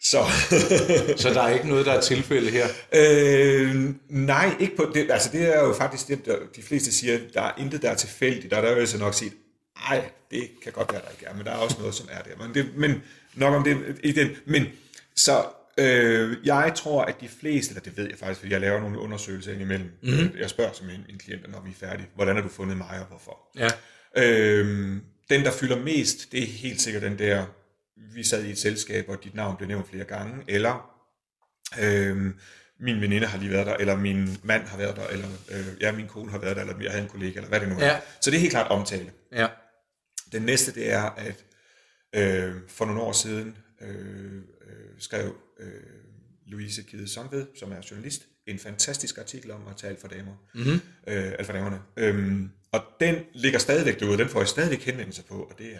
Så, 0.00 0.24
Så 1.22 1.34
der 1.34 1.42
er 1.42 1.54
ikke 1.54 1.68
noget, 1.68 1.86
der 1.86 1.92
er 1.92 2.00
tilfælde 2.00 2.50
her? 2.50 2.68
øh, 2.92 3.94
nej, 4.08 4.56
ikke 4.60 4.76
på 4.76 4.90
det. 4.94 5.10
Altså 5.10 5.30
det 5.32 5.56
er 5.56 5.60
jo 5.60 5.74
faktisk 5.74 6.08
det, 6.08 6.26
der, 6.26 6.38
de 6.56 6.62
fleste 6.62 6.92
siger, 6.92 7.18
der 7.34 7.42
er 7.42 7.52
intet, 7.58 7.82
der 7.82 7.90
er 7.90 7.94
tilfældigt. 7.94 8.50
Der 8.50 8.60
vil 8.60 8.78
jeg 8.78 8.88
så 8.88 8.98
nok 8.98 9.14
sige, 9.14 9.32
nej, 9.88 10.10
det 10.30 10.50
kan 10.62 10.72
godt 10.72 10.92
være, 10.92 11.02
der 11.02 11.10
ikke 11.10 11.26
er, 11.26 11.34
men 11.34 11.46
der 11.46 11.52
er 11.52 11.56
også 11.56 11.76
noget, 11.78 11.94
som 11.94 12.08
er 12.10 12.22
der. 12.22 12.46
Men, 12.46 12.54
det, 12.54 12.76
men 12.76 13.02
nok 13.34 13.54
om 13.54 13.64
det 13.64 14.00
i 14.02 14.12
den. 14.12 14.30
Men 14.46 14.66
så 15.16 15.44
øh, 15.78 16.36
jeg 16.46 16.72
tror, 16.76 17.02
at 17.02 17.20
de 17.20 17.28
fleste, 17.28 17.70
eller 17.70 17.82
det 17.82 17.96
ved 17.96 18.08
jeg 18.08 18.18
faktisk, 18.18 18.40
fordi 18.40 18.52
jeg 18.52 18.60
laver 18.60 18.80
nogle 18.80 18.98
undersøgelser 18.98 19.52
indimellem. 19.52 19.90
Mm-hmm. 20.02 20.38
Jeg 20.38 20.50
spørger 20.50 20.72
som 20.72 20.90
en, 20.90 21.06
en 21.08 21.18
klient, 21.18 21.50
når 21.50 21.60
vi 21.60 21.70
er 21.70 21.86
færdige, 21.86 22.08
hvordan 22.14 22.36
har 22.36 22.42
du 22.42 22.48
fundet 22.48 22.76
mig, 22.76 23.00
og 23.00 23.06
hvorfor? 23.06 23.38
Ja. 23.58 23.68
Øhm, 24.16 25.02
den, 25.30 25.44
der 25.44 25.52
fylder 25.52 25.78
mest, 25.78 26.32
det 26.32 26.42
er 26.42 26.46
helt 26.46 26.80
sikkert 26.80 27.02
den 27.02 27.18
der, 27.18 27.46
vi 28.14 28.24
sad 28.24 28.44
i 28.44 28.50
et 28.50 28.58
selskab, 28.58 29.08
og 29.08 29.24
dit 29.24 29.34
navn 29.34 29.56
blev 29.56 29.68
nævnt 29.68 29.88
flere 29.88 30.04
gange, 30.04 30.44
eller 30.48 30.90
øhm, 31.80 32.34
min 32.80 33.00
veninde 33.00 33.26
har 33.26 33.38
lige 33.38 33.50
været 33.50 33.66
der, 33.66 33.74
eller 33.76 33.96
min 33.96 34.38
mand 34.42 34.62
har 34.66 34.78
været 34.78 34.96
der, 34.96 35.06
eller 35.06 35.28
øh, 35.50 35.66
ja, 35.80 35.92
min 35.92 36.06
kone 36.06 36.30
har 36.30 36.38
været 36.38 36.56
der, 36.56 36.62
eller 36.62 36.74
jeg 36.82 36.90
havde 36.90 37.04
en 37.04 37.10
kollega, 37.10 37.34
eller 37.34 37.48
hvad 37.48 37.60
det 37.60 37.68
nu 37.68 37.74
er. 37.78 37.86
Ja. 37.86 38.00
Så 38.20 38.30
det 38.30 38.36
er 38.36 38.40
helt 38.40 38.50
klart 38.50 38.70
omtale. 38.70 39.12
Ja. 39.32 39.46
Den 40.32 40.42
næste, 40.42 40.74
det 40.74 40.92
er, 40.92 41.02
at 41.02 41.44
øh, 42.14 42.54
for 42.68 42.84
nogle 42.84 43.00
år 43.00 43.12
siden 43.12 43.56
øh, 43.80 43.88
øh, 43.88 44.42
skrev 44.98 45.36
øh, 45.60 45.70
Louise 46.46 46.82
Kide 46.82 47.08
Songved, 47.08 47.46
som 47.58 47.72
er 47.72 47.76
journalist, 47.90 48.22
en 48.46 48.58
fantastisk 48.58 49.18
artikel 49.18 49.50
om 49.50 49.60
at 49.70 49.76
tage 49.76 49.90
alfa 49.90 50.08
damer. 50.08 50.32
Mm-hmm. 50.54 50.80
Øh, 51.06 51.32
alfa 51.38 51.52
damerne. 51.52 51.80
Øhm, 51.96 52.50
og 52.72 52.82
den 53.00 53.16
ligger 53.34 53.58
stadigvæk 53.58 54.00
derude, 54.00 54.18
den 54.18 54.28
får 54.28 54.40
jeg 54.40 54.48
stadigvæk 54.48 54.82
henvendelse 54.82 55.22
på, 55.22 55.34
og 55.34 55.58
det 55.58 55.66
er 55.66 55.78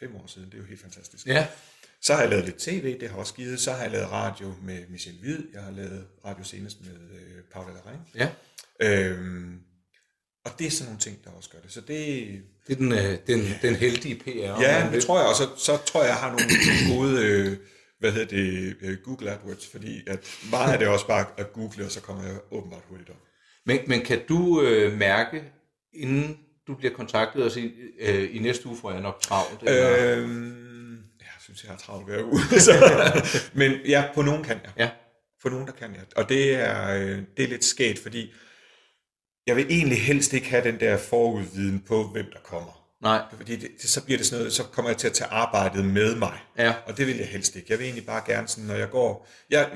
fem 0.00 0.16
år 0.16 0.26
siden, 0.26 0.46
det 0.48 0.54
er 0.54 0.58
jo 0.58 0.64
helt 0.64 0.80
fantastisk. 0.80 1.26
Ja. 1.26 1.46
Så 2.02 2.14
har 2.14 2.20
jeg 2.20 2.30
lavet 2.30 2.44
lidt 2.44 2.56
tv, 2.56 3.00
det 3.00 3.10
har 3.10 3.16
også 3.16 3.34
givet. 3.34 3.60
Så 3.60 3.72
har 3.72 3.82
jeg 3.82 3.90
lavet 3.92 4.10
radio 4.10 4.54
med 4.62 4.84
Michel 4.88 5.14
Hvid. 5.20 5.38
Jeg 5.52 5.62
har 5.62 5.70
lavet 5.70 6.06
radio 6.24 6.44
senest 6.44 6.80
med 6.80 6.90
øh, 6.92 7.42
Paula 7.52 7.72
Larraín. 7.72 8.12
Ja. 8.14 8.28
Øhm, 8.80 9.58
og 10.44 10.50
det 10.58 10.66
er 10.66 10.70
sådan 10.70 10.86
nogle 10.86 11.00
ting, 11.00 11.24
der 11.24 11.30
også 11.30 11.50
gør 11.50 11.58
det. 11.58 11.72
Så 11.72 11.80
det, 11.80 12.42
Det 12.66 12.72
er 12.72 12.76
den, 12.76 12.92
øh, 12.92 13.18
den, 13.26 13.40
den 13.62 13.74
heldige 13.74 14.14
PR. 14.14 14.60
ja, 14.60 14.90
det 14.92 15.02
tror 15.02 15.18
jeg. 15.18 15.28
Og 15.28 15.34
så, 15.34 15.48
så 15.56 15.76
tror 15.86 16.00
jeg, 16.00 16.08
jeg 16.08 16.16
har 16.16 16.30
nogle 16.30 16.44
gode, 16.96 17.26
øh, 17.26 17.56
hvad 17.98 18.12
hedder 18.12 18.26
det, 18.26 18.76
øh, 18.80 18.98
Google 19.04 19.30
AdWords, 19.30 19.66
fordi 19.66 20.02
at 20.06 20.38
meget 20.50 20.72
af 20.72 20.78
det 20.78 20.86
er 20.86 20.90
også 20.90 21.06
bare 21.06 21.26
at 21.36 21.52
google, 21.52 21.84
og 21.84 21.90
så 21.90 22.00
kommer 22.00 22.24
jeg 22.24 22.36
åbenbart 22.50 22.82
hurtigt 22.88 23.10
op. 23.10 23.16
Men, 23.66 23.78
men 23.86 24.00
kan 24.00 24.20
du 24.28 24.62
øh, 24.62 24.98
mærke, 24.98 25.44
inden 25.92 26.38
du 26.66 26.74
bliver 26.74 26.94
kontaktet 26.94 27.44
og 27.44 27.50
sige, 27.50 27.72
øh, 28.00 28.36
i 28.36 28.38
næste 28.38 28.66
uge 28.66 28.76
får 28.76 28.92
jeg 28.92 29.00
nok 29.00 29.20
travlt? 29.20 29.62
Eller? 29.62 30.16
Øhm, 30.16 30.96
jeg 31.20 31.28
synes, 31.40 31.64
jeg 31.64 31.70
har 31.70 31.78
travlt 31.78 32.06
hver 32.06 32.24
uge. 32.24 32.40
så, 32.66 32.72
men 33.54 33.72
ja, 33.86 34.04
på 34.14 34.22
nogen 34.22 34.44
kan 34.44 34.60
jeg. 34.64 34.72
Ja. 34.78 34.90
På 35.42 35.48
nogen, 35.48 35.66
der 35.66 35.72
kan 35.72 35.94
jeg. 35.94 36.04
Og 36.16 36.28
det 36.28 36.54
er, 36.54 36.94
øh, 36.94 37.22
det 37.36 37.44
er 37.44 37.48
lidt 37.48 37.64
skægt, 37.64 37.98
fordi 37.98 38.32
jeg 39.46 39.56
vil 39.56 39.66
egentlig 39.70 40.02
helst 40.02 40.32
ikke 40.32 40.46
have 40.46 40.64
den 40.64 40.80
der 40.80 40.96
forudviden 40.96 41.80
på, 41.80 42.08
hvem 42.08 42.26
der 42.32 42.38
kommer. 42.44 42.83
Nej. 43.04 43.20
Fordi 43.36 43.56
det, 43.56 43.68
det, 43.82 43.90
så 43.90 44.00
bliver 44.04 44.18
det 44.18 44.26
sådan 44.26 44.38
noget, 44.38 44.52
så 44.52 44.62
kommer 44.62 44.90
jeg 44.90 44.96
til 44.98 45.06
at 45.06 45.12
tage 45.12 45.30
arbejdet 45.30 45.84
med 45.84 46.14
mig. 46.16 46.32
Ja. 46.58 46.72
Og 46.86 46.96
det 46.96 47.06
vil 47.06 47.16
jeg 47.16 47.26
helst 47.26 47.56
ikke. 47.56 47.66
Jeg 47.70 47.78
vil 47.78 47.84
egentlig 47.84 48.06
bare 48.06 48.22
gerne 48.26 48.48
sådan, 48.48 48.64
når 48.64 48.74
jeg 48.74 48.90
går... 48.90 49.28
Jeg, 49.50 49.68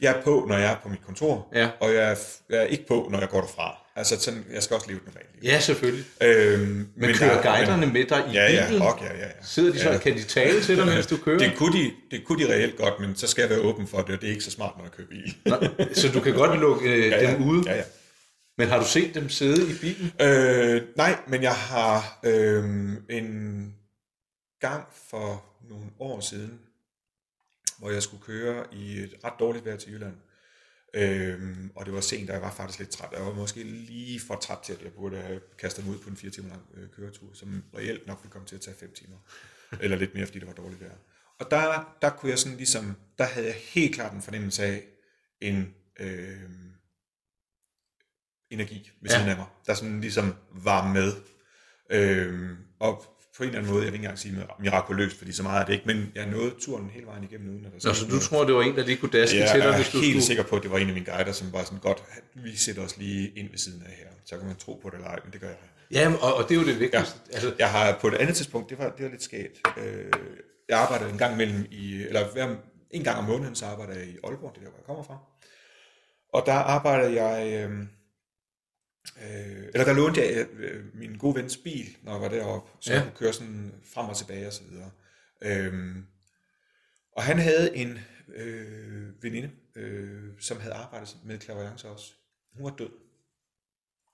jeg 0.00 0.16
er 0.18 0.22
på, 0.22 0.44
når 0.48 0.56
jeg 0.58 0.72
er 0.72 0.76
på 0.82 0.88
mit 0.88 1.04
kontor, 1.06 1.48
Ja. 1.54 1.68
og 1.80 1.94
jeg 1.94 2.10
er, 2.10 2.14
jeg 2.50 2.58
er 2.58 2.62
ikke 2.64 2.86
på, 2.88 3.08
når 3.10 3.20
jeg 3.20 3.28
går 3.28 3.40
derfra. 3.40 3.76
Altså, 3.96 4.20
sådan, 4.20 4.44
jeg 4.52 4.62
skal 4.62 4.74
også 4.74 4.86
leve 4.88 4.96
et 4.98 5.06
normalt 5.06 5.26
liv. 5.42 5.50
Ja, 5.50 5.60
selvfølgelig. 5.60 6.04
Øhm, 6.22 6.60
Men, 6.66 6.88
men 6.96 7.14
kører 7.14 7.42
der- 7.42 7.56
guiderne 7.56 7.86
med 7.86 8.04
dig 8.04 8.24
i 8.28 8.32
Ja, 8.32 8.52
ja, 8.52 8.66
bilen? 8.68 8.82
ok, 8.82 9.00
ja, 9.02 9.06
ja, 9.16 9.18
ja. 9.26 9.30
Sidder 9.42 9.72
de 9.72 9.78
så, 9.78 9.90
Ja. 9.90 9.98
kan 9.98 10.14
de 10.16 10.22
tale 10.22 10.60
til 10.62 10.76
dig, 10.76 10.86
mens 10.86 11.06
du 11.06 11.16
kører? 11.16 11.38
Det 11.38 11.52
kunne, 11.56 11.78
de, 11.78 11.90
det 12.10 12.24
kunne 12.24 12.44
de 12.46 12.52
reelt 12.52 12.76
godt, 12.76 12.94
men 13.00 13.16
så 13.16 13.26
skal 13.26 13.42
jeg 13.42 13.50
være 13.50 13.60
åben 13.60 13.86
for 13.88 13.98
det, 14.02 14.14
og 14.14 14.20
det 14.20 14.26
er 14.26 14.30
ikke 14.32 14.44
så 14.44 14.50
smart, 14.50 14.72
når 14.76 14.84
jeg 14.84 14.92
kører 14.92 15.06
bil. 15.08 15.34
Nå, 15.46 15.84
så 15.94 16.08
du 16.08 16.20
kan 16.20 16.32
godt 16.34 16.60
lukke 16.60 16.90
øh, 16.90 17.06
ja, 17.10 17.22
ja. 17.22 17.32
dem 17.34 17.42
ude? 17.48 17.70
Ja, 17.70 17.76
ja. 17.76 17.82
Men 18.58 18.68
har 18.68 18.78
du 18.78 18.86
set 18.86 19.14
dem 19.14 19.28
sidde 19.28 19.70
i 19.70 19.78
bilen? 19.80 20.12
Øh, 20.20 20.82
nej, 20.96 21.20
men 21.28 21.42
jeg 21.42 21.54
har 21.54 22.20
øh, 22.24 22.64
en 23.10 23.74
gang 24.60 24.84
for 24.92 25.44
nogle 25.68 25.86
år 25.98 26.20
siden, 26.20 26.60
hvor 27.78 27.90
jeg 27.90 28.02
skulle 28.02 28.22
køre 28.22 28.74
i 28.74 28.98
et 28.98 29.14
ret 29.24 29.32
dårligt 29.38 29.64
vejr 29.64 29.76
til 29.76 29.92
Jylland. 29.92 30.16
Øhm, 30.94 31.70
og 31.74 31.86
det 31.86 31.94
var 31.94 32.00
sent, 32.00 32.30
og 32.30 32.34
jeg 32.34 32.42
var 32.42 32.50
faktisk 32.50 32.78
lidt 32.78 32.90
træt. 32.90 33.12
Jeg 33.12 33.26
var 33.26 33.34
måske 33.34 33.62
lige 33.62 34.20
for 34.20 34.34
træt 34.34 34.58
til, 34.64 34.72
at 34.72 34.82
jeg 34.82 34.92
burde 34.92 35.16
have 35.16 35.40
kastet 35.58 35.84
mig 35.84 35.94
ud 35.94 35.98
på 35.98 36.10
en 36.10 36.16
fire 36.16 36.30
timer 36.30 36.48
lang 36.48 36.62
øh, 36.74 36.88
køretur, 36.96 37.28
som 37.34 37.64
reelt 37.76 38.06
nok 38.06 38.18
ville 38.22 38.32
komme 38.32 38.46
til 38.46 38.56
at 38.56 38.60
tage 38.60 38.76
fem 38.80 38.92
timer. 38.94 39.16
Eller 39.82 39.96
lidt 39.96 40.14
mere, 40.14 40.26
fordi 40.26 40.38
det 40.38 40.48
var 40.48 40.54
dårligt 40.54 40.80
vejr. 40.80 40.96
Og 41.38 41.50
der, 41.50 41.96
der 42.02 42.10
kunne 42.10 42.30
jeg 42.30 42.38
sådan 42.38 42.56
ligesom, 42.56 42.96
der 43.18 43.24
havde 43.24 43.46
jeg 43.46 43.56
helt 43.56 43.94
klart 43.94 44.12
en 44.12 44.22
fornemmelse 44.22 44.62
af 44.62 44.84
en 45.40 45.74
øh, 46.00 46.40
energi 48.50 48.90
ved 49.02 49.10
Ja. 49.10 49.16
siden 49.16 49.30
af 49.30 49.36
mig, 49.36 49.46
der 49.66 49.74
sådan 49.74 50.00
ligesom 50.00 50.34
var 50.52 50.92
med. 50.92 51.12
Øhm, 51.90 52.56
og 52.80 53.04
på 53.36 53.42
en 53.42 53.48
eller 53.48 53.58
anden 53.58 53.72
måde, 53.72 53.84
jeg 53.84 53.92
vil 53.92 53.96
ikke 53.98 54.04
engang 54.04 54.18
sige 54.18 54.46
mirakuløst, 54.60 55.18
fordi 55.18 55.32
så 55.32 55.42
meget 55.42 55.60
er 55.60 55.64
det 55.66 55.72
ikke, 55.72 55.86
men 55.86 56.12
jeg 56.14 56.26
nåede 56.26 56.54
turen 56.60 56.90
hele 56.90 57.06
vejen 57.06 57.24
igennem, 57.24 57.48
uden 57.54 57.64
at 57.66 57.72
der 57.82 57.88
Nå, 57.88 57.94
så 57.94 58.04
du 58.04 58.08
noget. 58.08 58.22
tror, 58.22 58.44
det 58.44 58.54
var 58.54 58.62
en, 58.62 58.76
der 58.76 58.84
lige 58.84 58.96
kunne 58.96 59.10
daske 59.20 59.38
Jeg 59.38 59.50
til 59.50 59.60
dig, 59.60 59.66
er 59.68 59.76
hvis 59.76 59.88
du 59.88 59.98
helt 59.98 60.10
skulle... 60.12 60.22
sikker 60.22 60.42
på, 60.42 60.56
at 60.56 60.62
det 60.62 60.70
var 60.70 60.78
en 60.78 60.88
af 60.88 60.94
mine 60.94 61.06
guider, 61.06 61.32
som 61.32 61.52
var 61.52 61.64
sådan 61.64 61.78
godt, 61.78 62.04
vi 62.34 62.56
sætter 62.56 62.82
os 62.82 62.96
lige 62.96 63.28
ind 63.36 63.50
ved 63.50 63.58
siden 63.58 63.82
af 63.86 63.92
her. 63.92 64.06
Så 64.24 64.36
kan 64.38 64.46
man 64.46 64.56
tro 64.56 64.78
på 64.82 64.90
det 64.90 64.94
eller 64.96 65.08
ej, 65.08 65.18
men 65.24 65.32
det 65.32 65.40
gør 65.40 65.48
jeg. 65.48 65.56
Ja, 65.90 66.12
og, 66.20 66.34
og 66.34 66.48
det 66.48 66.56
er 66.56 66.60
jo 66.60 66.66
det 66.66 66.80
vigtigste. 66.80 67.18
Ja. 67.30 67.34
Altså, 67.34 67.54
Jeg 67.58 67.70
har 67.70 67.98
på 68.00 68.08
et 68.08 68.14
andet 68.14 68.36
tidspunkt, 68.36 68.70
det 68.70 68.78
var, 68.78 68.90
det 68.90 69.04
var 69.04 69.10
lidt 69.10 69.22
skægt. 69.22 69.58
Øh, 69.78 70.12
jeg 70.68 70.78
arbejder 70.80 71.08
en 71.08 71.18
gang 71.18 71.36
mellem 71.36 71.66
i, 71.70 72.02
eller 72.02 72.32
hver, 72.32 72.54
en 72.90 73.04
gang 73.04 73.18
om 73.18 73.24
måneden, 73.24 73.54
så 73.54 73.66
arbejder 73.66 73.94
jeg 73.94 74.04
i 74.08 74.16
Aalborg, 74.24 74.52
det 74.54 74.60
er 74.60 74.64
der, 74.64 74.70
hvor 74.70 74.78
jeg 74.78 74.86
kommer 74.86 75.02
fra. 75.02 75.18
Og 76.32 76.42
der 76.46 76.52
arbejder 76.52 77.08
jeg, 77.08 77.52
øh, 77.70 77.70
øh, 79.16 79.64
eller 79.74 79.84
der 79.84 79.92
lånte 79.92 80.20
jeg 80.20 80.46
øh, 80.52 80.94
min 80.96 81.18
gode 81.18 81.34
vens 81.34 81.56
bil, 81.56 81.96
når 82.02 82.12
jeg 82.12 82.20
var 82.20 82.28
deroppe, 82.28 82.70
så 82.80 82.92
Ja. 82.92 82.96
jeg 82.98 83.04
kunne 83.06 83.18
køre 83.18 83.32
sådan 83.32 83.74
frem 83.94 84.08
og 84.08 84.16
tilbage 84.16 84.46
og 84.46 84.52
så 84.52 84.62
videre. 84.64 84.90
Øh, 85.42 85.96
og 87.12 87.22
han 87.22 87.38
havde 87.38 87.76
en 87.76 87.98
øh, 88.34 89.22
veninde, 89.22 89.50
øh, 89.74 90.30
som 90.40 90.60
havde 90.60 90.74
arbejdet 90.74 91.16
med 91.24 91.38
klaverance 91.38 91.88
også. 91.88 92.12
Hun 92.54 92.64
var 92.64 92.76
død. 92.76 92.90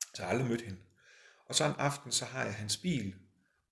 Så 0.00 0.22
jeg 0.22 0.26
har 0.26 0.32
aldrig 0.32 0.48
mødt 0.48 0.62
hende. 0.62 0.78
Og 1.48 1.54
så 1.54 1.64
en 1.64 1.74
aften, 1.78 2.12
så 2.12 2.24
har 2.24 2.44
jeg 2.44 2.54
hans 2.54 2.76
bil, 2.76 3.14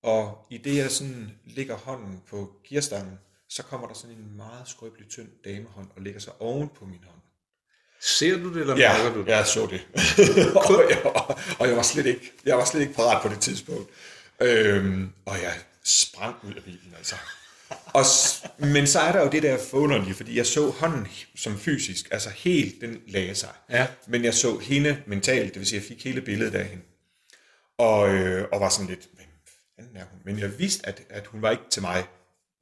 og 0.03 0.47
i 0.51 0.59
det 0.59 0.77
jeg 0.77 0.91
sådan 0.91 1.31
lægger 1.45 1.77
hånden 1.77 2.23
på 2.27 2.61
gearstangen, 2.69 3.19
så 3.49 3.63
kommer 3.63 3.87
der 3.87 3.95
sådan 3.95 4.17
en 4.17 4.37
meget 4.37 4.69
skrøbelig, 4.69 5.09
tynd 5.09 5.29
damehånd 5.45 5.91
og 5.97 6.03
lægger 6.03 6.21
sig 6.21 6.33
oven 6.41 6.69
på 6.69 6.85
min 6.85 7.05
hånd. 7.05 7.22
Ser 8.03 8.39
du 8.39 8.55
det, 8.55 8.61
eller 8.61 8.77
Ja, 8.77 8.93
mærker 8.99 9.15
du 9.15 9.21
det? 9.21 9.29
jeg 9.29 9.47
så 9.47 9.67
det. 9.71 9.87
og, 10.69 10.85
jeg, 10.91 11.03
og 11.59 11.69
jeg 11.69 11.77
var 11.77 11.83
slet 11.83 12.07
ikke, 12.07 12.33
jeg 12.45 12.57
var 12.57 12.65
slet 12.65 12.81
ikke 12.81 12.95
parat 12.95 13.23
på 13.23 13.29
det 13.29 13.41
tidspunkt. 13.41 13.91
Øhm, 14.41 15.09
og 15.27 15.43
jeg 15.43 15.53
sprang 15.85 16.37
ud 16.43 16.55
af 16.55 16.63
bilen, 16.65 16.95
altså. 16.99 17.15
Og, 17.87 18.05
men 18.59 18.87
så 18.87 19.01
er 19.01 19.13
der 19.13 19.21
jo 19.23 19.29
det 19.31 19.43
der 19.43 19.59
forunderlige, 19.71 20.15
fordi 20.15 20.37
jeg 20.37 20.47
så 20.47 20.71
hånden 20.71 21.09
som 21.37 21.59
fysisk, 21.59 22.09
altså 22.11 22.31
helt, 22.31 22.81
den 22.81 22.99
lagde 23.09 23.35
sig. 23.35 23.49
Ja. 23.71 23.87
Men 24.07 24.25
jeg 24.25 24.35
så 24.35 24.59
hende 24.59 25.03
mentalt, 25.07 25.55
det 25.55 25.59
vil 25.61 25.67
sige, 25.69 25.81
jeg 25.81 25.89
fik 25.89 26.05
hele 26.05 26.21
billedet 26.21 26.55
af 26.55 26.65
hende. 26.65 26.83
Og, 27.79 28.15
øh, 28.15 28.49
og 28.53 28.61
var 28.61 28.69
sådan 28.69 28.87
lidt, 28.87 29.09
men 29.17 29.27
fanden 29.77 29.97
er 29.97 30.05
hun? 30.11 30.21
Men 30.25 30.39
jeg 30.39 30.59
vidste, 30.59 30.87
at, 30.87 31.03
at 31.11 31.27
hun 31.27 31.43
var 31.43 31.51
ikke 31.51 31.63
til 31.71 31.83
mig. 31.83 32.05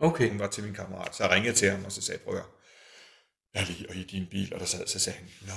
Okay. 0.01 0.29
Hun 0.29 0.39
var 0.39 0.47
til 0.47 0.65
min 0.65 0.75
kammerat. 0.75 1.17
Så 1.17 1.23
jeg 1.25 1.33
ringede 1.33 1.55
til 1.55 1.71
ham, 1.71 1.85
og 1.85 1.93
så 1.93 2.03
sagde 2.03 2.21
prøv 2.25 2.37
at 2.37 2.43
jeg 3.55 3.67
lige 3.69 3.87
og 3.89 3.95
i 3.97 4.03
din 4.03 4.27
bil. 4.31 4.55
Og 4.55 4.61
der 4.61 4.67
sad, 4.67 4.87
så 4.87 4.99
sagde 4.99 5.19
han, 5.19 5.29
nå, 5.41 5.53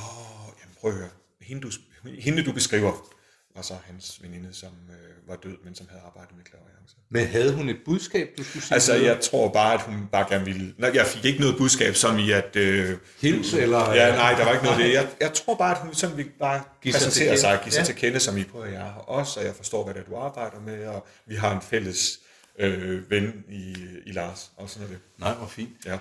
jamen 0.61 0.75
prøv 0.79 0.91
at 0.91 0.97
høre, 0.97 1.09
hende 1.41 1.61
du, 1.61 1.71
hende 2.19 2.43
du 2.43 2.51
beskriver, 2.51 3.09
var 3.55 3.61
så 3.61 3.73
hans 3.85 4.19
veninde, 4.21 4.53
som 4.53 4.69
øh, 4.89 5.29
var 5.29 5.35
død, 5.35 5.57
men 5.63 5.75
som 5.75 5.87
havde 5.89 6.01
arbejdet 6.05 6.35
med 6.37 6.43
klaverance. 6.45 6.95
Men 7.09 7.27
havde 7.27 7.53
hun 7.53 7.69
et 7.69 7.77
budskab, 7.85 8.29
du 8.37 8.43
skulle 8.43 8.63
sige? 8.63 8.73
Altså, 8.73 8.93
jeg 8.95 9.19
tror 9.21 9.49
bare, 9.53 9.73
at 9.73 9.81
hun 9.81 10.07
bare 10.11 10.29
gerne 10.29 10.45
ville... 10.45 10.73
Nej, 10.77 10.91
jeg 10.93 11.05
fik 11.07 11.25
ikke 11.25 11.39
noget 11.39 11.57
budskab, 11.57 11.95
som 11.95 12.19
i 12.19 12.31
at... 12.31 12.55
Øh, 12.55 12.97
Hils, 13.21 13.53
eller... 13.53 13.93
Ja, 13.93 14.15
nej, 14.15 14.33
der 14.33 14.45
var 14.45 14.51
ikke 14.53 14.65
noget 14.65 14.77
af 14.79 14.83
det. 14.85 14.93
Jeg, 14.93 15.09
jeg 15.19 15.33
tror 15.33 15.55
bare, 15.55 15.75
at 15.75 15.81
hun 15.81 15.93
sådan 15.93 16.17
ville 16.17 16.31
bare 16.39 16.63
Give 16.81 16.93
sig 16.93 16.99
præsentere 16.99 17.27
kende. 17.27 17.39
sig, 17.41 17.59
give 17.63 17.71
sig 17.71 17.79
Ja. 17.79 17.85
til 17.85 17.95
kende, 17.95 18.19
som 18.19 18.37
I 18.37 18.43
prøver, 18.43 18.65
jeg 18.65 18.79
her 18.81 18.91
også, 18.93 19.39
og 19.39 19.45
jeg 19.45 19.55
forstår, 19.55 19.83
hvad 19.83 19.93
det 19.93 19.99
er, 20.01 20.05
du 20.05 20.15
arbejder 20.15 20.59
med, 20.59 20.85
og 20.87 21.07
vi 21.25 21.35
har 21.35 21.55
en 21.55 21.61
fælles 21.61 22.19
øh, 22.59 23.11
ven 23.11 23.43
i, 23.49 23.75
i 24.05 24.11
Lars, 24.11 24.51
og 24.57 24.69
sådan 24.69 24.89
det. 24.89 24.99
Nej, 25.17 25.33
hvor 25.33 25.47
fint. 25.47 25.85
Ja. 25.85 25.97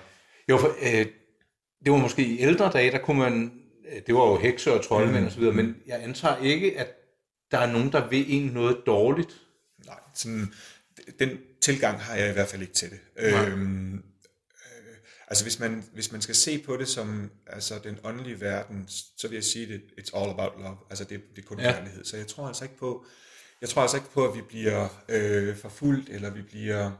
Jo, 0.49 0.57
for, 0.57 0.75
øh, 0.81 1.05
det 1.83 1.91
var 1.91 1.97
måske 1.97 2.25
i 2.25 2.39
ældre 2.39 2.71
dage, 2.71 2.91
der 2.91 2.97
kunne 2.97 3.19
man, 3.19 3.61
øh, 3.91 4.01
det 4.07 4.15
var 4.15 4.27
jo 4.27 4.37
hekser 4.37 4.71
og 4.71 4.85
troldmænd 4.85 5.19
mm. 5.19 5.25
og 5.25 5.31
så 5.31 5.39
videre, 5.39 5.53
men 5.53 5.75
jeg 5.87 6.03
antager 6.03 6.37
ikke, 6.37 6.79
at 6.79 6.87
der 7.51 7.57
er 7.57 7.71
nogen, 7.71 7.91
der 7.91 8.09
vil 8.09 8.33
en 8.33 8.51
noget 8.51 8.77
dårligt. 8.85 9.41
Nej, 9.85 9.99
sådan, 10.15 10.53
den 11.19 11.29
tilgang 11.61 11.99
har 11.99 12.15
jeg 12.15 12.29
i 12.29 12.33
hvert 12.33 12.47
fald 12.47 12.61
ikke 12.61 12.73
til 12.73 12.89
det. 12.89 12.99
Nej. 13.17 13.45
Øhm, 13.45 13.95
øh, 13.95 14.01
altså 15.27 15.43
hvis 15.43 15.59
man, 15.59 15.83
hvis 15.93 16.11
man 16.11 16.21
skal 16.21 16.35
se 16.35 16.63
på 16.65 16.77
det 16.77 16.87
som 16.87 17.31
altså 17.47 17.79
den 17.83 17.99
åndelige 18.03 18.41
verden, 18.41 18.87
så 19.17 19.27
vil 19.27 19.35
jeg 19.35 19.43
sige, 19.43 19.67
det 19.67 19.81
it's 19.99 20.17
all 20.17 20.31
about 20.31 20.51
love. 20.57 20.77
Altså 20.89 21.03
det, 21.03 21.21
det 21.35 21.41
er 21.41 21.47
kun 21.47 21.59
ja. 21.59 21.71
kærlighed. 21.71 22.05
Så 22.05 22.17
jeg 22.17 22.27
tror 22.27 22.47
altså 22.47 22.63
ikke 22.63 22.77
på, 22.77 23.05
jeg 23.61 23.69
tror 23.69 23.81
altså 23.81 23.97
ikke 23.97 24.11
på, 24.13 24.27
at 24.27 24.35
vi 24.35 24.41
bliver 24.41 25.03
øh, 25.09 25.57
forfulgt, 25.57 26.09
eller 26.09 26.29
vi 26.29 26.41
bliver 26.41 26.91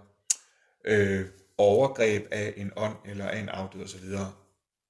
øh, 0.86 1.26
overgreb 1.58 2.28
af 2.32 2.54
en 2.58 2.72
ånd, 2.76 2.96
eller 3.06 3.28
af 3.28 3.40
en 3.40 3.50
afdød 3.50 3.84
osv. 3.84 4.06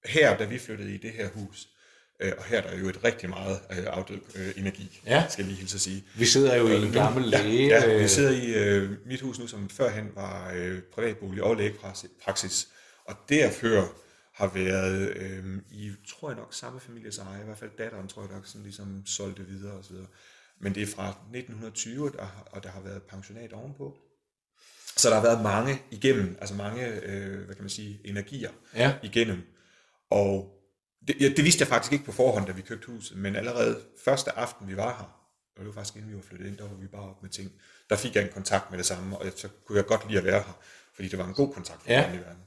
Her, 0.06 0.38
da 0.38 0.46
vi 0.46 0.60
flyttede 0.60 0.94
i 0.94 0.98
det 0.98 1.12
her 1.12 1.30
hus, 1.30 1.70
øh, 2.20 2.32
og 2.38 2.44
her 2.44 2.62
der 2.62 2.70
er 2.70 2.78
jo 2.80 2.90
et 2.90 3.04
rigtig 3.04 3.30
meget 3.30 3.60
øh, 3.72 3.78
afdød 3.88 4.20
øh, 4.36 4.54
energi, 4.58 5.02
Ja. 5.06 5.24
skal 5.30 5.44
jeg 5.44 5.48
lige 5.50 5.60
hilse 5.60 5.76
at 5.76 5.82
sige. 5.82 6.04
Vi 6.18 6.26
sidder 6.26 6.56
jo 6.56 6.68
i 6.68 6.86
en 6.86 6.92
gammel 6.92 7.24
læge. 7.30 7.68
Ja, 7.68 7.84
ja 7.86 7.94
øh, 7.96 8.04
vi 8.04 8.08
sidder 8.08 8.32
i 8.32 8.54
øh, 8.54 8.92
mit 9.08 9.22
hus 9.22 9.40
nu, 9.40 9.48
som 9.48 9.70
førhen 9.70 10.12
var 10.16 10.52
øh, 10.56 10.82
privatbolig 10.82 11.44
og 11.44 11.56
lægepraksis. 11.56 12.68
Og 13.06 13.16
derfor 13.30 13.94
har 14.34 14.48
været 14.54 15.14
øh, 15.18 15.46
i, 15.72 15.92
tror 16.10 16.30
jeg 16.30 16.38
nok, 16.38 16.54
samme 16.54 16.80
families 16.80 17.18
eje. 17.18 17.42
I 17.42 17.46
hvert 17.46 17.58
fald 17.58 17.72
datteren, 17.78 18.08
tror 18.08 18.22
jeg 18.22 18.32
nok, 18.32 18.48
sådan 18.48 18.64
ligesom 18.64 19.06
solgte 19.06 19.44
videre 19.46 19.74
osv. 19.74 19.96
Men 20.62 20.76
det 20.76 20.84
er 20.84 20.88
fra 20.88 21.10
1920, 21.10 22.10
der, 22.10 22.22
har- 22.22 22.48
og 22.52 22.64
der 22.64 22.70
har 22.70 22.82
været 22.82 23.02
pensionat 23.04 23.54
ovenpå. 23.54 23.98
Så 24.98 25.10
der 25.10 25.16
har 25.16 25.22
været 25.24 25.42
mange 25.44 25.82
igennem, 25.92 26.38
altså 26.42 26.56
mange, 26.56 26.88
øh, 26.88 27.46
hvad 27.46 27.56
kan 27.56 27.64
man 27.64 27.70
sige, 27.70 28.00
energier 28.06 28.50
Ja. 28.76 28.94
igennem. 29.04 29.42
Og 30.14 30.50
det, 31.08 31.16
ja, 31.20 31.30
det 31.30 31.44
vidste 31.44 31.62
jeg 31.62 31.68
faktisk 31.68 31.94
ikke 31.94 32.06
på 32.06 32.12
forhånd, 32.12 32.46
da 32.46 32.52
vi 32.52 32.62
købte 32.62 32.88
huset, 32.92 33.18
men 33.18 33.36
allerede 33.36 33.80
første 34.06 34.32
aften, 34.38 34.68
vi 34.68 34.78
var 34.78 34.92
her, 34.98 35.10
og 35.56 35.60
det 35.60 35.66
var 35.68 35.74
faktisk 35.74 35.96
inden 35.96 36.12
vi 36.12 36.16
var 36.16 36.22
flyttet 36.22 36.48
ind, 36.48 36.58
der 36.58 36.64
var 36.68 36.76
vi 36.76 36.88
bare 36.88 37.02
op 37.10 37.22
med 37.22 37.30
ting, 37.30 37.52
der 37.90 37.96
fik 37.96 38.16
jeg 38.16 38.24
en 38.24 38.30
kontakt 38.34 38.72
med 38.72 38.78
det 38.78 38.86
samme, 38.86 39.18
og 39.18 39.26
så 39.36 39.48
kunne 39.66 39.78
jeg 39.78 39.86
godt 39.86 40.08
lide 40.08 40.20
at 40.20 40.26
være 40.26 40.40
her, 40.48 40.60
fordi 40.96 41.08
det 41.08 41.20
var 41.20 41.28
en 41.28 41.34
god 41.34 41.54
kontakt 41.54 41.88
med 41.88 41.96
Ja. 41.96 42.10
den 42.12 42.20
verden. 42.20 42.44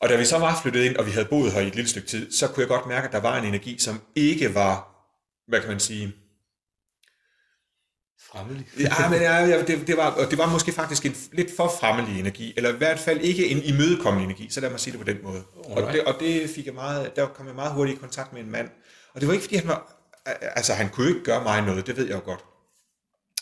Og 0.00 0.08
da 0.08 0.16
vi 0.16 0.24
så 0.24 0.38
var 0.38 0.60
flyttet 0.62 0.84
ind, 0.84 0.96
og 0.96 1.06
vi 1.06 1.10
havde 1.10 1.26
boet 1.26 1.52
her 1.52 1.60
i 1.60 1.66
et 1.66 1.74
lille 1.74 1.90
stykke 1.90 2.08
tid, 2.08 2.32
så 2.32 2.48
kunne 2.48 2.60
jeg 2.60 2.68
godt 2.68 2.86
mærke, 2.86 3.06
at 3.06 3.12
der 3.12 3.20
var 3.20 3.38
en 3.38 3.44
energi, 3.44 3.78
som 3.78 4.00
ikke 4.14 4.54
var, 4.54 4.74
hvad 5.48 5.60
kan 5.60 5.68
man 5.68 5.80
sige, 5.80 6.14
Fremmelig. 8.28 8.66
Ja, 8.78 9.08
men 9.10 9.20
ja, 9.20 9.62
det, 9.66 9.86
det, 9.86 9.96
var, 9.96 10.10
og 10.10 10.30
det 10.30 10.38
var 10.38 10.50
måske 10.50 10.72
faktisk 10.72 11.06
en 11.06 11.16
lidt 11.32 11.56
for 11.56 11.74
fremmelig 11.80 12.20
energi, 12.20 12.52
eller 12.56 12.74
i 12.74 12.76
hvert 12.76 12.98
fald 12.98 13.20
ikke 13.20 13.48
en 13.48 13.62
imødekommende 13.62 14.24
energi, 14.24 14.50
så 14.50 14.60
lad 14.60 14.70
mig 14.70 14.80
sige 14.80 14.92
det 14.92 15.00
på 15.00 15.06
den 15.06 15.18
måde. 15.22 15.42
Og 15.56 15.76
Alright. 15.76 15.92
det, 15.94 16.04
og 16.04 16.20
det 16.20 16.50
fik 16.50 16.66
jeg 16.66 16.74
meget, 16.74 17.16
der 17.16 17.26
kom 17.26 17.46
jeg 17.46 17.54
meget 17.54 17.72
hurtigt 17.72 17.98
i 17.98 18.00
kontakt 18.00 18.32
med 18.32 18.40
en 18.40 18.50
mand, 18.50 18.68
og 19.14 19.20
det 19.20 19.26
var 19.26 19.34
ikke 19.34 19.44
fordi 19.44 19.56
han 19.56 19.68
var, 19.68 19.92
altså 20.40 20.72
han 20.72 20.88
kunne 20.88 21.08
ikke 21.08 21.24
gøre 21.24 21.42
mig 21.42 21.62
noget, 21.62 21.86
det 21.86 21.96
ved 21.96 22.06
jeg 22.06 22.14
jo 22.14 22.22
godt. 22.24 22.44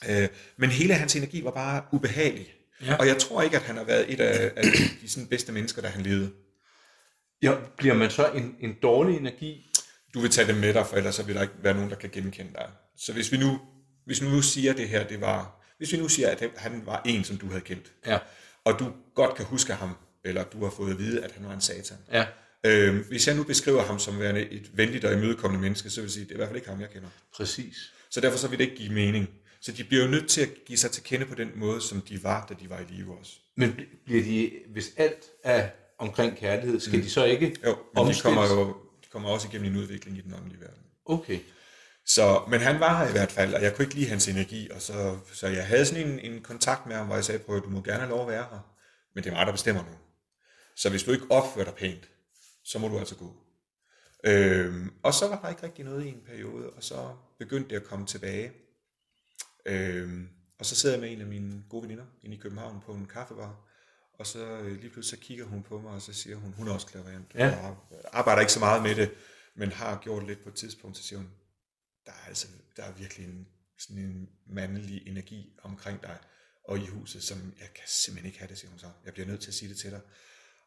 Øh, 0.08 0.28
men 0.56 0.70
hele 0.70 0.94
hans 0.94 1.16
energi 1.16 1.44
var 1.44 1.50
bare 1.50 1.82
ubehagelig. 1.92 2.54
Ja. 2.86 2.96
Og 2.96 3.06
jeg 3.06 3.18
tror 3.18 3.42
ikke, 3.42 3.56
at 3.56 3.62
han 3.62 3.76
har 3.76 3.84
været 3.84 4.12
et 4.12 4.20
af, 4.20 4.52
af 4.56 4.64
de 5.02 5.10
sådan 5.10 5.26
bedste 5.26 5.52
mennesker, 5.52 5.82
der 5.82 5.88
han 5.88 6.02
levede. 6.02 6.30
Ja, 7.42 7.54
bliver 7.76 7.94
man 7.94 8.10
så 8.10 8.30
en, 8.30 8.54
en 8.60 8.74
dårlig 8.82 9.16
energi? 9.16 9.70
Du 10.14 10.20
vil 10.20 10.30
tage 10.30 10.48
dem 10.48 10.56
med 10.56 10.74
dig, 10.74 10.86
for 10.86 10.96
ellers 10.96 11.14
så 11.14 11.22
vil 11.22 11.34
der 11.34 11.42
ikke 11.42 11.54
være 11.62 11.74
nogen, 11.74 11.90
der 11.90 11.96
kan 11.96 12.10
genkende 12.10 12.52
dig. 12.52 12.68
Så 12.96 13.12
hvis 13.12 13.32
vi 13.32 13.36
nu, 13.36 13.58
hvis 14.08 14.22
vi 14.22 14.28
nu 14.28 14.42
siger 14.42 14.72
det 14.72 14.88
her, 14.88 15.06
det 15.08 15.20
var, 15.20 15.64
hvis 15.78 15.92
vi 15.92 15.96
nu 15.96 16.08
siger, 16.08 16.28
at 16.30 16.42
han 16.56 16.82
var 16.86 17.02
en, 17.06 17.24
som 17.24 17.36
du 17.36 17.46
havde 17.46 17.60
kendt, 17.60 17.92
Ja. 18.06 18.18
og 18.64 18.78
du 18.78 18.92
godt 19.14 19.34
kan 19.34 19.44
huske 19.44 19.72
ham, 19.72 19.90
eller 20.24 20.44
du 20.44 20.64
har 20.64 20.70
fået 20.70 20.90
at 20.90 20.98
vide, 20.98 21.24
at 21.24 21.32
han 21.32 21.46
var 21.46 21.54
en 21.54 21.60
satan. 21.60 21.96
Ja, 22.12 22.26
Øh, 22.66 23.06
hvis 23.08 23.26
jeg 23.26 23.36
nu 23.36 23.42
beskriver 23.44 23.82
ham 23.82 23.98
som 23.98 24.20
værende 24.20 24.40
et 24.50 24.70
venligt 24.76 25.04
og 25.04 25.12
imødekommende 25.12 25.62
menneske, 25.62 25.90
så 25.90 26.00
vil 26.00 26.06
jeg 26.06 26.10
sige, 26.10 26.22
at 26.22 26.28
det 26.28 26.34
er 26.34 26.36
i 26.36 26.38
hvert 26.38 26.48
fald 26.48 26.56
ikke 26.56 26.68
ham, 26.68 26.80
jeg 26.80 26.90
kender. 26.90 27.08
præcis. 27.36 27.76
Så 28.10 28.20
derfor 28.20 28.38
så 28.38 28.48
vil 28.48 28.58
det 28.58 28.64
ikke 28.64 28.76
give 28.76 28.92
mening. 28.92 29.28
Så 29.60 29.72
de 29.72 29.84
bliver 29.84 30.04
jo 30.04 30.10
nødt 30.10 30.28
til 30.28 30.40
at 30.40 30.48
give 30.66 30.78
sig 30.78 30.90
til 30.90 31.02
kende 31.02 31.26
på 31.26 31.34
den 31.34 31.50
måde, 31.56 31.80
som 31.80 32.00
de 32.00 32.22
var, 32.22 32.46
da 32.48 32.54
de 32.62 32.70
var 32.70 32.78
i 32.78 32.84
live 32.94 33.18
også. 33.18 33.32
Men 33.56 33.74
bliver 34.04 34.22
de, 34.22 34.50
hvis 34.72 34.90
alt 34.96 35.24
er 35.44 35.68
omkring 35.98 36.36
kærlighed, 36.36 36.80
skal 36.80 36.96
mm. 36.96 37.02
de 37.02 37.10
så 37.10 37.24
ikke 37.24 37.56
Jo, 37.66 37.76
men 37.94 38.06
de 38.14 38.20
kommer 38.22 38.42
jo 38.48 38.66
de 39.04 39.08
kommer 39.12 39.28
også 39.28 39.48
igennem 39.48 39.72
en 39.72 39.78
udvikling 39.80 40.18
i 40.18 40.20
den 40.20 40.34
åndelige 40.34 40.60
verden. 40.60 40.82
Okay. 41.04 41.38
Så, 42.08 42.44
men 42.48 42.60
han 42.60 42.80
var 42.80 42.98
her 42.98 43.08
i 43.08 43.12
hvert 43.12 43.32
fald, 43.32 43.54
og 43.54 43.62
jeg 43.62 43.74
kunne 43.74 43.84
ikke 43.84 43.94
lide 43.94 44.08
hans 44.08 44.28
energi, 44.28 44.70
og 44.70 44.82
så, 44.82 45.18
så 45.32 45.48
jeg 45.48 45.66
havde 45.66 45.86
sådan 45.86 46.08
en, 46.08 46.18
en 46.18 46.42
kontakt 46.42 46.86
med 46.86 46.96
ham, 46.96 47.06
hvor 47.06 47.14
jeg 47.14 47.24
sagde, 47.24 47.38
prøv, 47.38 47.64
du 47.64 47.68
må 47.70 47.82
gerne 47.82 47.98
have 48.00 48.10
lov 48.10 48.20
at 48.22 48.28
være 48.28 48.46
her, 48.50 48.74
men 49.14 49.24
det 49.24 49.30
er 49.30 49.34
mig, 49.34 49.46
der 49.46 49.52
bestemmer 49.52 49.82
nu. 49.82 49.90
Så 50.76 50.90
hvis 50.90 51.02
du 51.02 51.12
ikke 51.12 51.26
opfører 51.30 51.64
dig 51.64 51.74
pænt, 51.74 52.08
så 52.64 52.78
må 52.78 52.88
du 52.88 52.98
altså 52.98 53.14
gå. 53.16 53.36
Øhm, 54.24 54.90
og 55.02 55.14
så 55.14 55.28
var 55.28 55.40
der 55.40 55.48
ikke 55.48 55.62
rigtig 55.62 55.84
noget 55.84 56.04
i 56.04 56.08
en 56.08 56.20
periode, 56.26 56.70
og 56.70 56.82
så 56.84 57.14
begyndte 57.38 57.70
det 57.70 57.76
at 57.76 57.84
komme 57.84 58.06
tilbage. 58.06 58.52
Øhm, 59.66 60.28
og 60.58 60.66
så 60.66 60.76
sidder 60.76 60.94
jeg 60.94 61.00
med 61.00 61.12
en 61.12 61.20
af 61.20 61.26
mine 61.26 61.62
gode 61.70 61.82
veninder 61.82 62.04
inde 62.24 62.36
i 62.36 62.38
København 62.38 62.80
på 62.86 62.92
en 62.92 63.06
kaffebar, 63.06 63.56
og 64.18 64.26
så 64.26 64.46
øh, 64.46 64.80
lige 64.80 64.90
pludselig 64.90 65.18
så 65.20 65.26
kigger 65.26 65.44
hun 65.44 65.62
på 65.62 65.78
mig, 65.80 65.92
og 65.92 66.02
så 66.02 66.12
siger 66.12 66.36
hun, 66.36 66.52
hun 66.56 66.68
er 66.68 66.72
også 66.72 66.86
klaverant, 66.86 67.34
Ja. 67.34 67.56
og 67.66 67.76
arbejder 68.12 68.40
ikke 68.40 68.52
så 68.52 68.60
meget 68.60 68.82
med 68.82 68.94
det, 68.94 69.10
men 69.56 69.72
har 69.72 70.00
gjort 70.02 70.26
lidt 70.26 70.42
på 70.42 70.48
et 70.48 70.54
tidspunkt, 70.54 70.96
så 70.96 71.02
siger 71.02 71.18
hun, 71.18 71.28
der 72.08 72.14
er 72.22 72.28
altså 72.28 72.46
der 72.76 72.82
er 72.84 72.92
virkelig 72.92 73.26
en, 73.26 73.46
sådan 73.78 73.98
en 73.98 74.28
mandlig 74.46 75.02
energi 75.08 75.52
omkring 75.62 76.02
dig 76.02 76.18
og 76.64 76.78
i 76.78 76.86
huset, 76.86 77.22
som 77.24 77.38
jeg 77.60 77.68
kan 77.74 77.84
simpelthen 77.86 78.26
ikke 78.26 78.38
have 78.38 78.48
det, 78.48 78.58
siger 78.58 78.70
hun 78.70 78.78
så. 78.78 78.90
Jeg 79.04 79.12
bliver 79.12 79.26
nødt 79.26 79.40
til 79.40 79.48
at 79.48 79.54
sige 79.54 79.68
det 79.68 79.78
til 79.78 79.90
dig. 79.90 80.00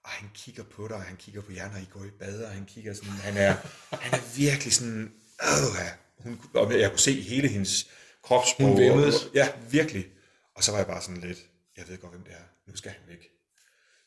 Og 0.03 0.09
han 0.09 0.29
kigger 0.33 0.63
på 0.63 0.87
dig, 0.87 0.95
og 0.95 1.03
han 1.03 1.17
kigger 1.17 1.41
på 1.41 1.51
jer, 1.51 1.71
når 1.71 1.77
I 1.77 1.87
går 1.91 2.05
i 2.05 2.09
bad, 2.19 2.43
og 2.43 2.51
han 2.51 2.65
kigger 2.65 2.93
sådan, 2.93 3.11
han 3.11 3.37
er, 3.37 3.53
han 3.95 4.13
er 4.19 4.35
virkelig 4.37 4.73
sådan, 4.73 5.13
åh, 5.43 5.75
hun, 6.17 6.41
og 6.53 6.79
jeg 6.79 6.89
kunne 6.89 6.99
se 6.99 7.21
hele 7.21 7.47
hendes 7.47 7.89
kropssprog. 8.23 8.67
Hun 8.67 8.77
væmmedes. 8.79 9.15
og- 9.25 9.31
Ja, 9.33 9.49
virkelig. 9.71 10.05
Og 10.55 10.63
så 10.63 10.71
var 10.71 10.77
jeg 10.79 10.87
bare 10.87 11.01
sådan 11.01 11.21
lidt, 11.21 11.39
jeg 11.77 11.87
ved 11.87 11.97
godt, 11.97 12.11
hvem 12.11 12.23
det 12.23 12.33
er. 12.33 12.43
Nu 12.67 12.75
skal 12.75 12.91
han 12.91 13.01
væk. 13.07 13.27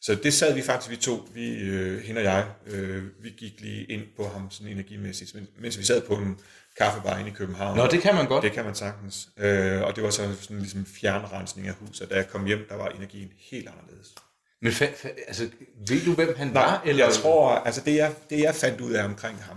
Så 0.07 0.15
det 0.15 0.35
sad 0.35 0.55
vi 0.55 0.63
faktisk, 0.63 0.91
vi 0.91 0.97
to, 0.97 1.29
vi, 1.35 1.55
øh, 1.61 2.03
hende 2.03 2.19
og 2.19 2.25
jeg, 2.25 2.47
øh, 2.67 3.05
vi 3.25 3.31
gik 3.31 3.61
lige 3.61 3.85
ind 3.85 4.03
på 4.17 4.29
ham 4.29 4.51
sådan 4.51 4.73
energimæssigt, 4.73 5.35
men- 5.35 5.49
mens 5.59 5.79
vi 5.79 5.85
sad 5.85 6.01
på 6.03 6.15
en 6.15 6.39
kaffebar 6.79 7.19
inde 7.19 7.31
i 7.31 7.33
København. 7.35 7.77
Nå, 7.77 7.87
det 7.87 8.03
kan 8.03 8.15
man 8.15 8.27
godt. 8.29 8.43
Det 8.45 8.53
kan 8.53 8.65
man 8.65 8.75
sagtens. 8.75 9.29
Øh, 9.39 9.83
og 9.83 9.97
det 9.97 10.05
var 10.05 10.11
så 10.11 10.35
sådan 10.41 10.59
ligesom 10.59 10.87
fjernrensning 10.87 11.69
af 11.69 11.75
huset. 11.75 12.11
Da 12.11 12.15
jeg 12.15 12.29
kom 12.29 12.45
hjem, 12.47 12.67
der 12.69 12.75
var 12.77 12.89
energien 12.89 13.33
helt 13.39 13.69
anderledes. 13.69 14.15
Men 14.63 14.73
fa- 14.73 14.95
fa- 15.05 15.25
altså, 15.29 15.49
ved 15.89 16.05
du, 16.05 16.15
hvem 16.15 16.35
han 16.37 16.55
var? 16.55 16.83
Nej, 16.85 16.99
jeg 16.99 17.13
tror, 17.13 17.49
altså 17.51 17.81
det 17.85 17.95
jeg, 17.97 18.15
det 18.31 18.41
jeg 18.41 18.55
fandt 18.55 18.81
ud 18.81 18.93
af 18.93 19.05
omkring 19.05 19.43
ham, 19.43 19.57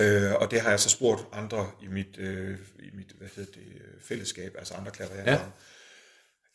øh, 0.00 0.32
og 0.34 0.50
det 0.50 0.60
har 0.60 0.70
jeg 0.70 0.80
så 0.80 0.88
spurgt 0.88 1.22
andre 1.32 1.70
i 1.82 1.86
mit, 1.86 2.18
øh, 2.18 2.58
i 2.78 2.90
mit 2.96 3.12
hvad 3.18 3.28
hedder 3.36 3.52
det, 3.52 3.62
fællesskab, 4.08 4.54
altså 4.58 4.74
andre 4.74 4.90
klaverjanter 4.90 5.32
Ja. 5.32 5.38
om. 5.38 5.52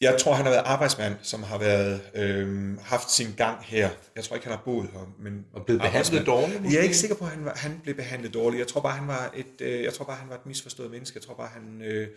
Jeg 0.01 0.17
tror, 0.19 0.33
han 0.33 0.45
har 0.45 0.51
været 0.51 0.63
arbejdsmand, 0.65 1.15
som 1.21 1.43
har 1.43 1.57
været, 1.57 2.01
øh, 2.15 2.77
haft 2.77 3.11
sin 3.11 3.27
gang 3.37 3.63
her. 3.63 3.89
Jeg 4.15 4.23
tror 4.23 4.35
ikke, 4.35 4.47
han 4.47 4.55
har 4.57 4.63
boet 4.65 4.89
her. 4.93 5.15
Men 5.19 5.45
Og 5.53 5.65
blevet 5.65 5.81
behandlet 5.81 6.25
dårligt, 6.25 6.61
måske? 6.61 6.73
Jeg 6.73 6.79
er 6.79 6.83
ikke 6.83 6.97
sikker 6.97 7.15
på, 7.15 7.25
at 7.25 7.31
han, 7.31 7.45
var, 7.45 7.53
han 7.55 7.79
blev 7.83 7.95
behandlet 7.95 8.33
dårligt. 8.33 8.59
Jeg 8.59 8.67
tror 8.67 8.81
bare, 8.81 8.97
han 8.97 9.07
var 9.07 9.31
et, 9.35 9.61
øh, 9.61 9.83
jeg 9.83 9.93
tror 9.93 10.05
bare, 10.05 10.17
han 10.17 10.29
var 10.29 10.35
et 10.35 10.45
misforstået 10.45 10.91
menneske. 10.91 11.17
Jeg 11.17 11.23
tror 11.23 11.33
bare, 11.33 11.47
han 11.47 11.81
øh, 11.81 12.07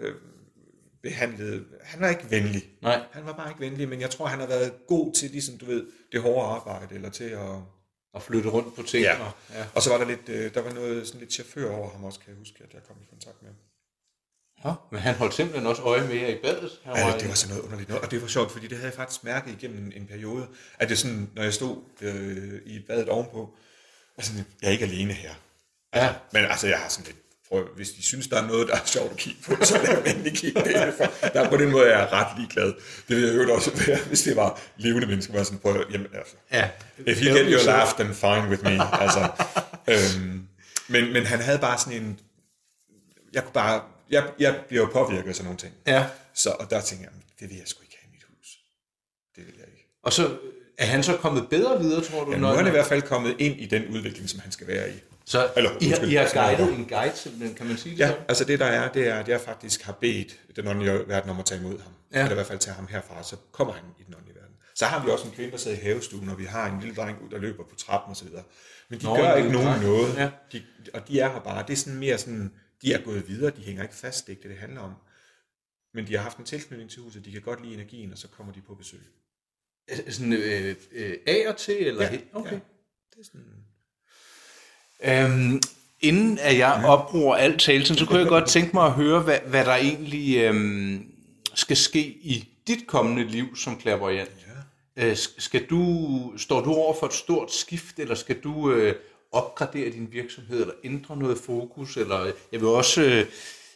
øh, 0.00 0.14
behandlede... 1.02 1.64
Han 1.82 2.00
var 2.00 2.08
ikke 2.08 2.30
venlig. 2.30 2.70
Nej. 2.82 3.00
Han 3.12 3.26
var 3.26 3.32
bare 3.32 3.50
ikke 3.50 3.60
venlig, 3.60 3.88
men 3.88 4.00
jeg 4.00 4.10
tror, 4.10 4.26
han 4.26 4.40
har 4.40 4.46
været 4.46 4.72
god 4.88 5.14
til, 5.14 5.30
ligesom 5.30 5.58
du 5.58 5.64
ved, 5.66 5.86
det 6.12 6.22
hårde 6.22 6.46
arbejde, 6.46 6.94
eller 6.94 7.10
til 7.10 7.24
at... 7.24 7.48
Og 8.14 8.22
flytte 8.22 8.48
rundt 8.48 8.76
på 8.76 8.82
ting. 8.82 9.02
Ja. 9.02 9.24
Og, 9.24 9.32
ja. 9.54 9.64
Og 9.74 9.82
så 9.82 9.90
var 9.90 9.98
der 9.98 10.04
lidt, 10.06 10.28
øh, 10.28 10.54
der 10.54 10.60
var 10.60 10.72
noget 10.72 11.06
sådan 11.06 11.20
lidt 11.20 11.32
chauffør 11.32 11.70
over 11.70 11.90
ham 11.90 12.04
også, 12.04 12.20
kan 12.20 12.28
jeg 12.28 12.38
huske, 12.38 12.64
at 12.64 12.74
jeg 12.74 12.82
kom 12.88 12.96
i 13.02 13.06
kontakt 13.10 13.42
med. 13.42 13.50
Ja, 14.64 14.72
men 14.90 15.00
han 15.00 15.14
holdt 15.14 15.34
simpelthen 15.34 15.66
også 15.66 15.82
øje 15.82 16.08
med 16.08 16.14
jer 16.14 16.28
i 16.28 16.38
badet. 16.42 16.70
Han 16.84 16.96
Ja, 16.96 17.18
det 17.18 17.28
var 17.28 17.34
sådan 17.34 17.54
noget 17.54 17.64
underligt 17.64 17.88
noget, 17.88 18.04
og 18.04 18.10
det 18.10 18.22
var 18.22 18.28
sjovt, 18.28 18.52
fordi 18.52 18.66
det 18.66 18.76
havde 18.76 18.88
jeg 18.90 18.96
faktisk 18.96 19.24
mærket 19.24 19.52
igennem 19.52 19.92
en, 19.96 20.06
periode, 20.06 20.46
at 20.78 20.88
det 20.88 20.98
sådan, 20.98 21.30
når 21.34 21.42
jeg 21.42 21.54
stod 21.54 21.76
øh, 22.00 22.60
i 22.66 22.78
badet 22.88 23.08
ovenpå, 23.08 23.54
altså, 24.18 24.32
jeg 24.62 24.68
er 24.68 24.72
ikke 24.72 24.84
alene 24.84 25.12
her. 25.12 25.30
Ja. 25.94 26.14
Men 26.32 26.44
altså, 26.44 26.66
jeg 26.66 26.78
har 26.78 26.88
sådan 26.88 27.06
lidt, 27.06 27.16
prøv, 27.48 27.64
hvis 27.76 27.90
de 27.90 28.02
synes, 28.02 28.26
der 28.26 28.42
er 28.42 28.46
noget, 28.46 28.68
der 28.68 28.74
er 28.74 28.84
sjovt 28.84 29.10
at 29.10 29.16
kigge 29.16 29.42
på, 29.42 29.64
så 29.64 29.78
lad 29.78 29.96
dem 29.96 30.04
endelig 30.06 30.36
kigge 30.36 30.60
det. 30.60 30.94
For 30.96 31.28
der 31.28 31.40
er 31.40 31.50
på 31.50 31.56
den 31.56 31.70
måde, 31.70 31.90
jeg 31.90 32.02
er 32.02 32.12
ret 32.12 32.38
ligeglad. 32.38 32.66
Det 33.08 33.16
ville 33.16 33.28
jeg 33.28 33.48
jo 33.48 33.54
også 33.54 33.70
være, 33.86 33.98
hvis 34.08 34.22
det 34.22 34.36
var 34.36 34.60
levende 34.76 35.06
mennesker, 35.06 35.32
var 35.32 35.42
sådan, 35.42 35.58
prøv, 35.58 35.84
jamen, 35.92 36.06
altså, 36.14 36.34
Ja. 36.52 36.68
If 37.06 37.22
you 37.22 37.36
get 37.36 37.46
your 37.52 37.64
laugh, 37.66 37.90
then 37.98 38.14
fine 38.14 38.48
with 38.50 38.64
me. 38.64 39.00
Altså, 39.02 39.30
øhm, 39.88 40.46
men, 40.88 41.12
men 41.12 41.26
han 41.26 41.40
havde 41.40 41.58
bare 41.58 41.78
sådan 41.78 42.02
en... 42.02 42.20
Jeg 43.32 43.42
kunne 43.42 43.52
bare... 43.52 43.82
Jeg, 44.12 44.30
jeg 44.38 44.60
bliver 44.68 44.82
jo 44.82 44.88
påvirket 44.92 45.28
af 45.28 45.34
sådan 45.34 45.44
nogle 45.44 45.58
ting. 45.58 45.74
Ja. 45.86 46.06
Så, 46.34 46.50
og 46.50 46.70
der 46.70 46.80
tænker 46.80 47.04
jeg, 47.04 47.12
det 47.40 47.48
vil 47.50 47.56
jeg 47.58 47.66
sgu 47.68 47.82
ikke 47.82 47.96
have 48.02 48.08
i 48.08 48.12
mit 48.12 48.22
hus. 48.38 48.46
Det 49.36 49.46
vil 49.46 49.54
jeg 49.58 49.66
ikke. 49.68 49.88
Og 50.02 50.12
så 50.12 50.36
er 50.78 50.86
han 50.86 51.02
så 51.02 51.16
kommet 51.16 51.48
bedre 51.50 51.80
videre, 51.80 52.02
tror 52.04 52.24
du? 52.24 52.32
Ja, 52.32 52.38
nu 52.38 52.46
er 52.46 52.54
han 52.56 52.66
i 52.66 52.70
hvert 52.70 52.86
fald 52.86 53.02
kommet 53.02 53.36
ind 53.38 53.60
i 53.60 53.66
den 53.66 53.86
udvikling, 53.88 54.28
som 54.30 54.40
han 54.40 54.52
skal 54.52 54.66
være 54.66 54.90
i. 54.90 54.94
Så 55.24 55.50
Eller, 55.56 55.70
I, 55.80 55.86
har, 55.88 55.96
I 56.06 56.14
har 56.14 56.56
guidet 56.56 56.74
en 56.78 56.84
guide 56.86 57.16
simpelthen, 57.16 57.54
kan 57.54 57.66
man 57.66 57.76
sige 57.76 57.92
det 57.92 57.98
Ja, 58.00 58.08
sådan? 58.08 58.22
altså 58.28 58.44
det 58.44 58.58
der 58.60 58.66
er, 58.66 58.92
det 58.92 59.08
er, 59.08 59.14
at 59.14 59.28
jeg 59.28 59.40
faktisk 59.40 59.82
har 59.82 59.92
bedt 59.92 60.40
den 60.56 60.66
åndelige 60.68 61.08
verden 61.08 61.30
om 61.30 61.38
at 61.38 61.44
tage 61.44 61.60
imod 61.60 61.78
ham. 61.78 61.92
Ja. 62.12 62.18
Eller 62.18 62.30
i 62.30 62.34
hvert 62.34 62.46
fald 62.46 62.58
tage 62.58 62.74
ham 62.74 62.86
herfra, 62.86 63.22
så 63.22 63.36
kommer 63.52 63.72
han 63.74 63.84
i 64.00 64.02
den 64.02 64.14
åndelige 64.14 64.34
verden. 64.34 64.54
Så 64.74 64.84
har 64.84 65.04
vi 65.04 65.10
også 65.10 65.24
en 65.24 65.30
kvinde, 65.30 65.50
der 65.50 65.56
sidder 65.56 65.76
i 65.76 65.80
havestuen, 65.80 66.28
og 66.28 66.38
vi 66.38 66.44
har 66.44 66.66
en 66.66 66.80
lille 66.80 66.94
dreng, 66.94 67.30
der 67.30 67.38
løber 67.38 67.64
på 67.64 67.76
trappen 67.76 68.10
osv. 68.12 68.28
Men 68.88 69.00
de 69.00 69.04
Nå, 69.04 69.16
gør 69.16 69.34
ikke 69.34 69.52
nogen 69.52 69.68
dreng. 69.68 69.82
noget. 69.84 70.14
Ja. 70.16 70.30
De, 70.52 70.62
og 70.94 71.08
de 71.08 71.20
er 71.20 71.28
her 71.32 71.40
bare. 71.40 71.64
Det 71.66 71.72
er 71.72 71.76
sådan 71.76 71.98
mere 71.98 72.18
sådan, 72.18 72.52
de 72.82 72.92
er 72.92 73.04
gået 73.04 73.28
videre, 73.28 73.50
de 73.56 73.62
hænger 73.62 73.82
ikke 73.82 73.94
fast, 73.94 74.26
det 74.26 74.32
er 74.32 74.36
ikke 74.36 74.42
det, 74.42 74.50
det 74.50 74.58
handler 74.58 74.80
om. 74.80 74.92
Men 75.94 76.06
de 76.06 76.12
har 76.16 76.22
haft 76.22 76.38
en 76.38 76.44
tilknytning 76.44 76.90
til 76.90 77.02
huset, 77.02 77.24
de 77.24 77.32
kan 77.32 77.42
godt 77.42 77.62
lide 77.62 77.74
energien, 77.74 78.12
og 78.12 78.18
så 78.18 78.28
kommer 78.28 78.52
de 78.52 78.60
på 78.60 78.74
besøg. 78.74 79.00
Sådan 80.08 80.32
øh, 80.32 80.76
øh, 80.92 81.16
af 81.26 81.44
og 81.48 81.56
til? 81.56 81.86
Eller 81.86 82.02
Ja, 82.02 82.10
helt? 82.10 82.24
Okay. 82.32 82.52
ja. 82.52 82.58
Det 83.14 83.20
er 83.20 83.24
sådan, 83.24 83.46
Øhm, 85.04 85.60
inden 86.00 86.38
at 86.38 86.58
jeg 86.58 86.84
opbruger 86.84 87.36
alt 87.36 87.60
taletiden, 87.60 87.98
så 87.98 88.06
kunne 88.06 88.18
jeg 88.18 88.28
godt 88.28 88.48
tænke 88.48 88.70
mig 88.74 88.86
at 88.86 88.92
høre, 88.92 89.20
hvad, 89.22 89.38
hvad 89.46 89.64
der 89.64 89.74
egentlig 89.74 90.36
øhm, 90.38 91.12
skal 91.54 91.76
ske 91.76 92.00
i 92.06 92.48
dit 92.66 92.86
kommende 92.86 93.24
liv 93.24 93.56
som 93.56 93.80
clairvoyant. 93.80 94.30
ja. 94.96 95.10
Øh, 95.10 95.16
skal 95.16 95.66
du, 95.66 96.32
står 96.36 96.60
du 96.60 96.72
over 96.72 96.94
for 97.00 97.06
et 97.06 97.12
stort 97.12 97.52
skift, 97.52 97.98
eller 97.98 98.14
skal 98.14 98.40
du 98.40 98.72
øh, 98.72 98.94
opgradere 99.32 99.90
din 99.90 100.08
virksomhed, 100.12 100.60
eller 100.60 100.74
ændre 100.84 101.16
noget 101.16 101.38
fokus? 101.38 101.96
Eller, 101.96 102.32
jeg 102.52 102.60
vil 102.60 102.68
også 102.68 103.02
øh, 103.02 103.26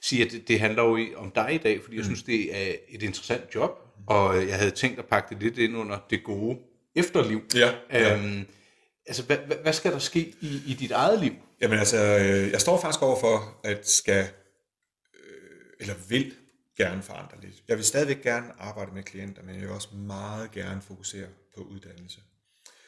sige, 0.01 0.25
at 0.25 0.33
det, 0.33 0.49
det 0.49 0.61
handler 0.61 0.83
jo 0.83 0.99
om 1.17 1.31
dig 1.31 1.55
i 1.55 1.59
dag, 1.59 1.83
fordi 1.83 1.97
jeg 1.97 2.05
synes, 2.05 2.23
det 2.23 2.57
er 2.57 2.75
et 2.89 3.03
interessant 3.03 3.55
job, 3.55 3.71
og 4.07 4.39
øh, 4.39 4.49
jeg 4.49 4.59
havde 4.59 4.71
tænkt 4.71 4.99
at 4.99 5.05
pakke 5.05 5.35
det 5.35 5.43
lidt 5.43 5.59
ind 5.59 5.77
under 5.77 5.99
det 6.11 6.25
gode 6.25 6.59
efterliv. 6.95 7.43
Ja, 7.55 7.75
ja. 7.93 8.17
Øhm, 8.17 8.47
altså, 9.07 9.23
hvad, 9.23 9.37
hvad, 9.63 9.73
skal 9.73 9.93
der 9.93 9.99
ske 9.99 10.35
i, 10.41 10.63
i 10.67 10.75
dit 10.75 10.91
eget 10.91 11.21
liv? 11.21 11.33
Jamen 11.61 11.79
altså, 11.79 11.97
øh, 11.97 12.51
jeg 12.51 12.61
står 12.61 12.81
faktisk 12.81 13.03
over 13.03 13.21
for, 13.21 13.61
at 13.65 13.89
skal, 13.89 14.29
øh, 15.15 15.61
eller 15.81 15.95
vil 16.09 16.35
gerne 16.77 17.03
forandre 17.03 17.41
lidt. 17.41 17.55
Jeg 17.69 17.77
vil 17.77 17.85
stadigvæk 17.85 18.23
gerne 18.23 18.47
arbejde 18.59 18.95
med 18.95 19.03
klienter, 19.03 19.43
men 19.43 19.55
jeg 19.55 19.63
vil 19.63 19.71
også 19.71 19.89
meget 19.95 20.51
gerne 20.51 20.83
fokusere 20.83 21.27
på 21.57 21.61
uddannelse. 21.61 22.21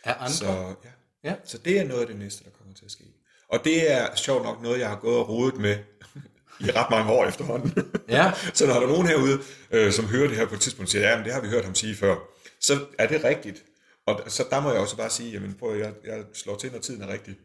Er 0.05 0.15
andre? 0.15 0.33
Så, 0.33 0.75
ja. 0.85 0.91
Ja. 1.25 1.35
så 1.45 1.59
det 1.59 1.79
er 1.79 1.85
noget 1.85 2.01
af 2.01 2.07
det 2.07 2.17
næste, 2.17 2.45
der 2.45 2.51
kommer 2.51 2.75
til 2.75 2.85
at 2.85 2.91
ske. 2.91 3.05
Og 3.49 3.65
det 3.65 3.93
er 3.93 4.17
sjovt 4.17 4.43
nok 4.43 4.63
noget, 4.63 4.81
jeg 4.81 4.89
har 4.89 4.97
gået 4.97 5.17
og 5.17 5.29
rodet 5.29 5.61
med 5.61 5.77
i 6.67 6.71
ret 6.71 6.91
mange 6.91 7.13
år 7.13 7.27
efterhånden. 7.27 7.93
Ja. 8.09 8.33
så 8.55 8.67
når 8.67 8.75
der 8.75 8.81
er 8.81 8.87
nogen 8.87 9.07
herude, 9.07 9.39
øh, 9.71 9.93
som 9.93 10.05
hører 10.05 10.29
det 10.29 10.37
her 10.37 10.47
på 10.47 10.55
et 10.55 10.61
tidspunkt, 10.61 10.91
siger, 10.91 11.09
ja, 11.09 11.17
men 11.17 11.25
det 11.25 11.33
har 11.33 11.41
vi 11.41 11.49
hørt 11.49 11.65
ham 11.65 11.75
sige 11.75 11.97
før, 11.97 12.17
så 12.61 12.87
er 12.99 13.07
det 13.07 13.25
rigtigt. 13.25 13.65
Og 14.07 14.23
så 14.27 14.47
der 14.51 14.61
må 14.61 14.71
jeg 14.71 14.81
også 14.81 14.97
bare 14.97 15.11
sige, 15.11 15.33
jamen 15.33 15.55
prøv, 15.55 15.77
jeg, 15.77 15.93
jeg 16.05 16.25
slår 16.33 16.57
til, 16.57 16.73
når 16.73 16.79
tiden 16.79 17.03
er 17.03 17.09
rigtig. 17.09 17.37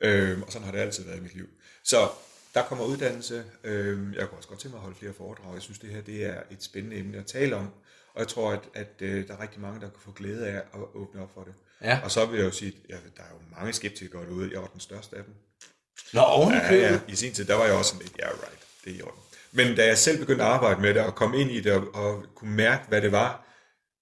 Øh, 0.00 0.42
og 0.42 0.52
sådan 0.52 0.64
har 0.64 0.72
det 0.72 0.78
altid 0.78 1.04
været 1.04 1.18
i 1.18 1.20
mit 1.20 1.34
liv. 1.34 1.46
Så 1.84 2.08
der 2.54 2.62
kommer 2.62 2.84
uddannelse. 2.84 3.44
Øh, 3.64 4.14
jeg 4.16 4.28
kunne 4.28 4.38
også 4.38 4.48
godt 4.48 4.60
tænke 4.60 4.72
mig 4.72 4.78
at 4.78 4.82
holde 4.82 4.96
flere 4.98 5.12
foredrag. 5.12 5.54
Jeg 5.54 5.62
synes, 5.62 5.78
det 5.78 5.90
her 5.90 6.02
det 6.02 6.24
er 6.24 6.42
et 6.50 6.62
spændende 6.62 6.96
emne 6.96 7.18
at 7.18 7.26
tale 7.26 7.56
om. 7.56 7.70
Og 8.14 8.20
jeg 8.20 8.28
tror, 8.28 8.52
at, 8.52 8.60
at 8.74 8.92
øh, 9.00 9.28
der 9.28 9.34
er 9.34 9.42
rigtig 9.42 9.60
mange, 9.60 9.80
der 9.80 9.88
kan 9.88 10.00
få 10.00 10.12
glæde 10.12 10.46
af 10.46 10.56
at 10.56 10.80
åbne 10.94 11.22
op 11.22 11.30
for 11.34 11.44
det. 11.44 11.54
Ja. 11.84 12.00
Og 12.04 12.10
så 12.10 12.26
vil 12.26 12.38
jeg 12.38 12.46
jo 12.46 12.50
sige, 12.50 12.72
at 12.84 12.90
ja, 12.90 12.94
der 12.94 13.22
er 13.22 13.32
jo 13.32 13.56
mange 13.56 13.72
skeptikere 13.72 14.24
derude. 14.24 14.50
Jeg 14.52 14.60
var 14.60 14.66
den 14.66 14.80
største 14.80 15.16
af 15.16 15.24
dem. 15.24 15.34
Nå, 16.12 16.20
oven 16.20 16.54
Ja, 16.54 16.74
ja, 16.74 17.00
i 17.08 17.14
sin 17.16 17.32
tid, 17.32 17.44
der 17.44 17.54
var 17.54 17.64
jeg 17.64 17.74
også 17.74 17.90
sådan 17.90 18.02
lidt, 18.06 18.18
ja, 18.18 18.26
yeah, 18.26 18.38
right, 18.38 18.60
det 18.84 18.92
er 18.92 18.96
i 18.96 19.02
orden. 19.02 19.20
Men 19.52 19.76
da 19.76 19.86
jeg 19.86 19.98
selv 19.98 20.18
begyndte 20.18 20.44
at 20.44 20.50
arbejde 20.50 20.80
med 20.80 20.94
det, 20.94 21.02
og 21.02 21.14
komme 21.14 21.40
ind 21.40 21.50
i 21.50 21.60
det, 21.60 21.72
og, 21.72 21.94
og 21.94 22.24
kunne 22.34 22.50
mærke, 22.50 22.88
hvad 22.88 23.02
det 23.02 23.12
var, 23.12 23.44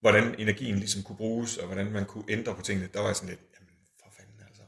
hvordan 0.01 0.35
energien 0.39 0.77
ligesom 0.77 1.03
kunne 1.03 1.17
bruges, 1.17 1.57
og 1.57 1.67
hvordan 1.67 1.91
man 1.93 2.05
kunne 2.05 2.25
ændre 2.29 2.55
på 2.55 2.63
tingene, 2.63 2.89
der 2.95 3.01
var 3.01 3.07
jeg 3.07 3.17
sådan 3.17 3.29
lidt, 3.29 3.41
jamen, 3.55 3.75
for 4.03 4.09
fanden 4.17 4.35
altså. 4.49 4.63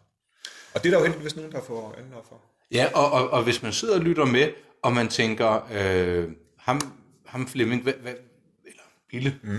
Og 0.74 0.84
det 0.84 0.88
er 0.88 0.90
der 0.90 0.98
jo 0.98 1.04
heldigvis 1.04 1.36
nogen, 1.36 1.52
der 1.52 1.62
får 1.62 1.96
op 2.16 2.26
for. 2.28 2.42
Ja, 2.70 2.88
og, 2.94 3.10
og, 3.12 3.30
og 3.30 3.42
hvis 3.42 3.62
man 3.62 3.72
sidder 3.72 3.94
og 3.94 4.00
lytter 4.00 4.24
med, 4.24 4.52
og 4.82 4.92
man 4.92 5.08
tænker, 5.08 5.68
øh, 5.72 6.28
ham, 6.58 6.80
ham 7.26 7.48
Flemming, 7.48 7.82
hvad, 7.82 7.92
hvad, 7.92 8.14
Bille, 9.14 9.38
mm. 9.42 9.58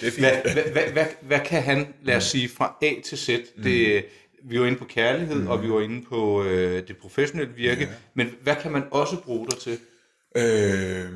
Det 0.00 0.06
er 0.06 0.10
fint. 0.10 0.16
hvad, 0.26 0.52
hvad, 0.52 0.72
hvad, 0.72 0.92
hvad, 0.92 1.06
hvad 1.22 1.40
kan 1.40 1.62
han, 1.62 1.94
lad 2.02 2.16
os 2.16 2.24
sige, 2.24 2.48
fra 2.48 2.76
A 2.82 2.92
til 3.04 3.18
Z? 3.18 3.28
Det, 3.62 4.04
vi 4.44 4.60
var 4.60 4.66
inde 4.66 4.78
på 4.78 4.84
kærlighed, 4.84 5.40
mm. 5.40 5.46
og 5.46 5.62
vi 5.62 5.70
var 5.70 5.80
inde 5.80 6.02
på 6.02 6.44
øh, 6.44 6.88
det 6.88 6.96
professionelle 6.96 7.54
virke, 7.54 7.80
ja. 7.80 7.88
men 8.14 8.30
hvad 8.42 8.56
kan 8.56 8.72
man 8.72 8.84
også 8.90 9.22
bruge 9.22 9.48
dig 9.50 9.58
til? 9.58 9.78
Øh, 10.36 11.12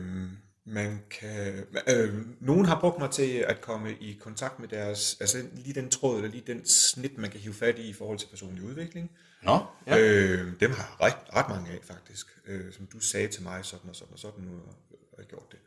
man 0.66 1.00
kan... 1.20 1.64
Øh, 1.88 2.14
nogen 2.40 2.64
har 2.66 2.80
brugt 2.80 2.98
mig 2.98 3.10
til 3.10 3.44
at 3.48 3.60
komme 3.60 3.92
i 4.00 4.18
kontakt 4.20 4.60
med 4.60 4.68
deres... 4.68 5.16
Altså 5.20 5.38
lige 5.54 5.80
den 5.80 5.90
tråd, 5.90 6.16
eller 6.16 6.30
lige 6.30 6.44
den 6.46 6.68
snit, 6.68 7.18
man 7.18 7.30
kan 7.30 7.40
hive 7.40 7.54
fat 7.54 7.78
i 7.78 7.88
i 7.88 7.92
forhold 7.92 8.18
til 8.18 8.26
personlig 8.26 8.64
udvikling. 8.64 9.10
Nå, 9.42 9.58
Ja. 9.86 9.98
Øh, 9.98 10.52
dem 10.60 10.70
har 10.70 10.96
jeg 11.00 11.06
ret, 11.06 11.34
ret 11.36 11.48
mange 11.48 11.70
af, 11.70 11.78
faktisk. 11.82 12.26
Øh, 12.46 12.72
som 12.72 12.86
du 12.86 13.00
sagde 13.00 13.28
til 13.28 13.42
mig, 13.42 13.64
sådan 13.64 13.90
og 13.90 13.96
sådan 13.96 14.12
og 14.12 14.18
sådan, 14.18 14.44
nu 14.44 14.50
har 14.50 15.18
jeg 15.18 15.26
gjort 15.26 15.52
det. 15.52 15.58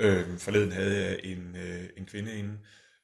Øh, 0.00 0.38
forleden 0.38 0.72
havde 0.72 1.04
jeg 1.04 1.20
en, 1.24 1.56
øh, 1.56 1.84
en 1.96 2.06
kvinde 2.06 2.34
inde, 2.38 2.58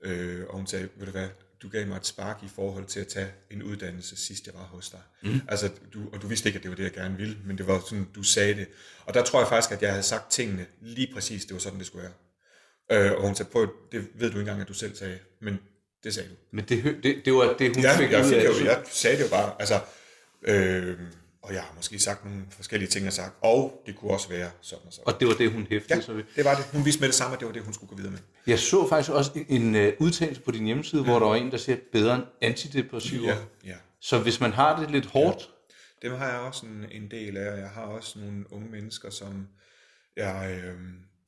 øh, 0.05 0.45
og 0.49 0.57
hun 0.57 0.67
sagde, 0.67 0.89
ved 0.97 1.07
du 1.07 1.13
hvad, 1.13 1.29
du 1.63 1.69
gav 1.69 1.87
mig 1.87 1.97
et 1.97 2.07
spark 2.07 2.39
i 2.45 2.49
forhold 2.55 2.87
til 2.87 3.01
at 3.01 3.07
tage 3.07 3.29
en 3.51 3.63
uddannelse 3.63 4.17
sidst 4.17 4.47
jeg 4.47 4.55
var 4.55 4.61
hos 4.65 4.91
dig. 4.91 5.01
Mm. 5.23 5.41
Altså, 5.49 5.71
du, 5.95 6.01
og 6.13 6.23
du 6.23 6.27
vidste 6.27 6.49
ikke, 6.49 6.57
at 6.57 6.63
det 6.63 6.71
var 6.71 6.77
det, 6.77 6.83
jeg 6.85 6.93
gerne 6.93 7.17
ville, 7.17 7.37
men 7.47 7.59
det 7.59 7.67
var 7.67 7.81
sådan, 7.81 8.09
du 8.15 8.23
sagde 8.23 8.55
det. 8.55 8.67
Og 9.05 9.15
der 9.15 9.25
tror 9.25 9.41
jeg 9.41 9.49
faktisk, 9.49 9.73
at 9.73 9.83
jeg 9.83 9.91
havde 9.91 10.03
sagt 10.03 10.31
tingene 10.31 10.67
lige 10.81 11.09
præcis, 11.15 11.45
det 11.45 11.53
var 11.55 11.61
sådan, 11.61 11.79
det 11.79 11.87
skulle 11.87 12.03
være. 12.91 13.07
Øh, 13.07 13.13
og 13.13 13.23
hun 13.27 13.35
sagde, 13.35 13.51
prøv, 13.51 13.73
det 13.93 14.01
ved 14.15 14.21
du 14.21 14.27
ikke 14.27 14.41
engang, 14.41 14.61
at 14.61 14.69
du 14.69 14.75
selv 14.75 14.97
sagde, 14.97 15.19
men 15.41 15.59
det 16.05 16.15
sagde 16.15 16.29
du. 16.29 16.35
Men 16.53 16.65
det, 16.65 16.97
det, 17.03 17.23
det 17.25 17.33
var 17.33 17.57
det, 17.59 17.75
hun 17.77 17.83
Ja, 17.85 17.99
fik 17.99 18.11
jeg, 18.11 18.27
ud 18.27 18.33
af 18.33 18.55
det. 18.55 18.65
jeg 18.65 18.83
sagde 18.91 19.17
det 19.17 19.25
jo 19.25 19.29
bare, 19.31 19.53
altså, 19.59 19.81
øh, 20.43 20.99
og 21.47 21.55
jeg 21.55 21.63
har 21.63 21.73
måske 21.77 21.99
sagt 21.99 22.25
nogle 22.25 22.43
forskellige 22.51 22.89
ting, 22.89 23.05
jeg 23.05 23.13
sagt, 23.13 23.35
og 23.41 23.83
det 23.87 23.97
kunne 23.97 24.11
også 24.11 24.29
være 24.29 24.51
sådan 24.61 24.87
og 24.87 24.93
sådan. 24.93 25.07
Og 25.15 25.21
det 25.21 25.29
var 25.29 25.35
det, 25.35 25.53
hun 25.53 25.67
hæftede 25.71 25.95
Ja, 25.95 26.01
sig 26.01 26.17
ved. 26.17 26.25
det 26.37 26.45
var 26.45 26.55
det. 26.55 26.65
Hun 26.73 26.85
vidste 26.85 27.01
med 27.01 27.09
det 27.09 27.15
samme, 27.15 27.35
at 27.35 27.41
det 27.41 27.47
var 27.47 27.53
det, 27.53 27.63
hun 27.63 27.75
skulle 27.75 27.91
gå 27.91 27.97
videre 27.97 28.11
med. 28.13 28.19
Jeg 28.47 28.59
så 28.59 28.89
faktisk 28.89 29.11
også 29.13 29.31
en 29.49 29.75
uh, 29.75 29.83
udtalelse 30.01 30.41
på 30.43 30.51
din 30.51 30.65
hjemmeside, 30.67 31.05
hvor 31.05 31.19
der 31.19 31.27
var 31.27 31.35
en, 31.35 31.51
der 31.51 31.57
siger, 31.57 31.79
bedre 31.93 32.15
end 32.15 32.25
antidepressiver. 32.41 33.29
Ja, 33.29 33.39
ja. 33.65 33.77
Så 34.01 34.19
hvis 34.19 34.41
man 34.41 34.53
har 34.53 34.81
det 34.81 34.91
lidt 34.91 35.07
hårdt, 35.07 35.51
Dem 36.03 36.13
har 36.13 36.29
jeg 36.29 36.39
også 36.39 36.67
en, 36.67 36.87
en 36.91 37.11
del 37.11 37.37
af, 37.37 37.59
jeg 37.61 37.71
har 37.71 37.83
også 37.83 38.19
nogle 38.19 38.53
unge 38.53 38.71
mennesker, 38.71 39.11
som 39.11 39.49
jeg, 40.17 40.61
øh, 40.65 40.81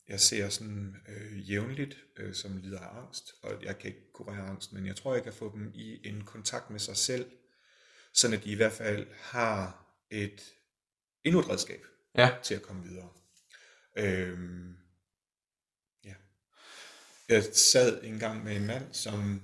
jeg 0.08 0.20
ser 0.20 0.48
sådan 0.48 0.94
øh, 1.08 1.50
jævnligt, 1.50 1.96
øh, 2.16 2.34
som 2.34 2.56
lider 2.56 2.78
af 2.80 2.98
angst, 2.98 3.34
og 3.42 3.50
jeg 3.64 3.78
kan 3.78 3.88
ikke 3.88 4.12
kurere 4.12 4.46
angst, 4.48 4.72
men 4.72 4.86
jeg 4.86 4.96
tror, 4.96 5.14
jeg 5.14 5.22
kan 5.22 5.32
få 5.32 5.52
dem 5.54 5.70
i 5.74 6.08
en 6.08 6.22
kontakt 6.26 6.70
med 6.70 6.80
sig 6.80 6.96
selv, 6.96 7.26
sådan 8.14 8.36
at 8.38 8.44
de 8.44 8.50
i 8.50 8.54
hvert 8.54 8.72
fald 8.72 9.06
har 9.20 9.84
et 10.10 10.54
endnu 11.24 11.40
et 11.40 11.48
redskab 11.48 11.84
ja, 12.14 12.36
til 12.42 12.54
at 12.54 12.62
komme 12.62 12.84
videre. 12.84 13.08
Øhm, 13.96 14.76
ja. 16.04 16.14
Jeg 17.28 17.44
sad 17.54 18.04
en 18.04 18.18
gang 18.18 18.44
med 18.44 18.56
en 18.56 18.66
mand, 18.66 18.94
som, 18.94 19.42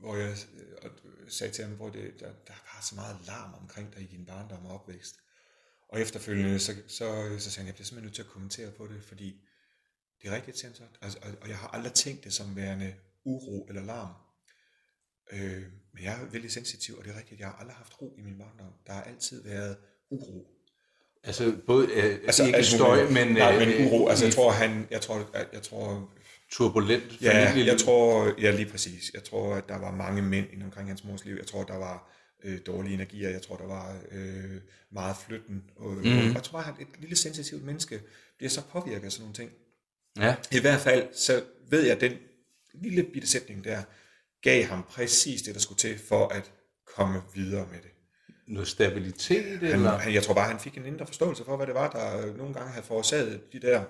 hvor 0.00 0.16
jeg 0.16 0.36
øh, 0.54 0.76
og 0.82 0.90
sagde 1.28 1.52
til 1.52 1.64
ham, 1.64 1.74
hvor 1.74 1.90
det, 1.90 2.20
der, 2.20 2.32
der 2.46 2.52
var 2.52 2.80
så 2.82 2.94
meget 2.94 3.18
larm 3.26 3.54
omkring 3.54 3.94
dig 3.94 4.02
i 4.02 4.06
din 4.06 4.26
barndom 4.26 4.66
og 4.66 4.74
opvækst. 4.74 5.16
Og 5.88 6.00
efterfølgende, 6.00 6.58
så, 6.58 6.82
så, 6.88 7.36
så 7.38 7.50
sagde 7.50 7.56
han, 7.56 7.66
jeg 7.66 7.74
bliver 7.74 7.86
simpelthen 7.86 8.04
nødt 8.04 8.14
til 8.14 8.22
at 8.22 8.28
kommentere 8.28 8.70
på 8.70 8.86
det, 8.86 9.04
fordi 9.04 9.40
det 10.22 10.28
er 10.30 10.34
rigtigt, 10.34 10.58
siger 10.58 10.70
han 10.70 10.76
så. 10.76 10.82
Altså, 11.00 11.18
og, 11.22 11.30
og 11.40 11.48
jeg 11.48 11.58
har 11.58 11.68
aldrig 11.68 11.92
tænkt 11.92 12.24
det 12.24 12.34
som 12.34 12.56
værende 12.56 12.94
uro 13.24 13.66
eller 13.68 13.82
larm. 13.82 14.14
Øh, 15.32 15.72
men 15.92 16.04
jeg 16.04 16.22
er 16.22 16.24
vældig 16.24 16.52
sensitiv, 16.52 16.96
og 16.98 17.04
det 17.04 17.14
er 17.14 17.18
rigtigt, 17.18 17.40
jeg 17.40 17.48
har 17.48 17.56
aldrig 17.56 17.76
haft 17.76 18.02
ro 18.02 18.14
i 18.18 18.22
min 18.22 18.38
barndom. 18.38 18.72
Der 18.86 18.92
har 18.92 19.02
altid 19.02 19.42
været 19.42 19.78
uro. 20.10 20.46
altså 21.24 21.52
både, 21.66 21.86
uh, 21.86 22.04
altså, 22.04 22.44
ikke 22.44 22.56
altså, 22.56 22.76
støj, 22.76 23.10
men, 23.10 23.28
nej, 23.28 23.54
øh, 23.54 23.58
men 23.58 23.86
uro. 23.86 24.08
Altså, 24.08 24.24
jeg 24.24 24.34
tror, 24.34 24.50
han, 24.50 24.86
jeg 24.90 25.00
tror, 25.00 25.16
jeg, 25.34 25.46
jeg 25.52 25.62
tror, 25.62 26.10
turbulent 26.50 27.22
ja, 27.22 27.52
jeg 27.56 27.78
tror, 27.78 28.34
ja, 28.40 28.50
lige 28.50 28.70
præcis. 28.70 29.10
Jeg 29.14 29.24
tror, 29.24 29.54
at 29.54 29.68
der 29.68 29.78
var 29.78 29.90
mange 29.90 30.22
mænd 30.22 30.46
inden 30.46 30.62
omkring 30.62 30.88
hans 30.88 31.04
mors 31.04 31.24
liv. 31.24 31.34
Jeg 31.36 31.46
tror, 31.46 31.64
der 31.64 31.76
var 31.76 32.10
øh, 32.44 32.58
dårlige 32.66 32.94
energier. 32.94 33.30
Jeg 33.30 33.42
tror, 33.42 33.56
der 33.56 33.66
var 33.66 33.98
øh, 34.10 34.60
meget 34.92 35.16
flytten. 35.26 35.62
Og, 35.76 35.90
mm. 35.90 35.98
og 35.98 36.34
jeg 36.34 36.42
tror 36.42 36.60
bare, 36.60 36.74
at 36.80 36.80
et 36.80 37.00
lille 37.00 37.16
sensitivt 37.16 37.64
menneske 37.64 38.00
bliver 38.36 38.50
så 38.50 38.62
påvirket 38.72 39.04
af 39.04 39.12
sådan 39.12 39.22
nogle 39.22 39.34
ting. 39.34 39.50
Ja, 40.16 40.36
I 40.52 40.60
hvert 40.60 40.80
fald, 40.80 41.08
så 41.14 41.42
ved 41.68 41.82
jeg, 41.82 41.94
at 41.94 42.00
den 42.00 42.12
lille 42.74 43.02
bitte 43.02 43.28
sætning 43.28 43.64
der, 43.64 43.82
gav 44.42 44.64
ham 44.64 44.82
præcis 44.82 45.42
det, 45.42 45.54
der 45.54 45.60
skulle 45.60 45.78
til 45.78 45.98
for 45.98 46.28
at 46.28 46.52
komme 46.96 47.22
videre 47.34 47.68
med 47.72 47.78
det. 47.78 47.90
Noget 48.50 48.68
stabilitet, 48.68 49.58
Han, 49.58 49.72
eller? 49.72 49.98
han, 49.98 50.14
jeg 50.14 50.22
tror 50.22 50.34
bare, 50.34 50.48
han 50.48 50.58
fik 50.60 50.76
en 50.76 50.86
indre 50.86 51.06
forståelse 51.06 51.44
for, 51.44 51.56
hvad 51.56 51.66
det 51.66 51.74
var, 51.74 51.90
der 51.90 52.26
øh, 52.26 52.38
nogle 52.38 52.54
gange 52.54 52.70
havde 52.70 52.86
forårsaget 52.86 53.40
de 53.52 53.60
der... 53.60 53.82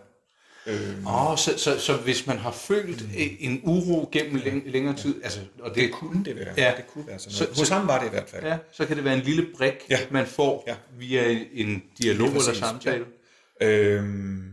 Øh, 0.67 1.07
Åh, 1.07 1.37
så, 1.39 1.55
så, 1.59 1.79
så 1.79 1.97
hvis 1.97 2.27
man 2.27 2.39
har 2.39 2.53
følt 2.53 3.03
Mm. 3.03 3.11
en 3.41 3.61
uro 3.65 4.09
gennem 4.13 4.37
læng- 4.37 4.71
længere 4.71 4.97
tid, 4.97 5.23
altså, 5.25 5.41
og 5.61 5.71
det, 5.75 5.77
det 5.77 5.93
kunne 5.93 6.25
det 6.25 6.37
være. 6.37 6.55
Ja. 6.57 6.71
Ja. 6.71 6.77
Det 6.77 6.87
kunne 6.87 7.07
være 7.07 7.19
sådan 7.19 7.35
noget. 7.39 7.55
Så- 7.55 7.61
Hos 7.61 7.69
så- 7.69 7.75
ham 7.75 7.87
var 7.89 7.99
det 8.01 8.07
i 8.07 8.11
hvert 8.11 8.29
fald. 8.29 8.45
ja, 8.45 8.59
så 8.73 8.87
kan 8.87 8.97
det 8.97 9.05
være 9.05 9.15
en 9.15 9.21
lille 9.21 9.47
brik, 9.57 9.75
Ja. 9.91 9.99
man 10.11 10.27
får 10.27 10.65
Ja. 10.67 10.77
via 10.99 11.45
en 11.53 11.83
dialog 12.03 12.29
eller 12.29 12.53
samtale. 12.55 13.05
Øhm, 13.63 14.51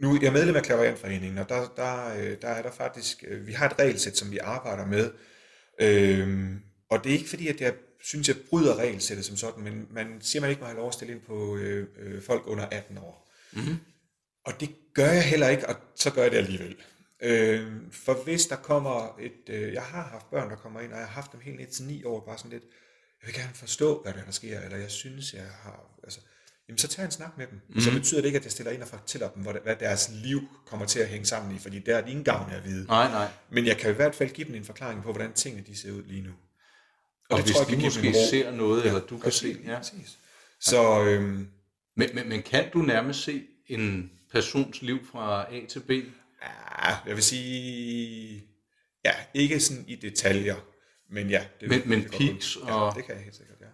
nu 0.00 0.18
jeg 0.20 0.26
er 0.28 0.32
medlem 0.32 0.56
af 0.56 0.62
Klaverantforeningen, 0.62 1.38
og 1.38 1.48
der, 1.48 1.72
der, 1.76 2.14
øh, 2.20 2.36
der 2.42 2.48
er 2.48 2.62
der 2.62 2.70
faktisk, 2.70 3.24
øh, 3.28 3.46
vi 3.46 3.52
har 3.52 3.66
et 3.68 3.78
regelsæt, 3.78 4.16
som 4.18 4.30
vi 4.30 4.38
arbejder 4.38 4.86
med. 4.86 5.10
Øhm, 5.80 6.58
og 6.90 7.04
det 7.04 7.10
er 7.12 7.16
ikke 7.18 7.30
fordi, 7.30 7.48
at 7.48 7.60
jeg 7.60 7.72
synes, 8.02 8.28
jeg 8.28 8.36
bryder 8.50 8.76
regelsættet 8.76 9.26
som 9.26 9.36
sådan, 9.36 9.64
men 9.64 9.86
man 9.90 10.18
siger, 10.20 10.40
man 10.40 10.50
ikke 10.50 10.60
må 10.60 10.66
have 10.66 10.76
lov 10.76 10.88
at 10.88 10.94
stille 10.94 11.14
ind 11.14 11.20
på 11.20 11.56
øh, 11.56 11.86
øh, 11.98 12.22
folk 12.22 12.42
under 12.46 12.66
18 12.66 12.98
år. 12.98 13.30
Mm-hmm. 13.52 13.76
Og 14.44 14.60
det 14.60 14.70
gør 14.94 15.10
jeg 15.10 15.24
heller 15.24 15.48
ikke, 15.48 15.68
og 15.68 15.74
så 15.94 16.10
gør 16.10 16.22
jeg 16.22 16.30
det 16.30 16.38
alligevel. 16.38 16.76
Øh, 17.22 17.72
for 17.92 18.14
hvis 18.14 18.46
der 18.46 18.56
kommer 18.56 19.16
et... 19.20 19.54
Øh, 19.54 19.72
jeg 19.72 19.82
har 19.82 20.02
haft 20.02 20.30
børn, 20.30 20.50
der 20.50 20.56
kommer 20.56 20.80
ind, 20.80 20.92
og 20.92 20.98
jeg 20.98 21.06
har 21.06 21.14
haft 21.14 21.32
dem 21.32 21.40
helt 21.40 21.58
ned 21.58 21.66
til 21.66 21.84
9 21.84 22.04
år, 22.04 22.24
bare 22.26 22.38
sådan 22.38 22.50
lidt, 22.50 22.62
jeg 23.22 23.26
vil 23.26 23.34
gerne 23.34 23.54
forstå, 23.54 24.02
hvad 24.02 24.12
der, 24.12 24.30
sker, 24.30 24.60
eller 24.60 24.76
jeg 24.76 24.90
synes, 24.90 25.34
jeg 25.34 25.46
har... 25.62 26.00
Altså, 26.02 26.20
jamen 26.68 26.78
så 26.78 26.88
tag 26.88 27.04
en 27.04 27.10
snak 27.10 27.38
med 27.38 27.46
dem. 27.46 27.60
Mm. 27.68 27.80
Så 27.80 27.90
betyder 27.92 28.20
det 28.20 28.26
ikke, 28.26 28.38
at 28.38 28.44
jeg 28.44 28.52
stiller 28.52 28.72
ind 28.72 28.82
og 28.82 28.88
fortæller 28.88 29.28
dem, 29.30 29.42
hvad, 29.42 29.76
deres 29.76 30.10
liv 30.12 30.40
kommer 30.66 30.86
til 30.86 31.00
at 31.00 31.08
hænge 31.08 31.26
sammen 31.26 31.56
i, 31.56 31.58
fordi 31.58 31.78
der 31.78 31.96
er 31.96 32.00
de 32.00 32.10
ingen 32.10 32.24
gavn 32.24 32.50
af 32.50 32.56
at 32.56 32.64
vide. 32.64 32.86
Nej, 32.86 33.10
nej. 33.10 33.28
Men 33.50 33.66
jeg 33.66 33.76
kan 33.76 33.90
i 33.90 33.94
hvert 33.94 34.14
fald 34.14 34.30
give 34.30 34.46
dem 34.46 34.54
en 34.54 34.64
forklaring 34.64 35.02
på, 35.02 35.12
hvordan 35.12 35.32
tingene 35.32 35.66
de 35.66 35.76
ser 35.76 35.92
ud 35.92 36.02
lige 36.02 36.22
nu. 36.22 36.32
Og, 37.30 37.36
det 37.36 37.44
hvis 37.44 37.56
tror 37.56 37.64
jeg 37.70 37.78
de 37.78 37.84
måske 37.84 38.08
ro. 38.08 38.26
ser 38.30 38.50
noget, 38.50 38.86
eller 38.86 39.00
du 39.00 39.18
kan 39.18 39.32
se, 39.32 39.56
ja. 39.66 39.76
præcis. 39.76 40.18
Så 40.60 41.04
øhm, 41.04 41.48
Men, 41.96 42.08
men, 42.14 42.28
men 42.28 42.42
kan 42.42 42.70
du 42.72 42.78
nærmest 42.78 43.22
se 43.22 43.46
en 43.66 44.12
persons 44.32 44.82
liv 44.82 45.06
fra 45.12 45.54
A 45.54 45.66
til 45.68 45.80
B? 45.80 45.90
ja, 45.90 46.96
jeg 47.06 47.14
vil 47.14 47.22
sige, 47.22 48.42
ja, 49.04 49.12
ikke 49.34 49.60
sådan 49.60 49.84
i 49.88 49.94
detaljer, 49.96 50.56
men 51.10 51.30
ja. 51.30 51.44
Det, 51.60 51.68
Men- 51.68 51.82
men 51.86 52.00
godt 52.02 52.12
peaks 52.12 52.56
og- 52.56 52.68
Ja, 52.68 52.90
det 52.96 53.04
kan 53.06 53.14
jeg 53.14 53.24
helt 53.24 53.36
sikkert, 53.36 53.56
ja. 53.60 53.66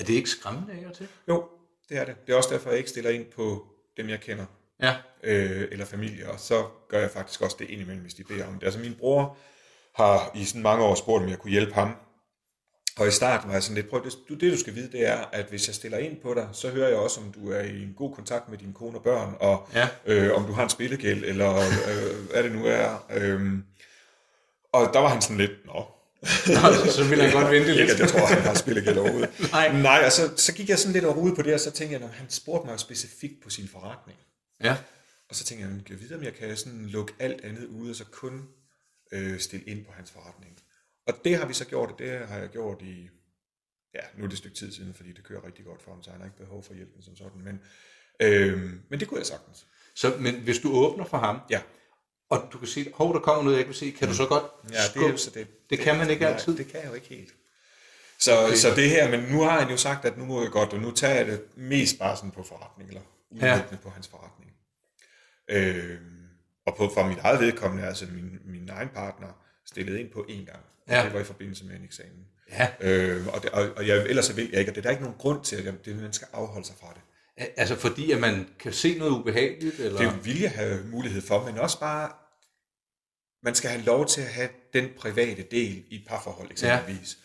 Er 0.00 0.04
det 0.04 0.14
ikke 0.14 0.30
skræmmende 0.30 0.72
af 0.74 0.86
og 0.88 0.96
til? 0.96 1.08
Jo, 1.28 1.48
det 1.88 1.96
er 1.98 2.04
det. 2.04 2.26
Det 2.26 2.32
er 2.32 2.36
også 2.36 2.48
derfor, 2.52 2.68
jeg 2.70 2.78
ikke 2.78 2.90
stiller 2.90 3.10
ind 3.10 3.24
på 3.26 3.66
dem, 3.96 4.08
jeg 4.08 4.20
kender, 4.20 4.46
Ja. 4.82 4.96
øh, 5.24 5.68
eller 5.72 5.84
familie, 5.84 6.30
og 6.30 6.40
så 6.40 6.66
gør 6.88 7.00
jeg 7.00 7.10
faktisk 7.10 7.40
også 7.42 7.56
det 7.58 7.70
indimellem, 7.70 8.02
hvis 8.02 8.14
de 8.14 8.24
beder 8.24 8.46
om 8.46 8.54
det. 8.58 8.64
Altså 8.64 8.80
min 8.80 8.94
bror 8.94 9.36
har 9.94 10.30
i 10.34 10.44
sådan 10.44 10.62
mange 10.62 10.84
år 10.84 10.94
spurgt, 10.94 11.22
om 11.24 11.28
jeg 11.30 11.38
kunne 11.38 11.50
hjælpe 11.50 11.72
ham, 11.74 11.96
og 12.96 13.08
i 13.08 13.10
starten 13.10 13.48
var 13.48 13.54
jeg 13.54 13.62
sådan 13.62 13.74
lidt, 13.74 13.88
prøv, 13.90 14.04
det, 14.04 14.12
du, 14.28 14.34
det 14.34 14.52
du 14.52 14.58
skal 14.58 14.74
vide, 14.74 14.92
det 14.92 15.06
er, 15.08 15.16
at 15.32 15.46
hvis 15.48 15.66
jeg 15.66 15.74
stiller 15.74 15.98
ind 15.98 16.16
på 16.22 16.34
dig, 16.34 16.48
så 16.52 16.68
hører 16.70 16.88
jeg 16.88 16.96
også, 16.96 17.20
om 17.20 17.32
du 17.32 17.50
er 17.50 17.60
i 17.60 17.82
en 17.82 17.94
god 17.96 18.14
kontakt 18.14 18.48
med 18.48 18.58
din 18.58 18.72
kone 18.72 18.98
og 18.98 19.02
børn, 19.04 19.34
og 19.40 19.68
Ja. 19.74 19.88
øh, 20.06 20.34
om 20.34 20.44
du 20.46 20.52
har 20.52 20.62
en 20.62 20.70
spillegæld, 20.70 21.24
eller 21.24 21.56
øh, 21.56 22.30
hvad 22.30 22.42
det 22.42 22.52
nu 22.52 22.66
er. 22.66 23.06
Øhm, 23.10 23.64
og 24.72 24.90
der 24.92 24.98
var 25.00 25.08
han 25.08 25.22
sådan 25.22 25.36
lidt, 25.38 25.66
nå, 25.66 25.84
Nå, 26.46 26.90
så 26.90 27.04
vil 27.08 27.18
jeg 27.18 27.32
godt 27.32 27.50
vente 27.50 27.68
lidt. 27.68 27.80
ikke, 27.80 27.92
at 27.92 27.98
jeg 28.00 28.08
tror, 28.08 28.26
han 28.26 28.42
har 28.42 28.54
spillegæld 28.54 28.98
overhovedet. 28.98 29.30
Nej. 29.52 29.72
Nej, 29.82 30.02
og 30.06 30.12
så, 30.12 30.30
så 30.36 30.52
gik 30.54 30.68
jeg 30.68 30.78
sådan 30.78 30.92
lidt 30.92 31.04
og 31.04 31.16
rode 31.16 31.34
på 31.34 31.42
det, 31.42 31.54
og 31.54 31.60
så 31.60 31.70
tænkte 31.70 31.92
jeg, 31.92 32.00
når 32.00 32.08
han 32.14 32.26
spurgte 32.30 32.66
mig 32.70 32.80
specifikt 32.80 33.42
på 33.42 33.50
sin 33.50 33.68
forretning. 33.68 34.18
Ja. 34.64 34.76
Og 35.28 35.34
så 35.36 35.44
tænkte 35.44 35.66
jeg, 35.68 35.84
kan 35.86 35.94
jeg 35.94 36.00
vide, 36.00 36.14
om 36.16 36.22
jeg 36.22 36.34
kan 36.34 36.56
sådan 36.56 36.86
lukke 36.86 37.12
alt 37.18 37.44
andet 37.44 37.64
ude, 37.64 37.90
og 37.90 37.96
så 37.96 38.04
kun 38.12 38.42
øh, 39.12 39.40
stille 39.40 39.64
ind 39.66 39.84
på 39.84 39.92
hans 39.96 40.10
forretning. 40.10 40.52
Og 41.06 41.14
det 41.24 41.36
har 41.36 41.46
vi 41.46 41.54
så 41.54 41.64
gjort, 41.64 41.90
og 41.90 41.98
det 41.98 42.28
har 42.28 42.38
jeg 42.38 42.48
gjort 42.48 42.82
i, 42.82 43.08
ja, 43.94 44.00
nu 44.16 44.24
er 44.24 44.28
det 44.28 44.32
et 44.32 44.38
stykke 44.38 44.56
tid 44.56 44.72
siden, 44.72 44.94
fordi 44.94 45.12
det 45.12 45.24
kører 45.24 45.46
rigtig 45.46 45.64
godt 45.64 45.82
for 45.82 45.90
ham, 45.90 46.02
så 46.02 46.10
han 46.10 46.20
har 46.20 46.26
ikke 46.26 46.38
behov 46.38 46.62
for 46.62 46.74
hjælpen 46.74 47.02
som 47.02 47.16
sådan. 47.16 47.42
Men, 47.44 47.60
øh, 48.22 48.70
men 48.90 49.00
det 49.00 49.08
kunne 49.08 49.18
jeg 49.18 49.26
sagtens. 49.26 49.66
Så, 49.94 50.16
men 50.20 50.34
hvis 50.34 50.58
du 50.58 50.72
åbner 50.72 51.04
for 51.04 51.18
ham, 51.18 51.38
Ja, 51.50 51.60
og 52.30 52.48
du 52.52 52.58
kan 52.58 52.68
se, 52.68 52.92
hov, 52.94 53.14
der 53.14 53.20
kommer 53.20 53.42
noget, 53.42 53.56
jeg 53.56 53.64
kan 53.64 53.74
se, 53.74 53.90
kan 53.90 54.08
du 54.08 54.14
så 54.14 54.26
godt 54.26 54.44
ja 54.64 54.68
det, 54.68 54.76
er 54.76 54.88
skubbe? 54.90 55.10
jo 55.10 55.16
så 55.16 55.30
det, 55.30 55.70
Det 55.70 55.78
kan 55.78 55.98
man 55.98 56.10
ikke 56.10 56.22
nej, 56.22 56.32
altid. 56.32 56.56
det 56.56 56.66
kan 56.66 56.80
jeg 56.80 56.88
jo 56.88 56.94
ikke 56.94 57.08
helt. 57.08 57.34
Så, 58.18 58.44
okay. 58.44 58.56
så 58.56 58.74
det 58.74 58.90
her, 58.90 59.10
men 59.10 59.20
nu 59.32 59.42
har 59.42 59.60
han 59.60 59.70
jo 59.70 59.76
sagt, 59.76 60.04
at 60.04 60.18
nu 60.18 60.24
må 60.24 60.42
jeg 60.42 60.50
godt, 60.50 60.72
og 60.72 60.78
nu 60.80 60.90
tager 60.90 61.14
jeg 61.14 61.26
det 61.26 61.44
mest 61.56 61.98
bare 61.98 62.16
sådan 62.16 62.30
på 62.30 62.42
forretning, 62.42 62.88
eller 62.88 63.02
udelukkende 63.30 63.68
ja. 63.72 63.76
på 63.76 63.90
hans 63.90 64.08
forretning. 64.08 64.52
Øh, 65.50 66.00
og 66.66 66.76
på, 66.76 66.90
for 66.94 67.06
mit 67.06 67.18
eget 67.18 67.40
vedkommende, 67.40 67.86
altså 67.86 68.06
min, 68.06 68.38
min 68.44 68.68
egen 68.68 68.88
partner, 68.88 69.28
stillede 69.66 70.00
ind 70.00 70.10
på 70.10 70.26
én 70.28 70.44
gang. 70.44 70.64
Og 70.86 70.92
Ja. 70.92 71.04
Det 71.04 71.12
var 71.14 71.20
i 71.20 71.24
forbindelse 71.24 71.64
med 71.64 71.76
en 71.76 71.84
eksamen. 71.84 72.26
Ja. 72.50 72.68
Øh, 72.80 73.26
og, 73.26 73.42
det, 73.42 73.50
og, 73.50 73.70
og 73.76 73.86
jeg, 73.86 74.06
ellers 74.06 74.36
vil 74.36 74.48
jeg 74.50 74.60
ikke, 74.60 74.70
og 74.70 74.74
det 74.74 74.80
er 74.80 74.82
der 74.82 74.90
ikke 74.90 75.02
nogen 75.02 75.18
grund 75.18 75.44
til, 75.44 75.56
at 75.56 75.64
jeg, 75.64 75.84
det, 75.84 75.96
man 75.96 76.12
skal 76.12 76.28
afholde 76.32 76.66
sig 76.66 76.76
fra 76.80 76.94
det. 76.94 77.02
Altså 77.56 77.76
fordi, 77.76 78.12
at 78.12 78.20
man 78.20 78.48
kan 78.58 78.72
se 78.72 78.98
noget 78.98 79.12
ubehageligt, 79.12 79.78
eller? 79.80 80.00
Det 80.00 80.24
vil 80.24 80.40
jeg 80.40 80.50
have 80.50 80.84
mulighed 80.84 81.22
for, 81.22 81.44
men 81.44 81.58
også 81.58 81.80
bare, 81.80 82.12
man 83.42 83.54
skal 83.54 83.70
have 83.70 83.82
lov 83.82 84.06
til 84.06 84.20
at 84.20 84.26
have 84.26 84.48
den 84.72 84.88
private 84.98 85.42
del 85.50 85.84
i 85.88 85.96
et 85.96 86.04
parforhold 86.08 86.50
eksempelvis. 86.50 87.18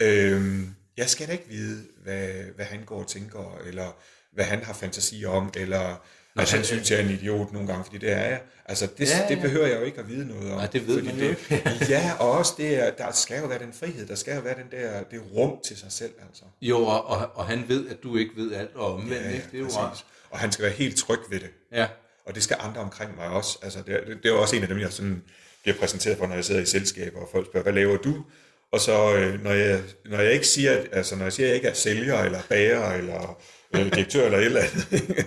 Ja. 0.00 0.06
Øhm, 0.06 0.74
jeg 0.96 1.10
skal 1.10 1.26
da 1.26 1.32
ikke 1.32 1.48
vide, 1.48 1.86
hvad, 2.02 2.32
hvad 2.32 2.64
han 2.64 2.84
går 2.84 3.00
og 3.00 3.08
tænker, 3.08 3.58
eller 3.66 4.00
hvad 4.32 4.44
han 4.44 4.62
har 4.62 4.72
fantasi 4.72 5.24
om, 5.24 5.52
eller 5.56 6.06
Nå, 6.34 6.42
at 6.42 6.50
han 6.50 6.64
synes, 6.64 6.90
jeg 6.90 7.00
er 7.00 7.04
en 7.04 7.10
idiot 7.10 7.52
nogle 7.52 7.68
gange, 7.68 7.84
fordi 7.84 7.98
det 7.98 8.12
er 8.12 8.22
jeg. 8.22 8.40
Altså, 8.66 8.88
det, 8.98 9.10
ja, 9.10 9.18
ja. 9.18 9.28
det 9.28 9.42
behøver 9.42 9.66
jeg 9.66 9.80
jo 9.80 9.84
ikke 9.84 10.00
at 10.00 10.08
vide 10.08 10.28
noget 10.28 10.52
om. 10.52 10.58
Nej, 10.58 10.66
det 10.66 10.86
ved 10.86 11.02
man 11.02 11.18
det, 11.18 11.28
jo 11.50 11.60
Ja, 11.94 12.12
og 12.18 12.30
også 12.30 12.54
det, 12.56 12.78
er, 12.78 12.90
der 12.90 13.12
skal 13.12 13.40
jo 13.40 13.46
være 13.46 13.58
den 13.58 13.72
frihed, 13.72 14.06
der 14.06 14.14
skal 14.14 14.34
jo 14.34 14.40
være 14.40 14.54
den 14.54 14.80
der, 14.80 15.02
det 15.02 15.22
rum 15.34 15.58
til 15.64 15.76
sig 15.76 15.92
selv. 15.92 16.12
Altså. 16.28 16.44
Jo, 16.62 16.78
og, 16.78 17.06
og, 17.06 17.30
og 17.34 17.46
han 17.46 17.64
ved, 17.68 17.88
at 17.88 18.02
du 18.02 18.16
ikke 18.16 18.32
ved 18.36 18.54
alt, 18.54 18.70
og 18.74 18.94
omvendt, 18.94 19.12
ja, 19.12 19.28
ja, 19.28 19.34
ikke? 19.34 19.46
Det 19.52 19.56
er 19.56 19.62
jo 19.62 19.68
rart. 19.68 20.04
Og 20.30 20.38
han 20.38 20.52
skal 20.52 20.62
være 20.62 20.72
helt 20.72 20.96
tryg 20.96 21.20
ved 21.30 21.40
det. 21.40 21.50
Ja. 21.72 21.86
Og 22.26 22.34
det 22.34 22.42
skal 22.42 22.56
andre 22.60 22.80
omkring 22.80 23.16
mig 23.16 23.28
også. 23.28 23.58
Altså, 23.62 23.78
det, 23.78 24.00
det, 24.06 24.16
det 24.16 24.26
er 24.26 24.34
jo 24.34 24.40
også 24.40 24.56
en 24.56 24.62
af 24.62 24.68
dem, 24.68 24.78
jeg 24.78 24.92
sådan 24.92 25.22
bliver 25.62 25.78
præsenteret 25.78 26.18
for, 26.18 26.26
når 26.26 26.34
jeg 26.34 26.44
sidder 26.44 26.60
i 26.60 26.66
selskaber, 26.66 27.20
og 27.20 27.28
folk 27.32 27.46
spørger, 27.46 27.62
hvad 27.62 27.72
laver 27.72 27.96
du? 27.96 28.24
Og 28.72 28.80
så, 28.80 29.14
øh, 29.16 29.42
når, 29.42 29.50
jeg, 29.50 29.80
når 30.04 30.20
jeg 30.20 30.32
ikke 30.32 30.46
siger, 30.46 30.84
altså 30.92 31.16
når 31.16 31.24
jeg 31.24 31.32
siger, 31.32 31.46
at 31.46 31.48
jeg 31.48 31.56
ikke 31.56 31.68
er 31.68 31.74
sælger, 31.74 32.18
eller 32.18 32.40
bager, 32.48 32.92
eller 32.92 33.38
øh, 33.74 33.94
direktør, 33.94 34.24
eller 34.24 34.38
et 34.38 34.44
eller 34.44 34.60
andet, 34.60 35.26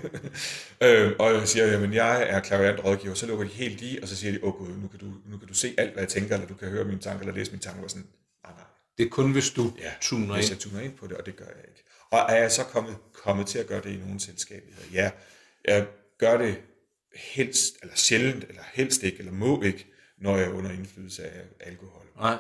øh, 0.84 1.12
og 1.20 1.34
jeg 1.34 1.48
siger, 1.48 1.66
jamen 1.66 1.93
jeg 1.93 2.24
er 2.30 2.39
klaverant 2.39 2.84
rådgiver, 2.84 3.14
så 3.14 3.26
lukker 3.26 3.46
de 3.46 3.52
helt 3.52 3.82
i, 3.82 4.00
og 4.02 4.08
så 4.08 4.16
siger 4.16 4.32
de, 4.32 4.43
åh 4.43 4.54
gud, 4.54 4.68
nu 4.68 4.88
kan, 4.88 5.00
du, 5.00 5.06
nu 5.26 5.38
kan 5.38 5.48
du 5.48 5.54
se 5.54 5.76
alt, 5.78 5.93
hvad 5.93 6.04
jeg 6.04 6.10
tænker, 6.10 6.36
eller 6.36 6.48
du 6.48 6.54
kan 6.54 6.70
høre 6.70 6.86
mine 6.86 7.00
tanker, 7.00 7.20
eller 7.20 7.36
læse 7.36 7.52
mine 7.52 7.62
tanker, 7.62 7.84
og 7.84 7.89
sådan, 7.89 8.08
nej, 8.43 8.54
nej. 8.54 8.66
Det 8.98 9.06
er 9.06 9.10
kun, 9.10 9.32
hvis 9.32 9.50
du 9.50 9.74
ja, 9.80 9.91
tuner 10.02 10.36
hvis 10.36 10.50
ind. 10.50 10.54
jeg 10.54 10.60
tuner 10.60 10.82
ind 10.82 10.98
på 10.98 11.08
det, 11.08 11.18
og 11.18 11.26
det 11.26 11.36
gør 11.36 11.46
jeg 11.46 11.66
ikke. 11.68 11.84
Og 12.12 12.20
er 12.20 12.36
jeg 12.36 12.52
så 12.52 12.64
kommet, 12.64 12.96
kommet 13.14 13.48
til 13.48 13.60
at 13.60 13.68
gøre 13.68 13.82
det 13.82 13.89
i 13.89 13.98
nogle 13.98 14.20
selskaber? 14.20 14.68
Ja, 14.93 15.12
jeg 15.68 15.88
gør 16.18 16.38
det 16.38 16.58
helst, 17.16 17.76
eller 17.82 17.96
sjældent, 17.96 18.43
eller 18.50 18.62
helst 18.74 19.04
ikke, 19.04 19.20
eller 19.20 19.32
må 19.32 19.62
ikke, 19.62 19.88
når 20.18 20.38
jeg 20.38 20.46
er 20.46 20.54
under 20.54 20.72
indflydelse 20.72 21.24
af 21.24 21.41
alkohol. 21.60 22.06
Nej. 22.18 22.34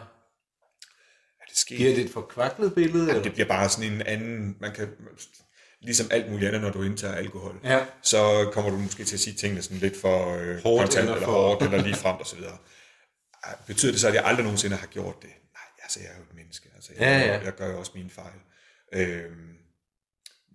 Er 1.41 1.45
det 1.49 1.57
sket? 1.57 1.77
Giver 1.77 1.95
det 1.95 2.05
et 2.05 2.11
forkvaklet 2.11 2.75
billede? 2.75 3.13
Ja, 3.13 3.23
det 3.23 3.33
bliver 3.33 3.47
bare 3.47 3.69
sådan 3.69 3.93
en 3.93 4.01
anden, 4.01 4.57
man 4.59 4.73
kan, 4.73 4.87
ligesom 5.85 6.07
alt 6.11 6.31
muligt 6.31 6.47
andet, 6.47 6.61
når 6.61 6.71
du 6.71 6.83
indtager 6.83 7.15
alkohol, 7.15 7.59
ja. 7.63 7.85
så 8.01 8.49
kommer 8.53 8.71
du 8.71 8.77
måske 8.77 9.03
til 9.03 9.15
at 9.15 9.19
sige 9.19 9.33
tingene 9.33 9.61
sådan 9.61 9.77
lidt 9.77 9.97
for 10.01 10.35
øh, 10.35 10.63
hårdt 10.63 10.81
kontant, 10.81 10.99
eller, 10.99 11.15
eller 11.15 11.27
hårdt, 11.27 11.63
eller 11.63 11.81
lige 11.83 11.95
frem 11.95 12.15
og 12.15 12.27
så 12.27 12.35
videre. 12.35 12.57
Betyder 13.67 13.91
det 13.91 14.01
så, 14.01 14.07
at 14.07 14.13
jeg 14.13 14.25
aldrig 14.25 14.43
nogensinde 14.43 14.75
har 14.75 14.87
gjort 14.87 15.21
det? 15.21 15.29
Nej, 15.29 15.83
altså 15.83 15.99
jeg 15.99 16.09
er 16.11 16.17
jo 16.17 16.23
et 16.23 16.35
menneske, 16.35 16.69
altså 16.75 16.91
jeg, 16.93 17.01
ja, 17.01 17.33
ja. 17.33 17.43
jeg 17.43 17.55
gør 17.55 17.69
jo 17.71 17.79
også 17.79 17.91
mine 17.95 18.09
fejl. 18.09 18.39
Øhm, 18.93 19.57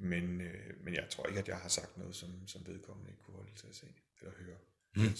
men, 0.00 0.40
øh, 0.40 0.84
men 0.84 0.94
jeg 0.94 1.04
tror 1.10 1.26
ikke, 1.26 1.40
at 1.40 1.48
jeg 1.48 1.56
har 1.56 1.68
sagt 1.68 1.98
noget, 1.98 2.16
som, 2.16 2.28
som 2.46 2.60
vedkommende 2.66 3.10
ikke 3.10 3.22
kunne 3.22 3.36
holde 3.36 3.54
til 3.60 3.66
at 3.70 3.74
se 3.74 3.86
eller 4.20 4.32
høre. 4.44 4.56
Mm. 4.96 5.14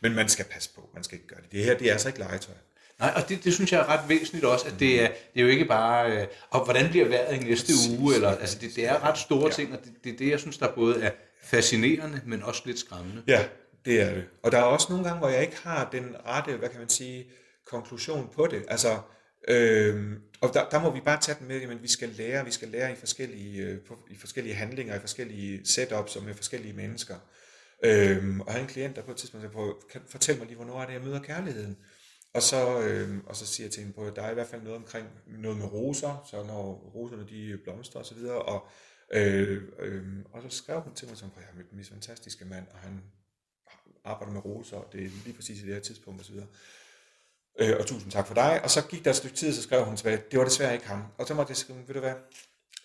Men 0.00 0.14
man 0.14 0.28
skal 0.28 0.44
passe 0.44 0.70
på, 0.74 0.90
man 0.94 1.04
skal 1.04 1.18
ikke 1.18 1.28
gøre 1.28 1.40
det. 1.42 1.52
Det 1.52 1.64
her, 1.64 1.78
det 1.78 1.88
er 1.88 1.92
altså 1.92 2.08
ikke 2.08 2.18
legetøj. 2.18 2.54
Nej, 3.00 3.12
og 3.16 3.28
det, 3.28 3.44
det 3.44 3.54
synes 3.54 3.72
jeg 3.72 3.80
er 3.80 3.88
ret 3.88 4.08
væsentligt 4.08 4.44
også, 4.44 4.66
at 4.66 4.74
det 4.78 5.02
er, 5.02 5.08
det 5.08 5.40
er 5.40 5.42
jo 5.42 5.48
ikke 5.48 5.64
bare, 5.64 6.12
øh, 6.12 6.26
og 6.50 6.64
hvordan 6.64 6.90
bliver 6.90 7.08
vejret 7.08 7.36
i 7.36 7.38
næste 7.38 7.72
uge, 7.98 8.14
eller, 8.14 8.30
altså 8.30 8.58
det, 8.60 8.70
det 8.76 8.86
er 8.88 9.04
ret 9.04 9.18
store 9.18 9.46
ja. 9.46 9.52
ting, 9.52 9.72
og 9.72 9.78
det, 9.84 9.92
det 10.04 10.12
er 10.12 10.16
det, 10.16 10.30
jeg 10.30 10.40
synes, 10.40 10.58
der 10.58 10.74
både 10.74 11.02
er 11.02 11.10
fascinerende, 11.42 12.20
men 12.26 12.42
også 12.42 12.62
lidt 12.64 12.78
skræmmende. 12.78 13.22
Ja, 13.26 13.44
det 13.84 14.00
er 14.02 14.14
det. 14.14 14.24
Og 14.42 14.52
der 14.52 14.58
er 14.58 14.62
også 14.62 14.86
nogle 14.90 15.04
gange, 15.04 15.18
hvor 15.18 15.28
jeg 15.28 15.42
ikke 15.42 15.56
har 15.62 15.88
den 15.92 16.16
rette, 16.26 16.56
hvad 16.56 16.68
kan 16.68 16.80
man 16.80 16.88
sige, 16.88 17.26
konklusion 17.66 18.28
på 18.34 18.46
det. 18.50 18.64
Altså, 18.68 18.98
øh, 19.48 20.12
og 20.40 20.50
der, 20.54 20.68
der 20.68 20.80
må 20.80 20.90
vi 20.90 21.00
bare 21.00 21.20
tage 21.20 21.36
den 21.40 21.48
med, 21.48 21.62
at 21.62 21.82
vi 21.82 21.88
skal 21.88 22.08
lære, 22.08 22.44
vi 22.44 22.50
skal 22.50 22.68
lære 22.68 22.92
i 22.92 22.96
forskellige, 22.96 23.62
øh, 23.62 23.78
i 24.10 24.16
forskellige 24.20 24.54
handlinger, 24.54 24.94
i 24.94 25.00
forskellige 25.00 25.60
setups 25.64 26.16
og 26.16 26.24
med 26.24 26.34
forskellige 26.34 26.72
mennesker. 26.72 27.14
Øhm, 27.84 28.40
og 28.40 28.52
have 28.52 28.62
en 28.62 28.68
klient, 28.68 28.96
der 28.96 29.02
på 29.02 29.10
et 29.10 29.16
tidspunkt 29.16 29.46
siger, 29.52 29.72
kan 29.92 30.00
fortælle 30.08 30.38
mig 30.38 30.46
lige, 30.46 30.56
hvornår 30.56 30.80
er 30.80 30.86
det, 30.86 30.92
jeg 30.92 31.02
møder 31.02 31.22
kærligheden? 31.22 31.76
Og 32.38 32.42
så, 32.42 32.80
øh, 32.80 33.18
og 33.26 33.36
så 33.36 33.46
siger 33.46 33.64
jeg 33.64 33.72
til 33.72 33.82
hende, 33.82 34.06
at 34.06 34.16
der 34.16 34.22
er 34.22 34.30
i 34.30 34.34
hvert 34.34 34.46
fald 34.46 34.62
noget 34.62 34.76
omkring 34.76 35.08
noget 35.26 35.58
med 35.58 35.66
roser, 35.66 36.26
så 36.30 36.42
når 36.42 36.90
roserne 36.94 37.26
de 37.28 37.58
blomstrer 37.64 38.00
osv., 38.00 38.18
og, 38.18 38.48
og, 38.48 38.68
øh, 39.12 39.62
øh, 39.78 40.02
og 40.32 40.42
så 40.42 40.56
skrev 40.56 40.80
hun 40.80 40.94
til 40.94 41.08
mig, 41.08 41.16
som, 41.16 41.30
jeg 41.36 41.44
har 41.44 41.76
mødt 41.76 41.88
fantastiske 41.88 42.44
mand, 42.44 42.66
og 42.72 42.78
han 42.78 43.02
arbejder 44.04 44.32
med 44.32 44.44
roser, 44.44 44.76
og 44.76 44.92
det 44.92 45.04
er 45.04 45.08
lige 45.24 45.36
præcis 45.36 45.62
i 45.62 45.66
det 45.66 45.74
her 45.74 45.80
tidspunkt 45.80 46.20
osv., 46.20 46.36
øh, 47.58 47.76
og 47.78 47.86
tusind 47.86 48.12
tak 48.12 48.26
for 48.26 48.34
dig. 48.34 48.60
Og 48.64 48.70
så 48.70 48.82
gik 48.86 49.04
der 49.04 49.10
et 49.10 49.16
stykke 49.16 49.36
tid, 49.36 49.52
så 49.52 49.62
skrev 49.62 49.84
hun 49.84 49.96
tilbage, 49.96 50.22
det 50.30 50.38
var 50.38 50.44
desværre 50.44 50.74
ikke 50.74 50.86
ham. 50.86 51.02
Og 51.18 51.26
så 51.26 51.34
måtte 51.34 51.50
jeg 51.50 51.56
skrive, 51.56 51.78
ved 51.86 51.94
du 51.94 52.00
hvad, 52.00 52.14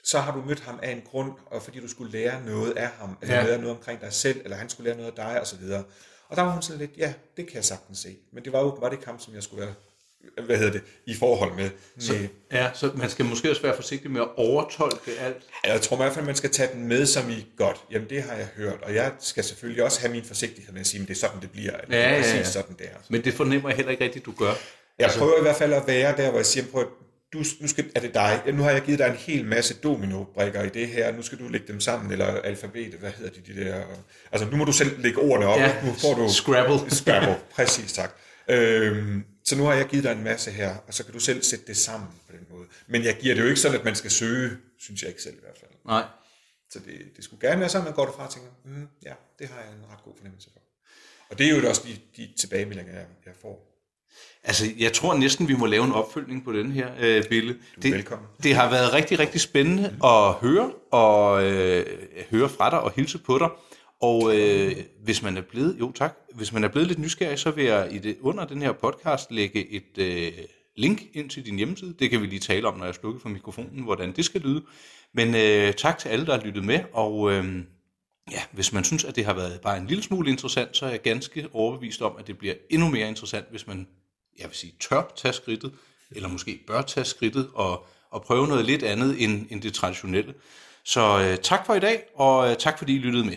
så 0.03 0.19
har 0.19 0.35
du 0.35 0.41
mødt 0.41 0.59
ham 0.59 0.79
af 0.83 0.91
en 0.91 1.01
grund, 1.01 1.33
og 1.45 1.63
fordi 1.63 1.79
du 1.79 1.87
skulle 1.87 2.11
lære 2.11 2.45
noget 2.45 2.77
af 2.77 2.89
ham, 2.89 3.17
eller 3.21 3.35
ja. 3.35 3.43
lære 3.43 3.57
noget 3.57 3.77
omkring 3.77 4.01
dig 4.01 4.13
selv, 4.13 4.41
eller 4.43 4.57
han 4.57 4.69
skulle 4.69 4.89
lære 4.89 4.97
noget 4.97 5.11
af 5.11 5.15
dig, 5.15 5.41
og 5.41 5.47
så 5.47 5.57
videre. 5.57 5.83
Og 6.33 6.37
der 6.37 6.43
var 6.43 6.51
hun 6.51 6.61
sådan 6.61 6.79
lidt, 6.79 6.91
ja, 6.97 7.13
det 7.37 7.47
kan 7.47 7.55
jeg 7.55 7.65
sagtens 7.65 7.99
se. 7.99 8.17
Men 8.31 8.43
det 8.43 8.53
var 8.53 8.59
jo 8.59 8.67
var 8.67 8.89
ikke 8.89 9.05
ham, 9.05 9.19
som 9.19 9.35
jeg 9.35 9.43
skulle 9.43 9.61
være 9.61 9.73
hvad 10.45 10.57
hedder 10.57 10.71
det, 10.71 10.81
i 11.05 11.15
forhold 11.15 11.55
med. 11.55 11.69
Så, 11.99 12.13
ja, 12.51 12.69
så 12.73 12.91
man 12.95 13.09
skal 13.09 13.25
måske 13.25 13.49
også 13.49 13.61
være 13.61 13.75
forsigtig 13.75 14.11
med 14.11 14.21
at 14.21 14.27
overtolke 14.35 15.11
alt. 15.19 15.43
Jeg 15.63 15.81
tror 15.81 15.95
i 15.95 15.97
hvert 15.97 16.13
fald, 16.13 16.25
man 16.25 16.35
skal 16.35 16.51
tage 16.51 16.69
den 16.73 16.87
med 16.87 17.05
som 17.05 17.29
i 17.29 17.45
godt. 17.57 17.83
Jamen 17.91 18.09
det 18.09 18.23
har 18.23 18.33
jeg 18.33 18.47
hørt, 18.55 18.81
og 18.81 18.95
jeg 18.95 19.11
skal 19.19 19.43
selvfølgelig 19.43 19.83
også 19.83 19.99
have 20.01 20.11
min 20.11 20.23
forsigtighed 20.23 20.73
med 20.73 20.81
at 20.81 20.87
sige, 20.87 21.01
at 21.01 21.07
det 21.07 21.13
er 21.13 21.19
sådan, 21.19 21.41
det 21.41 21.51
bliver. 21.51 21.71
Ja, 21.71 21.97
det 21.97 22.05
er 22.05 22.17
præcis 22.17 22.33
ja, 22.33 22.37
ja. 22.37 22.43
sådan, 22.43 22.75
det 22.79 22.85
er. 22.85 22.97
Men 23.09 23.23
det 23.23 23.33
fornemmer 23.33 23.69
jeg 23.69 23.75
heller 23.75 23.91
ikke 23.91 24.03
rigtigt, 24.03 24.25
du 24.25 24.33
gør. 24.37 24.45
Jeg 24.47 24.55
altså... 24.99 25.19
prøver 25.19 25.37
i 25.37 25.41
hvert 25.41 25.55
fald 25.55 25.73
at 25.73 25.87
være 25.87 26.17
der, 26.17 26.29
hvor 26.29 26.39
jeg 26.39 26.45
siger, 26.45 26.65
prøv, 26.71 26.87
du, 27.33 27.43
nu 27.59 27.67
skal, 27.67 27.91
er 27.95 27.99
det 27.99 28.13
dig. 28.13 28.43
Nu 28.53 28.63
har 28.63 28.71
jeg 28.71 28.81
givet 28.81 28.99
dig 28.99 29.07
en 29.07 29.15
hel 29.15 29.45
masse 29.45 29.73
domino-brikker 29.73 30.63
i 30.63 30.69
det 30.69 30.87
her. 30.87 31.11
Nu 31.11 31.21
skal 31.21 31.39
du 31.39 31.47
lægge 31.47 31.67
dem 31.67 31.79
sammen, 31.79 32.11
eller 32.11 32.25
alfabetet, 32.25 32.99
hvad 32.99 33.11
hedder 33.11 33.31
de, 33.31 33.53
de 33.53 33.65
der... 33.65 33.83
Altså, 34.31 34.49
nu 34.49 34.57
må 34.57 34.65
du 34.65 34.71
selv 34.71 35.01
lægge 35.01 35.19
ordene 35.19 35.47
op. 35.47 35.59
Ja, 35.59 35.85
nu 35.85 35.93
får 35.93 36.13
du... 36.13 36.29
Scrabble. 36.29 36.91
Scrabble, 36.99 37.39
præcis, 37.51 37.93
tak. 37.93 38.17
Øhm, 38.47 39.23
så 39.43 39.57
nu 39.57 39.63
har 39.63 39.73
jeg 39.73 39.85
givet 39.85 40.03
dig 40.03 40.11
en 40.11 40.23
masse 40.23 40.51
her, 40.51 40.75
og 40.87 40.93
så 40.93 41.03
kan 41.03 41.13
du 41.13 41.19
selv 41.19 41.43
sætte 41.43 41.65
det 41.67 41.77
sammen 41.77 42.09
på 42.27 42.31
den 42.31 42.45
måde. 42.49 42.67
Men 42.87 43.03
jeg 43.03 43.17
giver 43.19 43.35
det 43.35 43.41
jo 43.41 43.47
ikke 43.47 43.59
sådan, 43.59 43.79
at 43.79 43.85
man 43.85 43.95
skal 43.95 44.11
søge, 44.11 44.51
synes 44.79 45.01
jeg 45.01 45.09
ikke 45.09 45.21
selv 45.21 45.35
i 45.35 45.41
hvert 45.41 45.57
fald. 45.59 45.71
Nej. 45.85 46.03
Så 46.69 46.79
det, 46.79 47.01
det 47.15 47.23
skulle 47.23 47.47
gerne 47.47 47.59
være 47.59 47.69
sådan, 47.69 47.87
at 47.87 47.91
man 47.91 47.95
går 47.95 48.05
derfra 48.05 48.25
og 48.25 48.33
tænker, 48.33 48.49
mm, 48.65 48.87
ja, 49.05 49.13
det 49.39 49.47
har 49.47 49.61
jeg 49.61 49.69
en 49.69 49.85
ret 49.91 50.03
god 50.03 50.13
fornemmelse 50.17 50.49
for. 50.53 50.59
Og 51.29 51.37
det 51.39 51.47
er 51.47 51.57
jo 51.57 51.69
også 51.69 51.81
de, 51.87 51.97
de 52.17 52.33
tilbagemeldinger, 52.37 52.93
jeg, 52.93 53.05
jeg 53.25 53.33
får. 53.41 53.72
Altså, 54.43 54.65
jeg 54.79 54.93
tror 54.93 55.17
næsten, 55.17 55.47
vi 55.47 55.55
må 55.55 55.65
lave 55.65 55.85
en 55.85 55.91
opfølgning 55.91 56.43
på 56.43 56.53
den 56.53 56.71
her, 56.71 56.87
øh, 56.99 57.23
Bille. 57.29 57.55
Det, 57.81 57.93
velkommen. 57.93 58.27
Det 58.43 58.55
har 58.55 58.69
været 58.69 58.93
rigtig, 58.93 59.19
rigtig 59.19 59.41
spændende 59.41 59.95
at 60.03 60.33
høre, 60.33 60.71
og 60.91 61.43
øh, 61.51 61.85
høre 62.31 62.49
fra 62.49 62.69
dig 62.69 62.81
og 62.81 62.91
hilse 62.95 63.17
på 63.17 63.37
dig. 63.37 63.49
Og 64.01 64.39
øh, 64.39 64.75
hvis 65.03 65.23
man 65.23 65.37
er 65.37 65.41
blevet, 65.41 65.79
jo 65.79 65.91
tak, 65.91 66.17
hvis 66.33 66.53
man 66.53 66.63
er 66.63 66.67
blevet 66.67 66.87
lidt 66.87 66.99
nysgerrig, 66.99 67.39
så 67.39 67.51
vil 67.51 67.65
jeg 67.65 67.87
i 67.91 67.97
det, 67.97 68.17
under 68.21 68.45
den 68.45 68.61
her 68.61 68.71
podcast 68.71 69.31
lægge 69.31 69.71
et 69.71 69.97
øh, 69.97 70.31
link 70.77 71.01
ind 71.13 71.29
til 71.29 71.45
din 71.45 71.55
hjemmeside. 71.57 71.95
Det 71.99 72.09
kan 72.09 72.21
vi 72.21 72.25
lige 72.25 72.39
tale 72.39 72.67
om, 72.67 72.77
når 72.77 72.85
jeg 72.85 72.95
slukker 72.95 73.19
for 73.19 73.29
mikrofonen, 73.29 73.83
hvordan 73.83 74.11
det 74.11 74.25
skal 74.25 74.41
lyde. 74.41 74.63
Men 75.13 75.35
øh, 75.35 75.73
tak 75.73 75.97
til 75.97 76.09
alle, 76.09 76.25
der 76.25 76.37
har 76.37 76.45
lyttet 76.45 76.63
med, 76.63 76.79
og 76.93 77.31
øh, 77.31 77.55
ja, 78.31 78.41
hvis 78.51 78.73
man 78.73 78.83
synes, 78.83 79.03
at 79.03 79.15
det 79.15 79.25
har 79.25 79.33
været 79.33 79.61
bare 79.61 79.77
en 79.77 79.87
lille 79.87 80.03
smule 80.03 80.29
interessant, 80.29 80.77
så 80.77 80.85
er 80.85 80.89
jeg 80.89 81.01
ganske 81.01 81.47
overbevist 81.53 82.01
om, 82.01 82.15
at 82.19 82.27
det 82.27 82.37
bliver 82.37 82.53
endnu 82.69 82.89
mere 82.89 83.07
interessant, 83.07 83.45
hvis 83.51 83.67
man 83.67 83.87
jeg 84.39 84.47
vil 84.47 84.55
sige, 84.55 84.73
tør 84.79 85.13
tage 85.15 85.33
skridtet, 85.33 85.73
eller 86.11 86.29
måske 86.29 86.63
bør 86.67 86.81
tage 86.81 87.05
skridtet 87.05 87.49
og, 87.53 87.85
og 88.09 88.21
prøve 88.21 88.47
noget 88.47 88.65
lidt 88.65 88.83
andet 88.83 89.23
end, 89.23 89.47
end 89.49 89.61
det 89.61 89.73
traditionelle. 89.73 90.33
Så 90.83 91.19
øh, 91.19 91.37
tak 91.37 91.65
for 91.65 91.73
i 91.73 91.79
dag, 91.79 92.03
og 92.15 92.49
øh, 92.49 92.57
tak 92.57 92.77
fordi 92.77 92.95
I 92.95 92.99
lyttede 92.99 93.25
med. 93.25 93.35